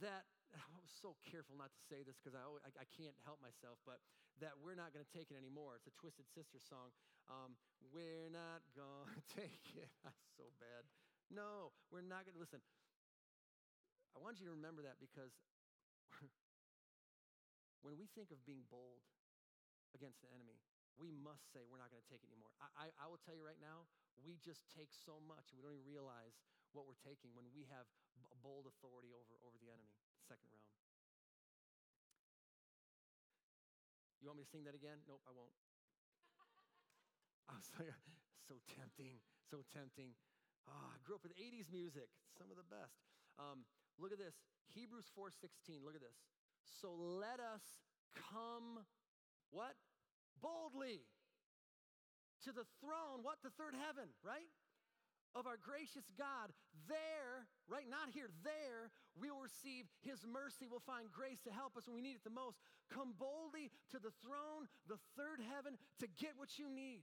That 0.02 0.26
I 0.54 0.78
was 0.78 0.90
so 0.90 1.18
careful 1.26 1.58
not 1.58 1.74
to 1.74 1.82
say 1.90 2.06
this 2.06 2.18
because 2.18 2.34
I, 2.34 2.42
I, 2.42 2.70
I, 2.82 2.86
can't 2.94 3.14
help 3.26 3.42
myself, 3.42 3.78
but 3.82 3.98
that 4.42 4.54
we're 4.62 4.78
not 4.78 4.94
going 4.94 5.06
to 5.06 5.12
take 5.14 5.30
it 5.30 5.38
anymore. 5.38 5.78
It's 5.78 5.90
a 5.90 5.94
Twisted 5.98 6.26
Sister 6.30 6.58
song. 6.62 6.94
Um, 7.30 7.58
we're 7.90 8.30
not 8.30 8.62
going 8.74 9.10
to 9.18 9.22
take 9.30 9.74
it. 9.74 9.90
That's 10.06 10.26
so 10.34 10.50
bad. 10.58 10.86
No, 11.30 11.74
we're 11.90 12.06
not 12.06 12.26
going 12.26 12.34
to. 12.38 12.42
Listen, 12.42 12.62
I 14.14 14.22
want 14.22 14.38
you 14.38 14.46
to 14.46 14.54
remember 14.54 14.82
that 14.86 15.02
because 15.02 15.34
when 17.82 17.98
we 17.98 18.06
think 18.14 18.30
of 18.30 18.38
being 18.46 18.66
bold 18.70 19.02
against 19.94 20.22
the 20.22 20.30
enemy, 20.30 20.58
we 20.98 21.10
must 21.10 21.50
say 21.50 21.66
we're 21.66 21.80
not 21.82 21.90
going 21.90 22.02
to 22.02 22.10
take 22.10 22.22
anymore. 22.22 22.50
I, 22.62 22.86
I, 22.86 22.86
I 23.02 23.06
will 23.10 23.20
tell 23.20 23.34
you 23.34 23.42
right 23.42 23.58
now, 23.58 23.86
we 24.22 24.38
just 24.38 24.62
take 24.70 24.94
so 24.94 25.18
much 25.18 25.50
and 25.50 25.58
we 25.58 25.62
don't 25.66 25.74
even 25.74 25.86
realize 25.86 26.38
what 26.70 26.86
we're 26.86 26.98
taking 27.02 27.34
when 27.34 27.46
we 27.50 27.66
have 27.70 27.86
bold 28.42 28.66
authority 28.66 29.10
over, 29.14 29.34
over 29.42 29.58
the 29.58 29.70
enemy 29.70 29.94
second 30.26 30.48
realm. 30.50 30.70
You 34.22 34.32
want 34.32 34.40
me 34.40 34.46
to 34.48 34.52
sing 34.54 34.64
that 34.64 34.72
again? 34.72 35.04
Nope, 35.04 35.20
I 35.28 35.32
won't. 35.36 35.52
I 37.50 37.60
was 37.60 37.68
like, 37.76 37.92
so 38.48 38.56
tempting, 38.72 39.20
so 39.44 39.60
tempting. 39.68 40.16
Oh, 40.64 40.88
I 40.88 40.96
grew 41.04 41.20
up 41.20 41.22
with 41.22 41.36
80s 41.36 41.68
music, 41.68 42.08
some 42.32 42.48
of 42.48 42.56
the 42.56 42.64
best. 42.64 43.04
Um, 43.36 43.68
look 44.00 44.16
at 44.16 44.18
this, 44.18 44.40
Hebrews 44.72 45.12
4:16. 45.12 45.84
Look 45.84 45.92
at 45.92 46.00
this. 46.00 46.16
So 46.64 46.96
let 46.96 47.36
us 47.36 47.84
come, 48.16 48.80
what? 49.52 49.76
Boldly 50.42 51.04
to 52.44 52.52
the 52.52 52.66
throne, 52.80 53.22
what? 53.22 53.38
The 53.42 53.54
third 53.54 53.74
heaven, 53.74 54.08
right? 54.22 54.48
of 55.34 55.50
our 55.50 55.58
gracious 55.58 56.06
God, 56.14 56.54
there, 56.86 57.50
right, 57.66 57.90
not 57.90 58.14
here, 58.14 58.30
there, 58.46 58.94
we 59.18 59.34
will 59.34 59.42
receive 59.42 59.90
His 60.06 60.22
mercy. 60.22 60.70
We'll 60.70 60.84
find 60.86 61.10
grace 61.10 61.42
to 61.42 61.50
help 61.50 61.74
us 61.74 61.90
when 61.90 61.98
we 61.98 62.06
need 62.06 62.14
it 62.14 62.24
the 62.26 62.34
most. 62.34 62.62
Come 62.86 63.18
boldly 63.18 63.74
to 63.90 63.98
the 63.98 64.14
throne, 64.22 64.70
the 64.86 65.02
third 65.18 65.42
heaven, 65.42 65.74
to 65.98 66.06
get 66.22 66.38
what 66.38 66.54
you 66.54 66.70
need. 66.70 67.02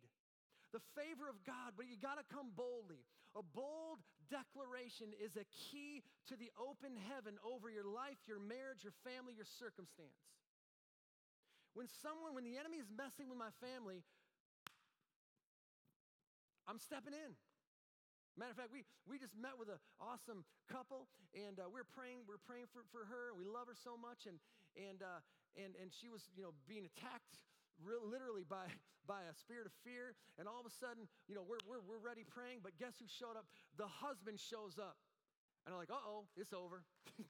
The 0.71 0.83
favor 0.95 1.27
of 1.27 1.43
God, 1.43 1.75
but 1.75 1.91
you 1.91 1.99
got 1.99 2.15
to 2.15 2.25
come 2.31 2.55
boldly. 2.55 3.03
A 3.35 3.43
bold 3.43 3.99
declaration 4.31 5.11
is 5.19 5.35
a 5.35 5.43
key 5.51 6.03
to 6.31 6.39
the 6.39 6.47
open 6.55 6.95
heaven 7.11 7.35
over 7.43 7.67
your 7.67 7.87
life, 7.87 8.19
your 8.23 8.39
marriage, 8.39 8.87
your 8.87 8.95
family, 9.03 9.35
your 9.35 9.47
circumstance. 9.59 10.15
When 11.73 11.87
someone, 12.03 12.35
when 12.35 12.43
the 12.43 12.59
enemy 12.59 12.77
is 12.77 12.91
messing 12.91 13.31
with 13.31 13.39
my 13.39 13.51
family, 13.63 14.03
I'm 16.67 16.79
stepping 16.79 17.15
in. 17.15 17.31
Matter 18.39 18.55
of 18.55 18.59
fact, 18.59 18.71
we, 18.71 18.87
we 19.03 19.19
just 19.19 19.35
met 19.35 19.59
with 19.59 19.67
an 19.67 19.79
awesome 19.99 20.47
couple, 20.71 21.11
and 21.35 21.59
uh, 21.59 21.67
we 21.67 21.83
are 21.83 21.87
praying. 21.87 22.23
We 22.23 22.35
are 22.35 22.43
praying 22.47 22.71
for, 22.71 22.87
for 22.91 23.03
her. 23.07 23.31
and 23.31 23.37
We 23.39 23.43
love 23.43 23.67
her 23.67 23.75
so 23.75 23.99
much, 23.99 24.23
and 24.23 24.39
and 24.79 25.03
uh, 25.03 25.19
and 25.59 25.75
and 25.75 25.91
she 25.91 26.07
was 26.07 26.31
you 26.35 26.43
know 26.43 26.55
being 26.63 26.87
attacked 26.87 27.43
real, 27.83 27.99
literally 28.07 28.47
by 28.47 28.71
by 29.11 29.27
a 29.27 29.35
spirit 29.35 29.67
of 29.67 29.75
fear. 29.83 30.15
And 30.39 30.47
all 30.47 30.63
of 30.63 30.67
a 30.67 30.71
sudden, 30.71 31.11
you 31.27 31.35
know, 31.35 31.43
we're 31.43 31.59
we're 31.67 31.83
we're 31.83 31.99
ready 31.99 32.23
praying, 32.23 32.63
but 32.63 32.79
guess 32.79 32.95
who 33.03 33.07
showed 33.11 33.35
up? 33.35 33.51
The 33.75 33.87
husband 33.87 34.39
shows 34.39 34.79
up, 34.79 34.95
and 35.67 35.75
I'm 35.75 35.79
like, 35.79 35.91
uh 35.91 35.99
oh, 35.99 36.31
it's 36.39 36.55
over. 36.55 36.87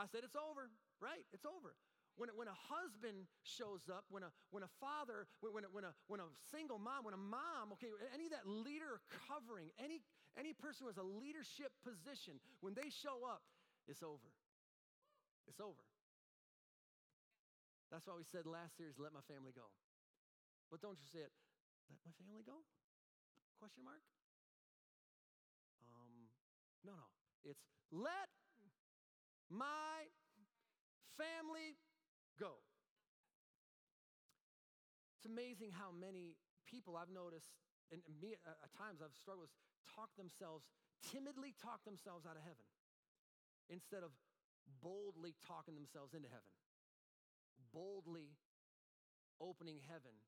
I 0.00 0.10
said, 0.10 0.26
it's 0.26 0.34
over, 0.36 0.74
right? 0.98 1.22
It's 1.30 1.46
over. 1.46 1.76
When, 2.16 2.28
when 2.36 2.48
a 2.48 2.58
husband 2.68 3.24
shows 3.42 3.88
up, 3.88 4.04
when 4.12 4.22
a, 4.22 4.30
when 4.52 4.62
a 4.62 4.72
father, 4.80 5.26
when 5.40 5.64
a, 5.64 5.70
when, 5.72 5.84
a, 5.84 5.92
when 6.08 6.20
a 6.20 6.28
single 6.52 6.78
mom, 6.78 7.08
when 7.08 7.14
a 7.16 7.20
mom, 7.20 7.72
okay, 7.80 7.88
any 8.12 8.28
of 8.28 8.32
that 8.36 8.44
leader 8.44 9.00
covering, 9.28 9.72
any, 9.80 10.04
any 10.36 10.52
person 10.52 10.84
who 10.84 10.88
has 10.92 11.00
a 11.00 11.08
leadership 11.08 11.72
position, 11.80 12.36
when 12.60 12.76
they 12.76 12.92
show 12.92 13.24
up, 13.24 13.40
it's 13.88 14.04
over. 14.04 14.28
It's 15.48 15.58
over. 15.58 15.84
That's 17.90 18.06
why 18.06 18.16
we 18.16 18.24
said 18.24 18.44
last 18.48 18.76
series, 18.76 18.96
let 19.00 19.12
my 19.12 19.24
family 19.28 19.52
go. 19.52 19.68
But 20.70 20.80
don't 20.80 20.96
you 20.96 21.08
say 21.08 21.24
it, 21.24 21.32
let 21.88 22.00
my 22.04 22.12
family 22.16 22.44
go? 22.44 22.64
Question 23.60 23.84
mark? 23.84 24.00
Um, 25.80 26.32
no, 26.84 26.96
no. 26.96 27.08
It's 27.44 27.60
let 27.92 28.32
my 29.52 30.08
family 31.20 31.76
go. 32.42 32.58
It's 35.22 35.30
amazing 35.30 35.70
how 35.70 35.94
many 35.94 36.34
people 36.66 36.98
I've 36.98 37.14
noticed, 37.14 37.54
and 37.94 38.02
me 38.18 38.34
uh, 38.42 38.66
at 38.66 38.74
times 38.74 38.98
I've 38.98 39.14
struggled 39.14 39.46
with, 39.46 39.54
talk 39.86 40.10
themselves, 40.18 40.66
timidly 40.98 41.54
talk 41.62 41.86
themselves 41.86 42.26
out 42.26 42.34
of 42.34 42.42
heaven 42.42 42.66
instead 43.70 44.02
of 44.02 44.10
boldly 44.82 45.38
talking 45.46 45.78
themselves 45.78 46.10
into 46.18 46.26
heaven. 46.26 46.50
Boldly 47.70 48.34
opening 49.38 49.78
heaven, 49.86 50.18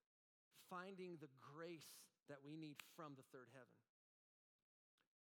finding 0.71 1.19
the 1.19 1.31
grace 1.43 1.91
that 2.31 2.39
we 2.47 2.55
need 2.55 2.79
from 2.95 3.19
the 3.19 3.27
third 3.35 3.51
heaven. 3.51 3.75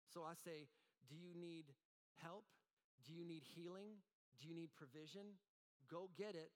So 0.09 0.25
I 0.25 0.33
say, 0.33 0.65
do 1.05 1.13
you 1.13 1.37
need 1.37 1.69
help? 2.17 2.49
Do 3.05 3.13
you 3.13 3.21
need 3.21 3.45
healing? 3.45 4.01
Do 4.41 4.49
you 4.49 4.57
need 4.57 4.73
provision? 4.73 5.37
Go 5.85 6.09
get 6.17 6.33
it 6.33 6.49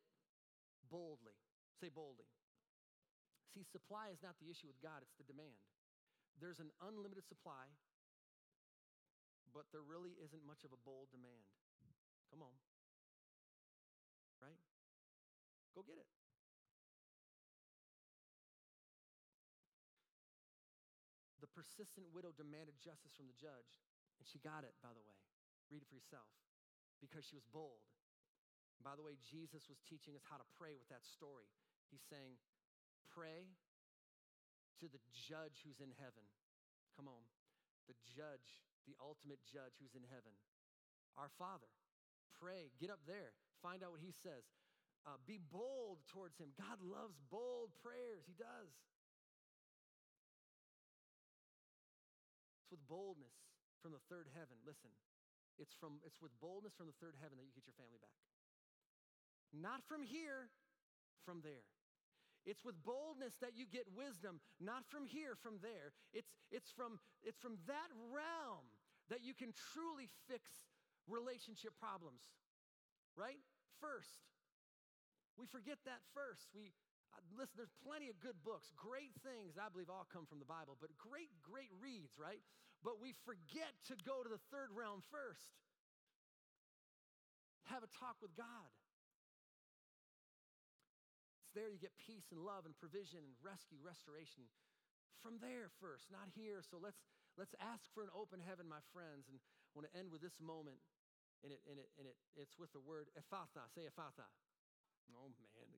boldly. 0.90 1.36
Say 1.80 1.90
boldly. 1.90 2.28
See, 3.54 3.64
supply 3.64 4.10
is 4.10 4.22
not 4.24 4.36
the 4.42 4.50
issue 4.50 4.66
with 4.66 4.82
God, 4.82 5.04
it's 5.06 5.14
the 5.16 5.28
demand. 5.28 5.62
There's 6.42 6.60
an 6.60 6.74
unlimited 6.82 7.28
supply, 7.30 7.70
but 9.54 9.70
there 9.70 9.86
really 9.86 10.18
isn't 10.18 10.42
much 10.42 10.66
of 10.66 10.74
a 10.74 10.80
bold 10.82 11.14
demand. 11.14 11.46
Come 12.34 12.42
on. 12.42 12.58
Right? 14.42 14.58
Go 15.78 15.86
get 15.86 16.02
it. 16.02 16.10
The 21.42 21.52
persistent 21.54 22.10
widow 22.10 22.34
demanded 22.34 22.82
justice 22.82 23.14
from 23.14 23.30
the 23.30 23.38
judge, 23.38 23.78
and 24.18 24.26
she 24.26 24.40
got 24.42 24.64
it, 24.66 24.74
by 24.82 24.90
the 24.96 25.04
way. 25.06 25.20
Read 25.70 25.84
it 25.84 25.90
for 25.90 25.96
yourself. 25.96 26.32
because 27.04 27.28
she 27.28 27.36
was 27.36 27.44
bold. 27.52 27.84
By 28.82 28.98
the 28.98 29.06
way, 29.06 29.20
Jesus 29.22 29.70
was 29.70 29.78
teaching 29.86 30.18
us 30.18 30.26
how 30.26 30.42
to 30.42 30.48
pray 30.58 30.74
with 30.74 30.90
that 30.90 31.06
story. 31.06 31.48
He's 31.94 32.04
saying, 32.10 32.40
Pray 33.14 33.46
to 34.82 34.90
the 34.90 35.02
judge 35.14 35.62
who's 35.62 35.78
in 35.84 35.94
heaven. 36.02 36.26
Come 36.98 37.06
on. 37.06 37.22
The 37.86 37.94
judge, 38.18 38.64
the 38.90 38.98
ultimate 38.98 39.44
judge 39.46 39.78
who's 39.78 39.94
in 39.94 40.04
heaven. 40.10 40.34
Our 41.14 41.30
Father. 41.38 41.70
Pray. 42.42 42.74
Get 42.82 42.90
up 42.90 43.06
there. 43.06 43.38
Find 43.62 43.86
out 43.86 43.94
what 43.94 44.02
He 44.02 44.16
says. 44.26 44.44
Uh, 45.06 45.20
be 45.28 45.38
bold 45.38 46.02
towards 46.10 46.40
Him. 46.40 46.56
God 46.58 46.80
loves 46.82 47.20
bold 47.30 47.76
prayers. 47.84 48.26
He 48.26 48.34
does. 48.34 48.72
It's 52.64 52.72
with 52.72 52.82
boldness 52.90 53.36
from 53.84 53.92
the 53.92 54.02
third 54.08 54.32
heaven. 54.34 54.56
Listen, 54.64 54.90
it's, 55.60 55.76
from, 55.76 56.00
it's 56.08 56.18
with 56.24 56.32
boldness 56.40 56.74
from 56.74 56.88
the 56.88 56.98
third 57.04 57.20
heaven 57.20 57.38
that 57.38 57.46
you 57.46 57.54
get 57.54 57.68
your 57.68 57.78
family 57.78 58.00
back. 58.00 58.16
Not 59.54 59.86
from 59.86 60.02
here, 60.02 60.50
from 61.26 61.46
there. 61.46 61.70
It's 62.44 62.66
with 62.66 62.76
boldness 62.84 63.40
that 63.40 63.56
you 63.56 63.64
get 63.64 63.88
wisdom, 63.96 64.44
not 64.60 64.84
from 64.92 65.08
here, 65.08 65.40
from 65.40 65.64
there. 65.64 65.96
It's, 66.12 66.28
it's, 66.52 66.74
from, 66.76 67.00
it's 67.24 67.40
from 67.40 67.56
that 67.72 67.88
realm 68.12 68.68
that 69.08 69.24
you 69.24 69.32
can 69.32 69.56
truly 69.72 70.12
fix 70.28 70.52
relationship 71.08 71.72
problems, 71.80 72.20
right? 73.16 73.40
First. 73.80 74.28
We 75.40 75.48
forget 75.48 75.80
that 75.88 76.04
first. 76.12 76.52
We, 76.52 76.76
uh, 77.16 77.24
listen, 77.40 77.56
there's 77.56 77.74
plenty 77.80 78.12
of 78.12 78.20
good 78.20 78.36
books, 78.44 78.76
great 78.76 79.16
things, 79.24 79.56
I 79.56 79.72
believe 79.72 79.88
all 79.88 80.06
come 80.12 80.28
from 80.28 80.44
the 80.44 80.50
Bible, 80.50 80.76
but 80.84 80.92
great, 81.00 81.32
great 81.40 81.72
reads, 81.80 82.20
right? 82.20 82.44
But 82.84 83.00
we 83.00 83.16
forget 83.24 83.72
to 83.88 83.96
go 84.04 84.20
to 84.20 84.30
the 84.30 84.44
third 84.52 84.68
realm 84.76 85.00
first. 85.08 85.48
Have 87.72 87.88
a 87.88 87.92
talk 87.96 88.20
with 88.20 88.36
God 88.36 88.68
there 91.54 91.70
you 91.70 91.78
get 91.78 91.94
peace 92.02 92.30
and 92.34 92.42
love 92.42 92.66
and 92.66 92.74
provision 92.78 93.22
and 93.22 93.34
rescue, 93.42 93.78
restoration 93.82 94.50
from 95.22 95.40
there 95.40 95.72
first, 95.80 96.10
not 96.12 96.28
here. 96.34 96.62
So 96.66 96.82
let's 96.82 97.00
let's 97.40 97.56
ask 97.62 97.88
for 97.94 98.04
an 98.04 98.12
open 98.14 98.44
heaven, 98.44 98.68
my 98.68 98.82
friends. 98.92 99.32
And 99.32 99.40
I 99.40 99.72
want 99.74 99.86
to 99.88 99.94
end 99.96 100.10
with 100.12 100.22
this 100.22 100.38
moment. 100.42 100.82
And 101.46 101.52
it 101.52 101.62
and 101.70 101.78
it 101.80 101.90
and 101.96 102.06
it 102.10 102.18
it's 102.36 102.58
with 102.58 102.74
the 102.76 102.84
word 102.84 103.08
ephphatha. 103.16 103.70
Say 103.72 103.88
ephphatha. 103.88 104.28
Oh 105.14 105.30
man, 105.30 105.70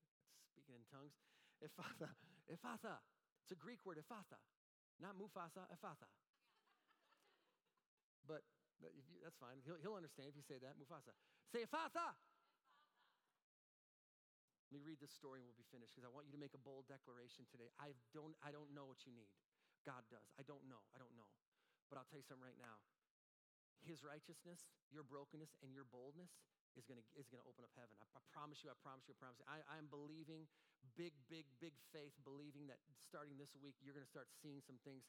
speaking 0.50 0.76
in 0.80 0.86
tongues. 0.88 1.18
Ephphatha. 1.64 2.12
Ephphatha. 2.52 3.00
It's 3.44 3.54
a 3.54 3.60
Greek 3.60 3.86
word, 3.86 4.02
ephphatha. 4.02 4.40
Not 5.00 5.16
Mufasa, 5.20 5.68
ephphatha. 5.70 6.10
But, 8.26 8.42
but 8.82 8.92
you, 8.96 9.04
that's 9.22 9.38
fine. 9.38 9.62
He'll, 9.66 9.78
he'll 9.82 9.98
understand 10.00 10.30
if 10.32 10.36
you 10.36 10.42
say 10.42 10.58
that, 10.64 10.80
Mufasa. 10.82 11.14
Say 11.54 11.64
ephphatha. 11.68 12.16
Let 14.76 14.84
me 14.84 14.92
read 14.92 15.00
this 15.00 15.16
story 15.16 15.40
and 15.40 15.48
we'll 15.48 15.56
be 15.56 15.64
finished 15.72 15.96
because 15.96 16.04
I 16.04 16.12
want 16.12 16.28
you 16.28 16.36
to 16.36 16.42
make 16.44 16.52
a 16.52 16.60
bold 16.60 16.84
declaration 16.92 17.48
today. 17.48 17.72
I 17.80 17.96
don't, 18.12 18.36
I 18.44 18.52
don't 18.52 18.76
know 18.76 18.84
what 18.84 19.08
you 19.08 19.16
need. 19.16 19.32
God 19.88 20.04
does. 20.12 20.28
I 20.36 20.44
don't 20.44 20.68
know. 20.68 20.84
I 20.92 21.00
don't 21.00 21.16
know. 21.16 21.32
But 21.88 21.96
I'll 21.96 22.04
tell 22.12 22.20
you 22.20 22.28
something 22.28 22.44
right 22.44 22.60
now. 22.60 22.84
His 23.88 24.04
righteousness, 24.04 24.68
your 24.92 25.08
brokenness, 25.08 25.56
and 25.64 25.72
your 25.72 25.88
boldness 25.88 26.44
is 26.76 26.84
going 26.84 27.00
to 27.00 27.08
is 27.16 27.32
gonna 27.32 27.48
open 27.48 27.64
up 27.64 27.72
heaven. 27.80 27.96
I, 28.04 28.20
I, 28.20 28.22
promise 28.36 28.68
you, 28.68 28.68
I 28.68 28.76
promise 28.84 29.08
you, 29.08 29.16
I 29.16 29.20
promise 29.24 29.40
you. 29.40 29.48
I 29.48 29.80
am 29.80 29.88
believing, 29.88 30.44
big, 31.00 31.16
big, 31.32 31.48
big 31.64 31.72
faith, 31.96 32.12
believing 32.28 32.68
that 32.68 32.84
starting 33.00 33.40
this 33.40 33.56
week, 33.56 33.80
you're 33.80 33.96
going 33.96 34.04
to 34.04 34.12
start 34.12 34.28
seeing 34.44 34.60
some 34.60 34.78
things 34.84 35.08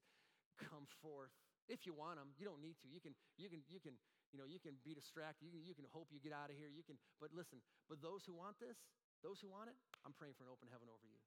come 0.56 0.88
forth. 1.02 1.34
If 1.66 1.84
you 1.84 1.92
want 1.92 2.22
them, 2.22 2.30
you 2.38 2.46
don't 2.46 2.62
need 2.62 2.78
to. 2.80 2.88
You 2.88 3.02
can, 3.02 3.18
you 3.34 3.50
can, 3.50 3.60
you 3.66 3.82
can, 3.82 3.98
you 4.30 4.38
know, 4.38 4.46
you 4.46 4.62
can 4.62 4.78
be 4.86 4.94
distracted. 4.94 5.44
You 5.44 5.52
can, 5.52 5.66
you 5.66 5.74
can 5.74 5.90
hope 5.90 6.14
you 6.14 6.22
get 6.22 6.30
out 6.30 6.48
of 6.48 6.56
here. 6.56 6.70
You 6.70 6.86
can, 6.86 6.96
but 7.18 7.34
listen, 7.34 7.58
but 7.90 7.98
those 7.98 8.22
who 8.24 8.38
want 8.38 8.56
this, 8.62 8.78
those 9.26 9.42
who 9.42 9.50
want 9.50 9.66
it, 9.66 9.74
I'm 10.06 10.14
praying 10.14 10.38
for 10.38 10.46
an 10.46 10.54
open 10.54 10.70
heaven 10.70 10.86
over 10.86 11.02
you. 11.02 11.18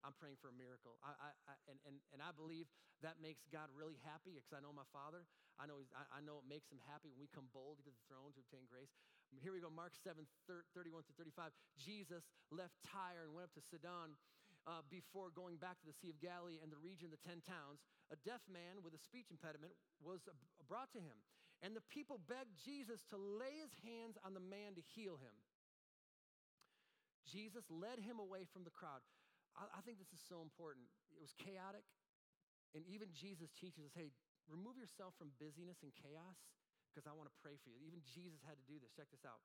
I'm 0.00 0.16
praying 0.16 0.40
for 0.40 0.48
a 0.48 0.56
miracle. 0.56 0.96
I, 1.04 1.12
I, 1.14 1.30
I, 1.46 1.54
and, 1.68 1.78
and, 1.86 1.96
and 2.10 2.18
I 2.24 2.32
believe 2.34 2.66
that 3.04 3.22
makes 3.22 3.44
God 3.52 3.70
really 3.70 4.00
happy 4.02 4.34
because 4.34 4.50
I 4.50 4.64
know 4.64 4.74
my 4.74 4.88
Father. 4.90 5.28
I 5.60 5.68
know, 5.68 5.78
I, 5.94 6.18
I, 6.18 6.20
know 6.24 6.42
it 6.42 6.48
makes 6.48 6.72
him 6.72 6.82
happy 6.90 7.12
when 7.12 7.22
we 7.22 7.30
come 7.30 7.46
boldly 7.54 7.86
to 7.86 7.92
the 7.94 8.04
throne 8.10 8.34
to 8.34 8.42
obtain 8.42 8.66
grace. 8.66 8.90
Here 9.38 9.54
we 9.54 9.62
go, 9.62 9.70
Mark 9.70 9.94
7, 9.94 10.26
31 10.48 11.06
through 11.06 11.18
35. 11.22 11.54
Jesus 11.78 12.26
left 12.50 12.74
Tyre 12.82 13.30
and 13.30 13.32
went 13.36 13.46
up 13.46 13.54
to 13.54 13.62
Sidon 13.62 14.18
uh, 14.66 14.82
before 14.90 15.30
going 15.30 15.56
back 15.56 15.78
to 15.80 15.86
the 15.86 15.94
Sea 15.94 16.10
of 16.10 16.18
Galilee 16.18 16.58
and 16.60 16.68
the 16.68 16.80
region 16.82 17.08
of 17.08 17.14
the 17.14 17.22
ten 17.22 17.40
towns. 17.40 17.80
A 18.10 18.18
deaf 18.26 18.42
man 18.50 18.82
with 18.82 18.92
a 18.92 19.00
speech 19.00 19.30
impediment 19.30 19.72
was 20.02 20.26
brought 20.66 20.90
to 20.98 21.00
him. 21.00 21.16
And 21.62 21.78
the 21.78 21.84
people 21.94 22.18
begged 22.26 22.58
Jesus 22.58 23.06
to 23.14 23.16
lay 23.16 23.62
his 23.62 23.72
hands 23.86 24.18
on 24.26 24.34
the 24.34 24.42
man 24.42 24.74
to 24.74 24.82
heal 24.82 25.16
him. 25.16 25.36
Jesus 27.26 27.66
led 27.70 28.02
him 28.02 28.18
away 28.18 28.46
from 28.50 28.66
the 28.66 28.74
crowd. 28.74 29.02
I, 29.54 29.68
I 29.78 29.80
think 29.84 29.98
this 30.00 30.10
is 30.10 30.22
so 30.22 30.42
important. 30.42 30.88
It 31.12 31.20
was 31.20 31.36
chaotic, 31.36 31.84
and 32.74 32.82
even 32.88 33.12
Jesus 33.12 33.52
teaches 33.54 33.84
us 33.86 33.94
hey, 33.94 34.10
remove 34.50 34.74
yourself 34.80 35.14
from 35.20 35.30
busyness 35.38 35.84
and 35.86 35.94
chaos 35.94 36.38
because 36.90 37.06
I 37.06 37.14
want 37.14 37.30
to 37.30 37.36
pray 37.40 37.56
for 37.62 37.72
you. 37.72 37.80
Even 37.84 38.04
Jesus 38.04 38.42
had 38.44 38.58
to 38.58 38.66
do 38.68 38.76
this. 38.76 38.92
Check 38.92 39.08
this 39.14 39.24
out. 39.24 39.40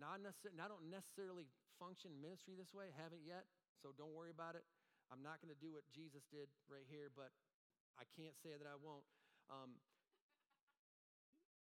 Now, 0.00 0.12
I 0.12 0.68
don't 0.68 0.88
necessarily 0.88 1.46
function 1.78 2.12
ministry 2.18 2.56
this 2.56 2.72
way, 2.74 2.90
haven't 2.96 3.22
yet, 3.22 3.46
so 3.78 3.94
don't 3.94 4.12
worry 4.12 4.32
about 4.32 4.56
it. 4.56 4.64
I'm 5.12 5.20
not 5.20 5.38
going 5.44 5.52
to 5.52 5.60
do 5.60 5.70
what 5.70 5.84
Jesus 5.92 6.24
did 6.32 6.48
right 6.66 6.88
here, 6.88 7.12
but 7.12 7.30
I 8.00 8.08
can't 8.16 8.34
say 8.40 8.56
that 8.56 8.64
I 8.64 8.74
won't. 8.80 9.04
Um, 9.52 9.78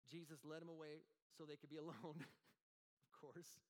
Jesus 0.09 0.41
led 0.43 0.65
him 0.65 0.73
away 0.73 1.05
so 1.37 1.45
they 1.45 1.61
could 1.61 1.71
be 1.71 1.81
alone, 1.85 2.19
of 2.19 3.11
course 3.13 3.61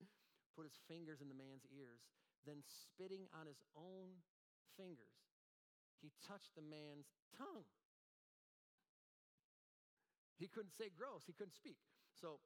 put 0.55 0.65
his 0.65 0.79
fingers 0.87 1.21
in 1.21 1.29
the 1.29 1.37
man's 1.37 1.67
ears. 1.75 2.07
Then, 2.47 2.63
spitting 2.63 3.27
on 3.35 3.51
his 3.51 3.59
own 3.75 4.23
fingers, 4.79 5.19
he 5.99 6.13
touched 6.25 6.55
the 6.55 6.65
man's 6.65 7.11
tongue. 7.35 7.67
He 10.39 10.47
couldn't 10.51 10.75
say 10.75 10.91
gross, 10.91 11.25
he 11.27 11.33
couldn't 11.33 11.55
speak. 11.55 11.79
So, 12.21 12.39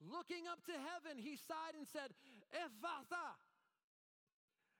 looking 0.00 0.46
up 0.48 0.62
to 0.66 0.74
heaven, 0.74 1.20
he 1.20 1.36
sighed 1.36 1.76
and 1.76 1.84
said, 1.84 2.14
Ephphatha. 2.54 3.36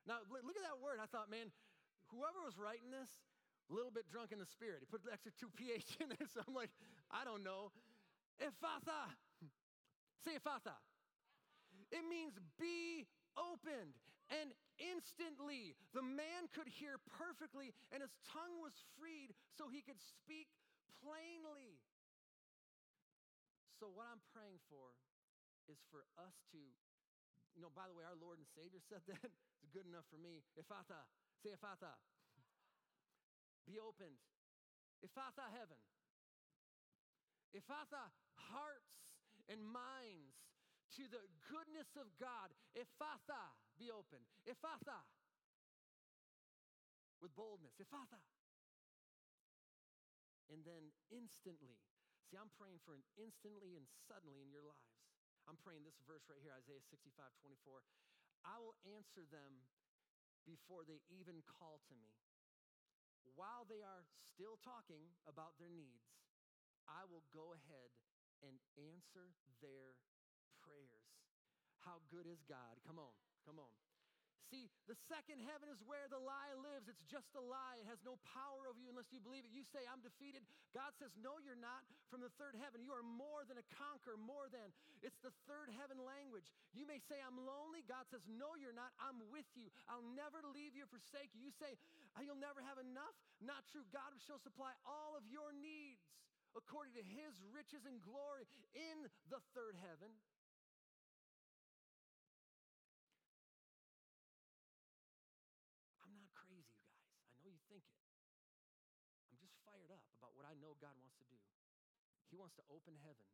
Now, 0.08 0.24
look 0.24 0.56
at 0.56 0.64
that 0.64 0.80
word. 0.80 1.02
I 1.02 1.06
thought, 1.10 1.28
man, 1.28 1.52
whoever 2.08 2.40
was 2.40 2.56
writing 2.56 2.88
this, 2.88 3.12
a 3.68 3.76
little 3.76 3.92
bit 3.92 4.08
drunk 4.08 4.32
in 4.32 4.40
the 4.40 4.48
spirit. 4.48 4.80
He 4.80 4.88
put 4.88 5.04
the 5.04 5.12
extra 5.12 5.32
two 5.36 5.52
ph 5.52 5.84
in 6.00 6.08
there, 6.08 6.24
so 6.32 6.40
I'm 6.48 6.56
like, 6.56 6.72
I 7.12 7.28
don't 7.28 7.44
know. 7.44 7.68
Ephphatha. 8.40 9.12
Say 10.24 10.40
Ephphatha. 10.40 10.72
It 11.90 12.04
means 12.04 12.36
be 12.60 13.08
opened. 13.36 13.96
And 14.28 14.52
instantly, 14.76 15.72
the 15.96 16.04
man 16.04 16.52
could 16.52 16.68
hear 16.68 17.00
perfectly, 17.08 17.72
and 17.88 18.04
his 18.04 18.12
tongue 18.28 18.60
was 18.60 18.76
freed 19.00 19.32
so 19.56 19.72
he 19.72 19.80
could 19.80 19.96
speak 19.96 20.52
plainly. 21.00 21.80
So, 23.80 23.88
what 23.88 24.04
I'm 24.04 24.20
praying 24.36 24.60
for 24.68 24.92
is 25.70 25.80
for 25.88 26.04
us 26.20 26.36
to, 26.52 26.60
you 27.56 27.60
know, 27.64 27.72
by 27.72 27.88
the 27.88 27.96
way, 27.96 28.04
our 28.04 28.18
Lord 28.20 28.36
and 28.36 28.48
Savior 28.52 28.84
said 28.84 29.00
that. 29.08 29.32
it's 29.62 29.72
good 29.72 29.88
enough 29.88 30.04
for 30.12 30.20
me. 30.20 30.44
Ephphatha. 30.60 31.08
Say 31.40 31.56
Ephphatha. 31.56 31.96
Be 33.68 33.80
opened. 33.80 34.20
Ephphatha, 35.00 35.46
heaven. 35.54 35.78
Ephphatha, 37.56 38.12
hearts 38.36 39.16
and 39.48 39.64
minds 39.64 40.47
to 40.96 41.04
the 41.10 41.20
goodness 41.50 41.90
of 41.98 42.08
God. 42.16 42.54
Ephphatha, 42.72 43.42
be 43.76 43.92
open. 43.92 44.22
Ephphatha, 44.48 45.04
with 47.20 47.34
boldness. 47.34 47.74
Ephphatha. 47.82 48.22
And 50.48 50.64
then 50.64 50.88
instantly, 51.12 51.76
see, 52.24 52.40
I'm 52.40 52.48
praying 52.56 52.80
for 52.80 52.96
an 52.96 53.04
instantly 53.20 53.76
and 53.76 53.84
suddenly 54.08 54.40
in 54.40 54.48
your 54.48 54.64
lives. 54.64 54.96
I'm 55.44 55.60
praying 55.60 55.84
this 55.84 55.96
verse 56.08 56.24
right 56.28 56.40
here, 56.40 56.52
Isaiah 56.56 56.80
65 56.88 57.24
24. 57.40 57.84
I 58.44 58.56
will 58.60 58.76
answer 58.84 59.28
them 59.28 59.64
before 60.48 60.88
they 60.88 61.04
even 61.12 61.44
call 61.44 61.84
to 61.88 61.94
me. 61.96 62.12
While 63.36 63.68
they 63.68 63.84
are 63.84 64.08
still 64.32 64.56
talking 64.64 65.12
about 65.28 65.56
their 65.60 65.72
needs, 65.72 66.08
I 66.88 67.04
will 67.04 67.24
go 67.36 67.52
ahead 67.52 67.92
and 68.40 68.56
answer 68.80 69.36
their. 69.60 69.96
How 71.88 72.04
good 72.12 72.28
is 72.28 72.44
God? 72.44 72.76
Come 72.84 73.00
on, 73.00 73.16
come 73.48 73.56
on. 73.56 73.72
See, 74.52 74.68
the 74.84 74.96
second 75.08 75.40
heaven 75.44 75.72
is 75.72 75.80
where 75.84 76.04
the 76.08 76.20
lie 76.20 76.52
lives. 76.56 76.88
It's 76.88 77.04
just 77.08 77.32
a 77.36 77.40
lie. 77.40 77.80
It 77.80 77.88
has 77.88 78.00
no 78.04 78.16
power 78.32 78.68
over 78.68 78.76
you 78.80 78.88
unless 78.92 79.08
you 79.08 79.20
believe 79.20 79.44
it. 79.44 79.52
You 79.52 79.64
say, 79.64 79.84
I'm 79.88 80.00
defeated. 80.04 80.44
God 80.76 80.92
says, 81.00 81.12
No, 81.20 81.40
you're 81.40 81.56
not. 81.56 81.84
From 82.12 82.20
the 82.20 82.32
third 82.36 82.56
heaven, 82.60 82.84
you 82.84 82.92
are 82.92 83.04
more 83.04 83.44
than 83.48 83.56
a 83.60 83.66
conqueror, 83.72 84.20
more 84.20 84.48
than. 84.52 84.68
It's 85.00 85.20
the 85.20 85.32
third 85.48 85.72
heaven 85.76 86.00
language. 86.00 86.48
You 86.76 86.84
may 86.88 87.00
say, 87.08 87.20
I'm 87.20 87.36
lonely. 87.40 87.84
God 87.88 88.08
says, 88.08 88.24
No, 88.28 88.56
you're 88.56 88.76
not. 88.76 88.92
I'm 89.00 89.20
with 89.32 89.48
you. 89.56 89.68
I'll 89.88 90.04
never 90.16 90.40
leave 90.44 90.76
you 90.76 90.88
or 90.88 90.92
forsake 90.92 91.32
you. 91.36 91.44
You 91.44 91.52
say, 91.56 91.76
ah, 92.16 92.24
You'll 92.24 92.40
never 92.40 92.64
have 92.64 92.80
enough. 92.80 93.16
Not 93.44 93.68
true. 93.68 93.84
God 93.92 94.12
shall 94.24 94.40
supply 94.40 94.72
all 94.88 95.12
of 95.16 95.28
your 95.28 95.52
needs 95.56 96.04
according 96.56 96.96
to 96.96 97.04
his 97.04 97.36
riches 97.52 97.84
and 97.84 98.00
glory 98.00 98.48
in 98.76 99.08
the 99.28 99.40
third 99.52 99.76
heaven. 99.84 100.08
I'm 106.08 106.16
not 106.16 106.32
crazy, 106.32 106.72
you 106.80 106.88
guys. 106.88 107.12
I 107.28 107.36
know 107.44 107.52
you 107.52 107.60
think 107.68 107.84
it. 107.84 108.00
I'm 109.28 109.36
just 109.36 109.60
fired 109.68 109.92
up 109.92 110.00
about 110.16 110.32
what 110.32 110.48
I 110.48 110.56
know 110.56 110.72
God 110.80 110.96
wants 111.04 111.20
to 111.20 111.26
do. 111.28 111.36
He 112.32 112.37
wants 112.48 112.56
to 112.56 112.64
open 112.72 112.96
heaven 113.04 113.28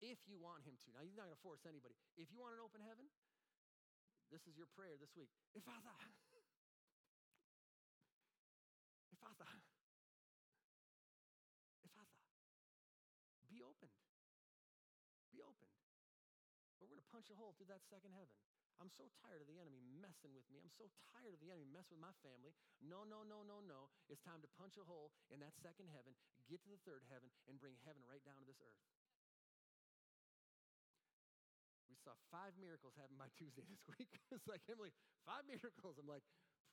if 0.00 0.16
you 0.24 0.40
want 0.40 0.64
him 0.64 0.80
to. 0.80 0.88
Now, 0.96 1.04
he's 1.04 1.12
not 1.12 1.28
going 1.28 1.36
to 1.36 1.44
force 1.44 1.68
anybody. 1.68 1.92
If 2.16 2.32
you 2.32 2.40
want 2.40 2.56
an 2.56 2.64
open 2.64 2.80
heaven, 2.80 3.04
this 4.32 4.40
is 4.48 4.56
your 4.56 4.64
prayer 4.72 4.96
this 4.96 5.12
week. 5.12 5.28
Ephphatha. 5.52 5.92
Ephphatha. 9.12 9.52
Ephphatha. 11.84 12.24
Be 13.52 13.60
opened. 13.60 13.92
Be 15.28 15.44
opened. 15.44 15.76
But 16.80 16.88
we're 16.88 16.96
going 16.96 17.04
to 17.04 17.12
punch 17.12 17.28
a 17.28 17.36
hole 17.36 17.52
through 17.60 17.68
that 17.68 17.84
second 17.92 18.16
heaven. 18.16 18.32
I'm 18.78 18.90
so 18.94 19.10
tired 19.26 19.42
of 19.42 19.50
the 19.50 19.58
enemy 19.58 19.82
messing 19.98 20.30
with 20.34 20.46
me. 20.50 20.62
I'm 20.62 20.70
so 20.70 20.86
tired 21.10 21.34
of 21.34 21.42
the 21.42 21.50
enemy 21.50 21.66
messing 21.66 21.98
with 21.98 22.06
my 22.06 22.14
family. 22.22 22.54
No, 22.78 23.02
no, 23.02 23.26
no, 23.26 23.42
no, 23.42 23.58
no. 23.58 23.90
It's 24.06 24.22
time 24.22 24.38
to 24.42 24.50
punch 24.54 24.78
a 24.78 24.86
hole 24.86 25.10
in 25.34 25.42
that 25.42 25.54
second 25.58 25.90
heaven, 25.90 26.14
get 26.46 26.62
to 26.62 26.70
the 26.70 26.80
third 26.86 27.02
heaven, 27.10 27.26
and 27.50 27.58
bring 27.58 27.74
heaven 27.82 28.06
right 28.06 28.22
down 28.22 28.38
to 28.38 28.46
this 28.46 28.62
earth. 28.62 28.82
We 31.90 31.98
saw 32.06 32.14
five 32.30 32.54
miracles 32.60 32.94
happen 32.94 33.18
by 33.18 33.26
Tuesday 33.38 33.66
this 33.66 33.82
week. 33.98 34.22
it's 34.34 34.46
like, 34.46 34.62
Emily, 34.70 34.94
five 35.26 35.42
miracles. 35.50 35.98
I'm 35.98 36.06
like, 36.06 36.22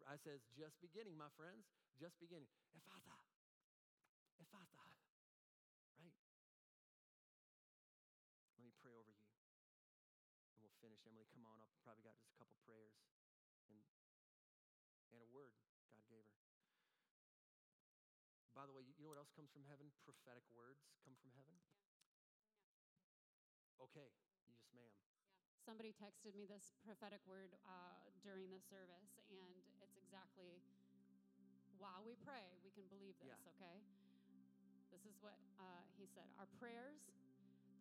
I 0.05 0.19
says, 0.21 0.43
just 0.53 0.77
beginning, 0.83 1.17
my 1.17 1.31
friends, 1.33 1.65
just 1.97 2.19
beginning. 2.21 2.51
Ephphatha. 2.75 3.15
Ephphatha. 4.37 4.85
Right? 5.97 6.13
Let 8.59 8.63
me 8.67 8.75
pray 8.83 8.91
over 8.93 9.09
you. 9.09 9.25
And 10.51 10.59
we'll 10.59 10.75
finish. 10.83 10.99
Emily, 11.07 11.25
come 11.31 11.47
on 11.47 11.63
up. 11.63 11.71
Probably 11.87 12.03
got 12.03 12.19
just 12.19 12.35
a 12.35 12.37
couple 12.37 12.59
prayers 12.67 12.93
and, 13.71 13.79
and 15.15 15.19
a 15.23 15.29
word 15.31 15.55
God 15.87 16.03
gave 16.11 16.27
her. 16.27 16.41
By 18.51 18.67
the 18.67 18.75
way, 18.75 18.83
you 18.83 18.95
know 18.99 19.11
what 19.11 19.14
else 19.25 19.33
comes 19.33 19.49
from 19.49 19.65
heaven? 19.65 19.89
Prophetic 20.05 20.45
words 20.53 20.85
come 21.01 21.17
from 21.17 21.33
heaven. 21.33 21.57
Okay, 23.81 24.13
yes, 24.45 24.61
ma'am. 24.77 24.93
Somebody 25.65 25.97
texted 25.97 26.37
me 26.37 26.45
this 26.45 26.77
prophetic 26.85 27.25
word 27.25 27.57
uh, 27.65 28.05
during 28.21 28.53
the 28.53 28.61
service, 28.61 29.17
and 29.33 29.65
it's 29.81 29.97
exactly 29.97 30.61
while 31.81 32.05
we 32.05 32.13
pray, 32.21 32.53
we 32.61 32.69
can 32.69 32.85
believe 32.85 33.17
this, 33.17 33.33
Yeah. 33.33 33.51
okay? 33.57 33.81
This 34.93 35.09
is 35.09 35.17
what 35.25 35.41
uh, 35.57 35.81
he 35.97 36.05
said. 36.05 36.29
Our 36.37 36.45
prayers, 36.61 37.01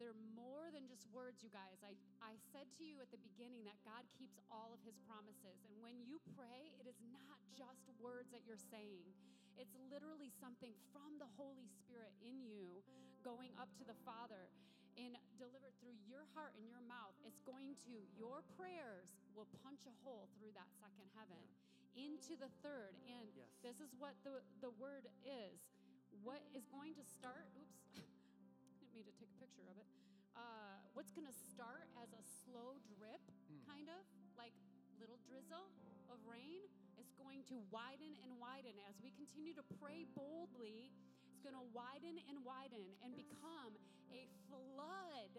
they're 0.00 0.16
more 0.32 0.72
than 0.72 0.88
just 0.88 1.04
words, 1.12 1.44
you 1.44 1.52
guys. 1.52 1.84
I, 1.84 1.92
I 2.24 2.40
said 2.56 2.72
to 2.80 2.82
you 2.88 3.04
at 3.04 3.12
the 3.12 3.20
beginning 3.20 3.68
that 3.68 3.76
God 3.84 4.08
keeps 4.16 4.40
all 4.48 4.72
of 4.72 4.80
his 4.80 4.96
promises. 5.04 5.60
And 5.68 5.76
when 5.84 6.00
you 6.08 6.18
pray, 6.34 6.72
it 6.80 6.88
is 6.88 6.96
not 7.12 7.36
just 7.52 7.84
words 8.00 8.32
that 8.32 8.42
you're 8.48 8.58
saying, 8.58 9.12
it's 9.58 9.74
literally 9.90 10.30
something 10.42 10.74
from 10.92 11.16
the 11.22 11.28
Holy 11.38 11.66
Spirit 11.82 12.12
in 12.22 12.42
you 12.42 12.82
going 13.22 13.50
up 13.56 13.70
to 13.80 13.84
the 13.86 13.96
Father 14.04 14.50
and 15.00 15.16
delivered 15.40 15.74
through 15.82 15.96
your 16.06 16.22
heart 16.38 16.54
and 16.54 16.66
your 16.70 16.82
mouth. 16.86 17.14
It's 17.26 17.42
going 17.42 17.74
to, 17.90 17.94
your 18.14 18.46
prayers 18.54 19.10
will 19.34 19.48
punch 19.66 19.82
a 19.90 19.94
hole 20.06 20.30
through 20.38 20.54
that 20.54 20.70
second 20.78 21.08
heaven 21.18 21.40
into 21.98 22.38
the 22.38 22.50
third. 22.62 22.94
And 23.10 23.26
Yes. 23.34 23.50
this 23.62 23.78
is 23.82 23.90
what 23.98 24.14
the, 24.22 24.38
the 24.62 24.70
word 24.78 25.06
is. 25.26 25.58
What 26.22 26.42
is 26.54 26.62
going 26.70 26.94
to 26.94 27.02
start, 27.02 27.50
oops, 27.58 27.78
didn't 28.78 28.94
mean 28.94 29.06
to 29.06 29.14
take 29.18 29.30
a 29.34 29.38
picture 29.42 29.66
of 29.66 29.76
it. 29.82 29.86
Uh, 30.38 30.78
what's 30.94 31.10
going 31.14 31.26
to 31.26 31.34
start 31.54 31.86
as 31.98 32.10
a 32.14 32.22
slow 32.22 32.78
drip, 32.98 33.22
Mm. 33.44 33.60
kind 33.68 33.88
of 33.92 34.00
like 34.40 34.56
little 34.98 35.18
drizzle 35.28 35.68
of 36.08 36.16
rain, 36.24 36.64
is 37.04 37.12
going 37.20 37.44
to 37.52 37.60
widen 37.68 38.16
and 38.24 38.32
widen 38.40 38.72
as 38.88 38.96
we 39.04 39.12
continue 39.12 39.52
to 39.52 39.64
pray 39.76 40.08
boldly. 40.16 40.88
It's 41.36 41.44
going 41.44 41.52
to 41.56 41.68
widen 41.76 42.16
and 42.32 42.40
widen 42.40 42.80
and 43.04 43.12
become 43.12 43.76
a 44.08 44.24
flood 44.48 45.36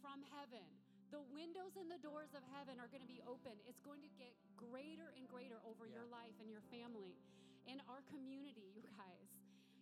from 0.00 0.24
heaven. 0.32 0.64
The 1.12 1.20
windows 1.28 1.76
and 1.76 1.92
the 1.92 2.00
doors 2.00 2.32
of 2.32 2.40
heaven 2.56 2.80
are 2.80 2.88
going 2.88 3.04
to 3.04 3.12
be 3.12 3.20
open. 3.28 3.52
It's 3.68 3.84
going 3.84 4.00
to 4.00 4.08
get 4.16 4.32
greater 4.56 5.12
and 5.14 5.28
greater 5.28 5.60
over 5.68 5.84
your 5.84 6.08
life 6.08 6.32
and 6.40 6.48
your 6.48 6.64
family 6.72 7.12
and 7.68 7.84
our 7.86 8.00
community, 8.08 8.72
you 8.72 8.80
guys. 8.96 9.28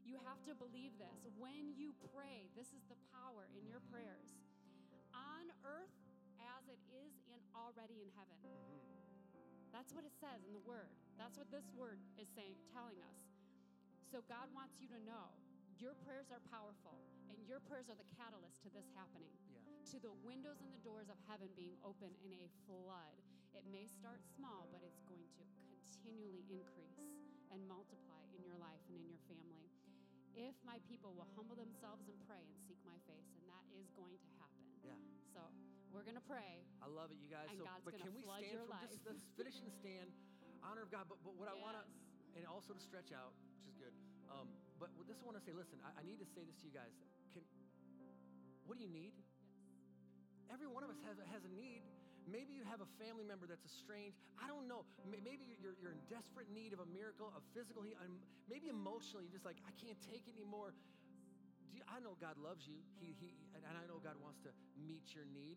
You 0.02 0.18
have 0.26 0.42
to 0.50 0.58
believe 0.58 0.90
this. 0.98 1.14
When 1.38 1.70
you 1.78 1.94
pray, 2.10 2.50
this 2.58 2.66
is 2.74 2.82
the 2.90 2.98
power 3.14 3.46
in 3.54 3.62
your 3.70 3.78
prayers. 3.94 4.34
On 5.14 5.46
earth 5.62 5.94
as 6.42 6.66
it 6.66 6.82
is 6.90 7.14
in 7.30 7.38
already 7.54 8.02
in 8.02 8.10
heaven. 8.18 8.38
Mhm. 8.42 9.01
That's 9.72 9.96
what 9.96 10.04
it 10.04 10.12
says 10.20 10.44
in 10.44 10.52
the 10.52 10.62
word. 10.68 10.92
That's 11.16 11.40
what 11.40 11.48
this 11.48 11.64
word 11.72 11.96
is 12.20 12.28
saying, 12.36 12.54
telling 12.76 13.00
us. 13.00 13.18
So 14.12 14.20
God 14.28 14.52
wants 14.52 14.76
you 14.78 14.86
to 14.92 15.00
know 15.08 15.32
your 15.80 15.96
prayers 16.04 16.28
are 16.30 16.44
powerful, 16.52 17.00
and 17.32 17.40
your 17.48 17.58
prayers 17.64 17.88
are 17.88 17.96
the 17.96 18.06
catalyst 18.14 18.60
to 18.62 18.70
this 18.70 18.86
happening. 18.92 19.32
Yeah. 19.50 19.64
To 19.90 19.98
the 19.98 20.14
windows 20.22 20.60
and 20.60 20.70
the 20.70 20.84
doors 20.84 21.08
of 21.08 21.16
heaven 21.26 21.48
being 21.56 21.74
open 21.82 22.12
in 22.22 22.30
a 22.36 22.46
flood. 22.68 23.16
It 23.56 23.64
may 23.72 23.88
start 23.88 24.20
small, 24.36 24.68
but 24.70 24.84
it's 24.84 25.02
going 25.08 25.24
to 25.40 25.42
continually 25.66 26.44
increase 26.52 27.00
and 27.50 27.60
multiply 27.64 28.22
in 28.36 28.44
your 28.44 28.56
life 28.60 28.80
and 28.86 28.94
in 28.94 29.04
your 29.08 29.20
family. 29.26 29.68
If 30.36 30.56
my 30.64 30.80
people 30.88 31.12
will 31.16 31.28
humble 31.36 31.56
themselves 31.56 32.08
and 32.08 32.16
pray 32.24 32.40
and 32.40 32.56
seek 32.64 32.80
my 32.84 32.96
face, 33.04 33.28
and 33.36 33.44
that 33.48 33.64
is 33.76 33.88
going 33.92 34.16
to 34.16 34.28
happen. 34.40 34.64
Yeah. 34.84 34.96
So 35.32 35.40
we're 35.93 36.05
going 36.05 36.18
to 36.18 36.24
pray. 36.28 36.64
I 36.82 36.88
love 36.88 37.12
it, 37.12 37.20
you 37.20 37.28
guys. 37.30 37.47
And 37.53 37.61
so, 37.61 37.68
God's 37.68 37.84
but 37.84 37.93
gonna 37.95 38.09
can 38.09 38.12
we 38.16 38.24
flood 38.24 38.43
stand 38.43 38.53
your 38.57 38.64
from 38.66 38.74
life. 38.80 38.88
just 38.90 39.05
let's 39.07 39.24
finish 39.38 39.57
and 39.61 39.70
stand, 39.70 40.09
honor 40.64 40.82
of 40.82 40.90
God. 40.90 41.07
But 41.09 41.20
but 41.22 41.36
what 41.38 41.47
I 41.53 41.57
want 41.61 41.76
to, 41.78 41.84
and 42.36 42.43
also 42.49 42.72
to 42.74 42.80
stretch 42.82 43.12
out, 43.12 43.32
which 43.62 43.68
is 43.68 43.76
good. 43.78 43.95
Um, 44.32 44.49
but 44.80 44.88
with 44.97 45.07
this, 45.07 45.20
I 45.20 45.24
want 45.28 45.36
to 45.36 45.45
say, 45.45 45.53
listen, 45.53 45.76
I, 45.84 46.01
I 46.01 46.03
need 46.03 46.18
to 46.24 46.28
say 46.32 46.43
this 46.43 46.57
to 46.61 46.64
you 46.66 46.72
guys. 46.74 46.90
Can, 47.36 47.45
what 48.64 48.80
do 48.80 48.82
you 48.82 48.90
need? 48.90 49.12
Every 50.49 50.66
one 50.68 50.82
of 50.84 50.90
us 50.93 51.01
has, 51.09 51.16
a- 51.20 51.28
has 51.32 51.45
a 51.45 51.53
need. 51.53 51.84
Maybe 52.28 52.55
you 52.55 52.62
have 52.70 52.78
a 52.80 52.88
family 53.03 53.26
member 53.26 53.45
that's 53.51 53.64
estranged. 53.66 54.16
I 54.40 54.47
don't 54.49 54.64
know. 54.70 54.84
Maybe 55.05 55.45
you're- 55.61 55.74
you're, 55.80 55.93
in 55.93 56.01
desperate 56.09 56.49
need 56.53 56.72
of 56.72 56.80
a 56.80 56.88
miracle, 56.88 57.32
of 57.36 57.43
physical 57.53 57.82
healing. 57.82 57.99
um, 58.05 58.20
Maybe 58.49 58.68
emotionally, 58.68 59.24
you're 59.26 59.36
just 59.36 59.45
like, 59.49 59.59
I 59.66 59.72
can't 59.80 59.99
take 60.09 60.24
it 60.28 60.34
anymore. 60.38 60.72
Do 61.72 61.76
you, 61.76 61.84
I 61.88 61.99
know 62.01 62.14
God 62.20 62.36
loves 62.38 62.64
you. 62.68 62.78
He, 63.01 63.12
he, 63.18 63.34
and 63.57 63.64
I 63.66 63.84
know 63.88 63.99
God 63.99 64.16
wants 64.22 64.38
to 64.45 64.53
meet 64.76 65.03
your 65.16 65.24
need. 65.24 65.57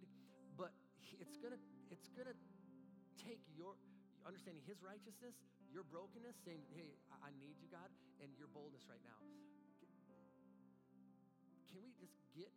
It's 1.20 1.38
gonna, 1.40 1.60
it's 1.92 2.10
gonna 2.12 2.36
take 3.20 3.42
your 3.56 3.76
understanding 4.28 4.64
His 4.68 4.82
righteousness, 4.84 5.36
your 5.72 5.84
brokenness, 5.88 6.36
saying, 6.44 6.64
"Hey, 6.76 6.98
I, 7.12 7.30
I 7.30 7.32
need 7.40 7.56
you, 7.62 7.68
God," 7.72 7.88
and 8.20 8.32
your 8.36 8.48
boldness 8.52 8.86
right 8.90 9.02
now. 9.04 9.20
Can 11.72 11.84
we 11.84 11.92
just 12.00 12.16
get 12.32 12.52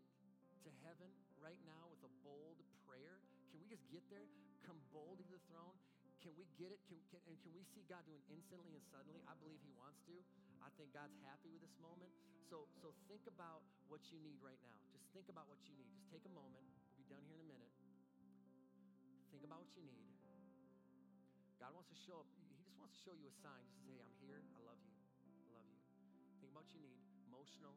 to 0.63 0.71
heaven 0.87 1.11
right 1.43 1.59
now 1.67 1.91
with 1.91 2.03
a 2.07 2.13
bold 2.23 2.63
prayer? 2.87 3.19
Can 3.51 3.59
we 3.59 3.67
just 3.67 3.83
get 3.91 4.07
there? 4.11 4.27
Come 4.63 4.79
boldly 4.95 5.27
to 5.27 5.35
the 5.35 5.45
throne? 5.51 5.75
Can 6.23 6.35
we 6.39 6.47
get 6.59 6.71
it? 6.71 6.79
Can, 6.87 6.99
can, 7.11 7.19
and 7.27 7.35
can 7.43 7.51
we 7.55 7.63
see 7.63 7.83
God 7.87 8.03
doing 8.07 8.23
instantly 8.31 8.75
and 8.75 8.83
suddenly? 8.91 9.19
I 9.27 9.35
believe 9.39 9.59
He 9.63 9.75
wants 9.75 9.99
to. 10.07 10.15
I 10.63 10.71
think 10.75 10.95
God's 10.95 11.15
happy 11.27 11.51
with 11.51 11.63
this 11.63 11.75
moment. 11.83 12.11
So, 12.51 12.67
so 12.79 12.95
think 13.07 13.23
about 13.27 13.63
what 13.87 14.03
you 14.11 14.19
need 14.23 14.39
right 14.43 14.59
now. 14.63 14.79
Just 14.91 15.07
think 15.15 15.27
about 15.31 15.47
what 15.51 15.59
you 15.67 15.75
need. 15.75 15.91
Just 15.91 16.07
take 16.11 16.23
a 16.27 16.35
moment. 16.35 16.63
We'll 16.95 17.03
be 17.03 17.07
done 17.11 17.23
here 17.27 17.39
in 17.39 17.45
a 17.47 17.51
minute. 17.51 17.88
Think 19.31 19.45
about 19.45 19.61
what 19.61 19.71
you 19.77 19.85
need. 19.85 20.05
God 21.61 21.75
wants 21.75 21.91
to 21.91 21.99
show 21.99 22.23
up. 22.23 22.29
He 22.49 22.65
just 22.65 22.79
wants 22.79 22.95
to 22.97 23.01
show 23.03 23.15
you 23.19 23.29
a 23.29 23.37
sign. 23.43 23.67
Just 23.75 23.85
say, 23.85 23.99
I'm 24.01 24.15
here. 24.23 24.41
I 24.55 24.61
love 24.65 24.79
you. 24.81 24.95
I 25.43 25.47
love 25.53 25.67
you. 25.69 25.79
Think 26.41 26.51
about 26.55 26.65
what 26.65 26.73
you 26.73 26.81
need. 26.81 26.99
Emotional, 27.29 27.75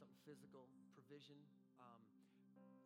something 0.00 0.18
physical, 0.24 0.66
provision. 0.96 1.38
Um, 1.78 2.00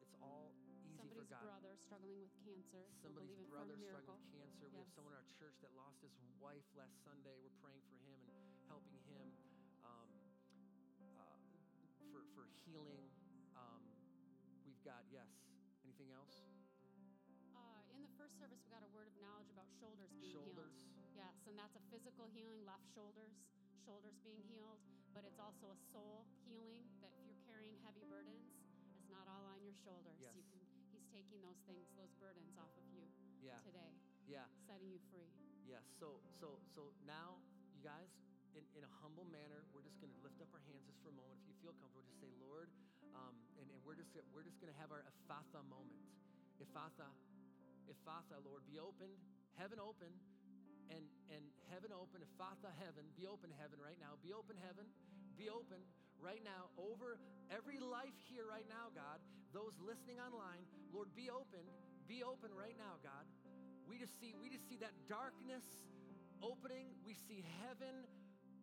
it's 0.03 0.15
all 0.21 0.53
easy 0.69 1.01
Somebody's 1.01 1.17
for 1.17 1.27
God. 1.33 1.43
brother 1.49 1.73
struggling 1.81 2.19
with 2.21 2.35
cancer. 2.45 2.83
Somebody's 3.01 3.33
believing 3.33 3.49
for 3.49 3.57
a 3.57 3.63
brother 3.63 3.77
struggling 3.79 4.21
with 4.21 4.31
cancer. 4.37 4.67
We 4.69 4.79
have 4.83 4.91
someone 4.93 5.15
in 5.15 5.21
our 5.23 5.31
church 5.39 5.57
that 5.65 5.73
lost 5.79 6.03
his 6.05 6.13
wife 6.43 6.67
last 6.77 6.99
Sunday. 7.07 7.35
We're 7.41 7.57
praying 7.63 7.83
for 7.89 7.97
him 8.05 8.21
and 8.29 8.45
helping 8.69 9.01
him 9.09 9.27
um, 9.87 10.11
uh, 11.19 11.39
for, 12.13 12.23
for 12.37 12.45
healing. 12.69 13.09
Um, 13.57 13.81
we've 14.67 14.83
got, 14.85 15.07
yes. 15.09 15.31
Anything 15.87 16.11
else? 16.13 16.54
First 18.25 18.41
service, 18.41 18.57
we 18.65 18.73
got 18.73 18.81
a 18.81 18.89
word 18.97 19.05
of 19.05 19.13
knowledge 19.21 19.53
about 19.53 19.69
shoulders 19.77 20.09
being 20.17 20.33
Shoulders. 20.33 20.73
healed. 20.81 21.13
Yes, 21.13 21.37
and 21.45 21.61
that's 21.61 21.77
a 21.77 21.85
physical 21.93 22.25
healing, 22.33 22.65
left 22.65 22.89
shoulders, 22.97 23.37
shoulders 23.85 24.17
being 24.25 24.41
healed, 24.49 24.81
but 25.13 25.29
it's 25.29 25.37
also 25.37 25.69
a 25.69 25.79
soul 25.93 26.25
healing 26.49 26.89
that 27.05 27.13
if 27.13 27.21
you're 27.29 27.37
carrying 27.45 27.77
heavy 27.85 28.01
burdens, 28.09 28.49
it's 28.97 29.13
not 29.13 29.29
all 29.29 29.45
on 29.53 29.61
your 29.61 29.77
shoulders. 29.85 30.17
Yes. 30.17 30.33
You 30.33 30.41
can, 30.49 30.57
he's 30.89 31.05
taking 31.13 31.37
those 31.45 31.61
things, 31.69 31.85
those 32.01 32.09
burdens 32.17 32.49
off 32.57 32.73
of 32.81 32.89
you 32.97 33.05
Yeah. 33.45 33.61
today, 33.61 33.93
Yeah. 34.25 34.49
setting 34.65 34.89
you 34.89 35.05
free. 35.13 35.29
Yes. 35.69 35.85
So 36.01 36.25
so 36.41 36.57
so 36.73 36.97
now, 37.05 37.37
you 37.77 37.85
guys, 37.85 38.09
in, 38.57 38.65
in 38.73 38.89
a 38.89 38.93
humble 39.05 39.29
manner, 39.29 39.69
we're 39.77 39.85
just 39.85 40.01
going 40.01 40.17
to 40.17 40.21
lift 40.25 40.41
up 40.41 40.49
our 40.57 40.65
hands 40.65 40.89
just 40.89 40.97
for 41.05 41.13
a 41.13 41.17
moment. 41.21 41.45
If 41.45 41.53
you 41.53 41.57
feel 41.61 41.77
comfortable, 41.77 42.09
just 42.09 42.25
say, 42.25 42.33
Lord, 42.41 42.73
Um, 43.13 43.37
and, 43.61 43.69
and 43.69 43.81
we're 43.85 44.01
just, 44.01 44.17
we're 44.33 44.49
just 44.49 44.57
going 44.65 44.73
to 44.73 44.79
have 44.81 44.89
our 44.89 45.05
Ephphatha 45.05 45.61
moment. 45.69 46.01
Ephphatha, 46.59 47.13
Ephphatha, 47.89 48.41
Lord, 48.45 48.65
be 48.67 48.81
opened, 48.81 49.15
heaven 49.57 49.79
open, 49.81 50.11
and, 50.93 51.05
and 51.33 51.45
heaven 51.73 51.91
open, 51.93 52.21
Ephphatha, 52.21 52.71
heaven, 52.81 53.05
be 53.17 53.25
open, 53.27 53.51
heaven, 53.57 53.81
right 53.81 53.99
now. 54.01 54.17
Be 54.21 54.33
open, 54.33 54.57
heaven, 54.61 54.85
be 55.37 55.49
open 55.49 55.81
right 56.21 56.41
now 56.45 56.73
over 56.81 57.21
every 57.53 57.81
life 57.81 58.17
here 58.29 58.49
right 58.49 58.67
now, 58.69 58.93
God. 58.95 59.21
Those 59.53 59.77
listening 59.81 60.19
online, 60.19 60.65
Lord, 60.93 61.13
be 61.15 61.31
open, 61.31 61.63
be 62.09 62.25
open 62.25 62.51
right 62.53 62.77
now, 62.77 63.01
God. 63.03 63.25
We 63.89 64.01
just 64.01 64.17
see, 64.19 64.35
we 64.41 64.49
just 64.49 64.67
see 64.69 64.81
that 64.81 64.93
darkness 65.07 65.65
opening. 66.43 66.89
We 67.05 67.15
see 67.15 67.45
heaven 67.65 68.09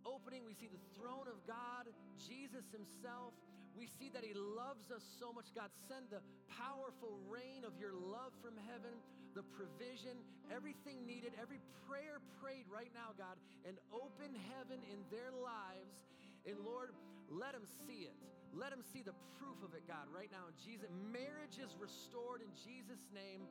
opening. 0.06 0.46
We 0.46 0.54
see 0.54 0.70
the 0.70 0.82
throne 0.98 1.30
of 1.30 1.38
God, 1.46 1.90
Jesus 2.18 2.66
Himself. 2.74 3.34
We 3.78 3.88
see 3.88 4.10
that 4.14 4.24
He 4.24 4.34
loves 4.34 4.92
us 4.92 5.04
so 5.20 5.32
much. 5.32 5.50
God, 5.56 5.72
send 5.88 6.12
the 6.12 6.22
powerful 6.52 7.18
rain 7.30 7.64
of 7.64 7.78
your 7.80 7.94
love 7.94 8.36
from 8.44 8.56
heaven, 8.68 8.94
the 9.34 9.44
provision, 9.56 10.20
everything 10.52 11.06
needed, 11.08 11.34
every 11.40 11.60
prayer 11.88 12.20
prayed 12.44 12.68
right 12.68 12.92
now, 12.92 13.16
God, 13.16 13.40
and 13.64 13.80
open 13.92 14.36
heaven 14.56 14.84
in 14.92 15.00
their 15.08 15.32
lives. 15.32 16.04
And 16.44 16.60
Lord, 16.62 16.92
let 17.32 17.54
them 17.56 17.66
see 17.88 18.10
it. 18.10 18.18
Let 18.52 18.76
them 18.76 18.84
see 18.84 19.00
the 19.00 19.16
proof 19.40 19.64
of 19.64 19.72
it, 19.74 19.88
God, 19.88 20.12
right 20.12 20.28
now 20.28 20.52
in 20.52 20.56
Jesus. 20.60 20.92
Marriage 20.92 21.56
is 21.56 21.72
restored 21.80 22.44
in 22.44 22.52
Jesus' 22.52 23.08
name. 23.16 23.48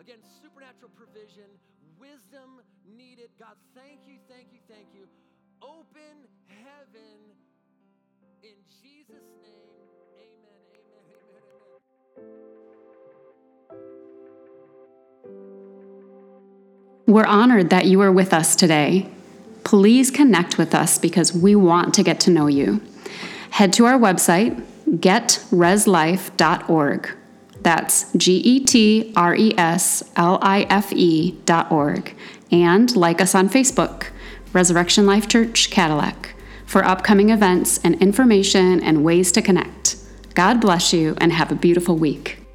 Again, 0.00 0.24
supernatural 0.40 0.88
provision, 0.96 1.52
wisdom 2.00 2.64
needed. 2.88 3.28
God, 3.36 3.60
thank 3.76 4.08
you, 4.08 4.16
thank 4.24 4.48
you, 4.56 4.64
thank 4.64 4.88
you 4.96 5.04
open 5.62 6.26
heaven 6.46 7.34
in 8.42 8.56
Jesus' 8.82 9.22
name. 9.42 9.52
Amen, 10.16 10.54
amen, 10.74 11.04
amen, 11.04 11.22
amen. 14.56 14.66
We're 17.06 17.26
honored 17.26 17.70
that 17.70 17.86
you 17.86 18.00
are 18.00 18.12
with 18.12 18.32
us 18.34 18.54
today. 18.54 19.08
Please 19.64 20.10
connect 20.10 20.58
with 20.58 20.74
us 20.74 20.98
because 20.98 21.32
we 21.34 21.54
want 21.54 21.94
to 21.94 22.02
get 22.02 22.20
to 22.20 22.30
know 22.30 22.46
you. 22.46 22.82
Head 23.50 23.72
to 23.74 23.84
our 23.86 23.98
website, 23.98 24.62
getreslife.org. 24.88 27.16
That's 27.60 28.12
G 28.12 28.36
E 28.36 28.60
T 28.64 29.12
R 29.16 29.34
E 29.34 29.52
S 29.58 30.04
L 30.16 30.38
I 30.42 30.62
F 30.70 30.92
E 30.92 31.32
dot 31.44 31.72
org. 31.72 32.14
And 32.50 32.94
like 32.96 33.20
us 33.20 33.34
on 33.34 33.48
Facebook. 33.48 34.06
Resurrection 34.52 35.04
Life 35.04 35.26
Church, 35.28 35.70
Cadillac, 35.70 36.34
for 36.68 36.84
upcoming 36.84 37.30
events 37.30 37.78
and 37.82 37.94
information 38.02 38.82
and 38.82 39.02
ways 39.02 39.32
to 39.32 39.40
connect. 39.40 39.96
God 40.34 40.60
bless 40.60 40.92
you 40.92 41.16
and 41.18 41.32
have 41.32 41.50
a 41.50 41.54
beautiful 41.54 41.96
week. 41.96 42.47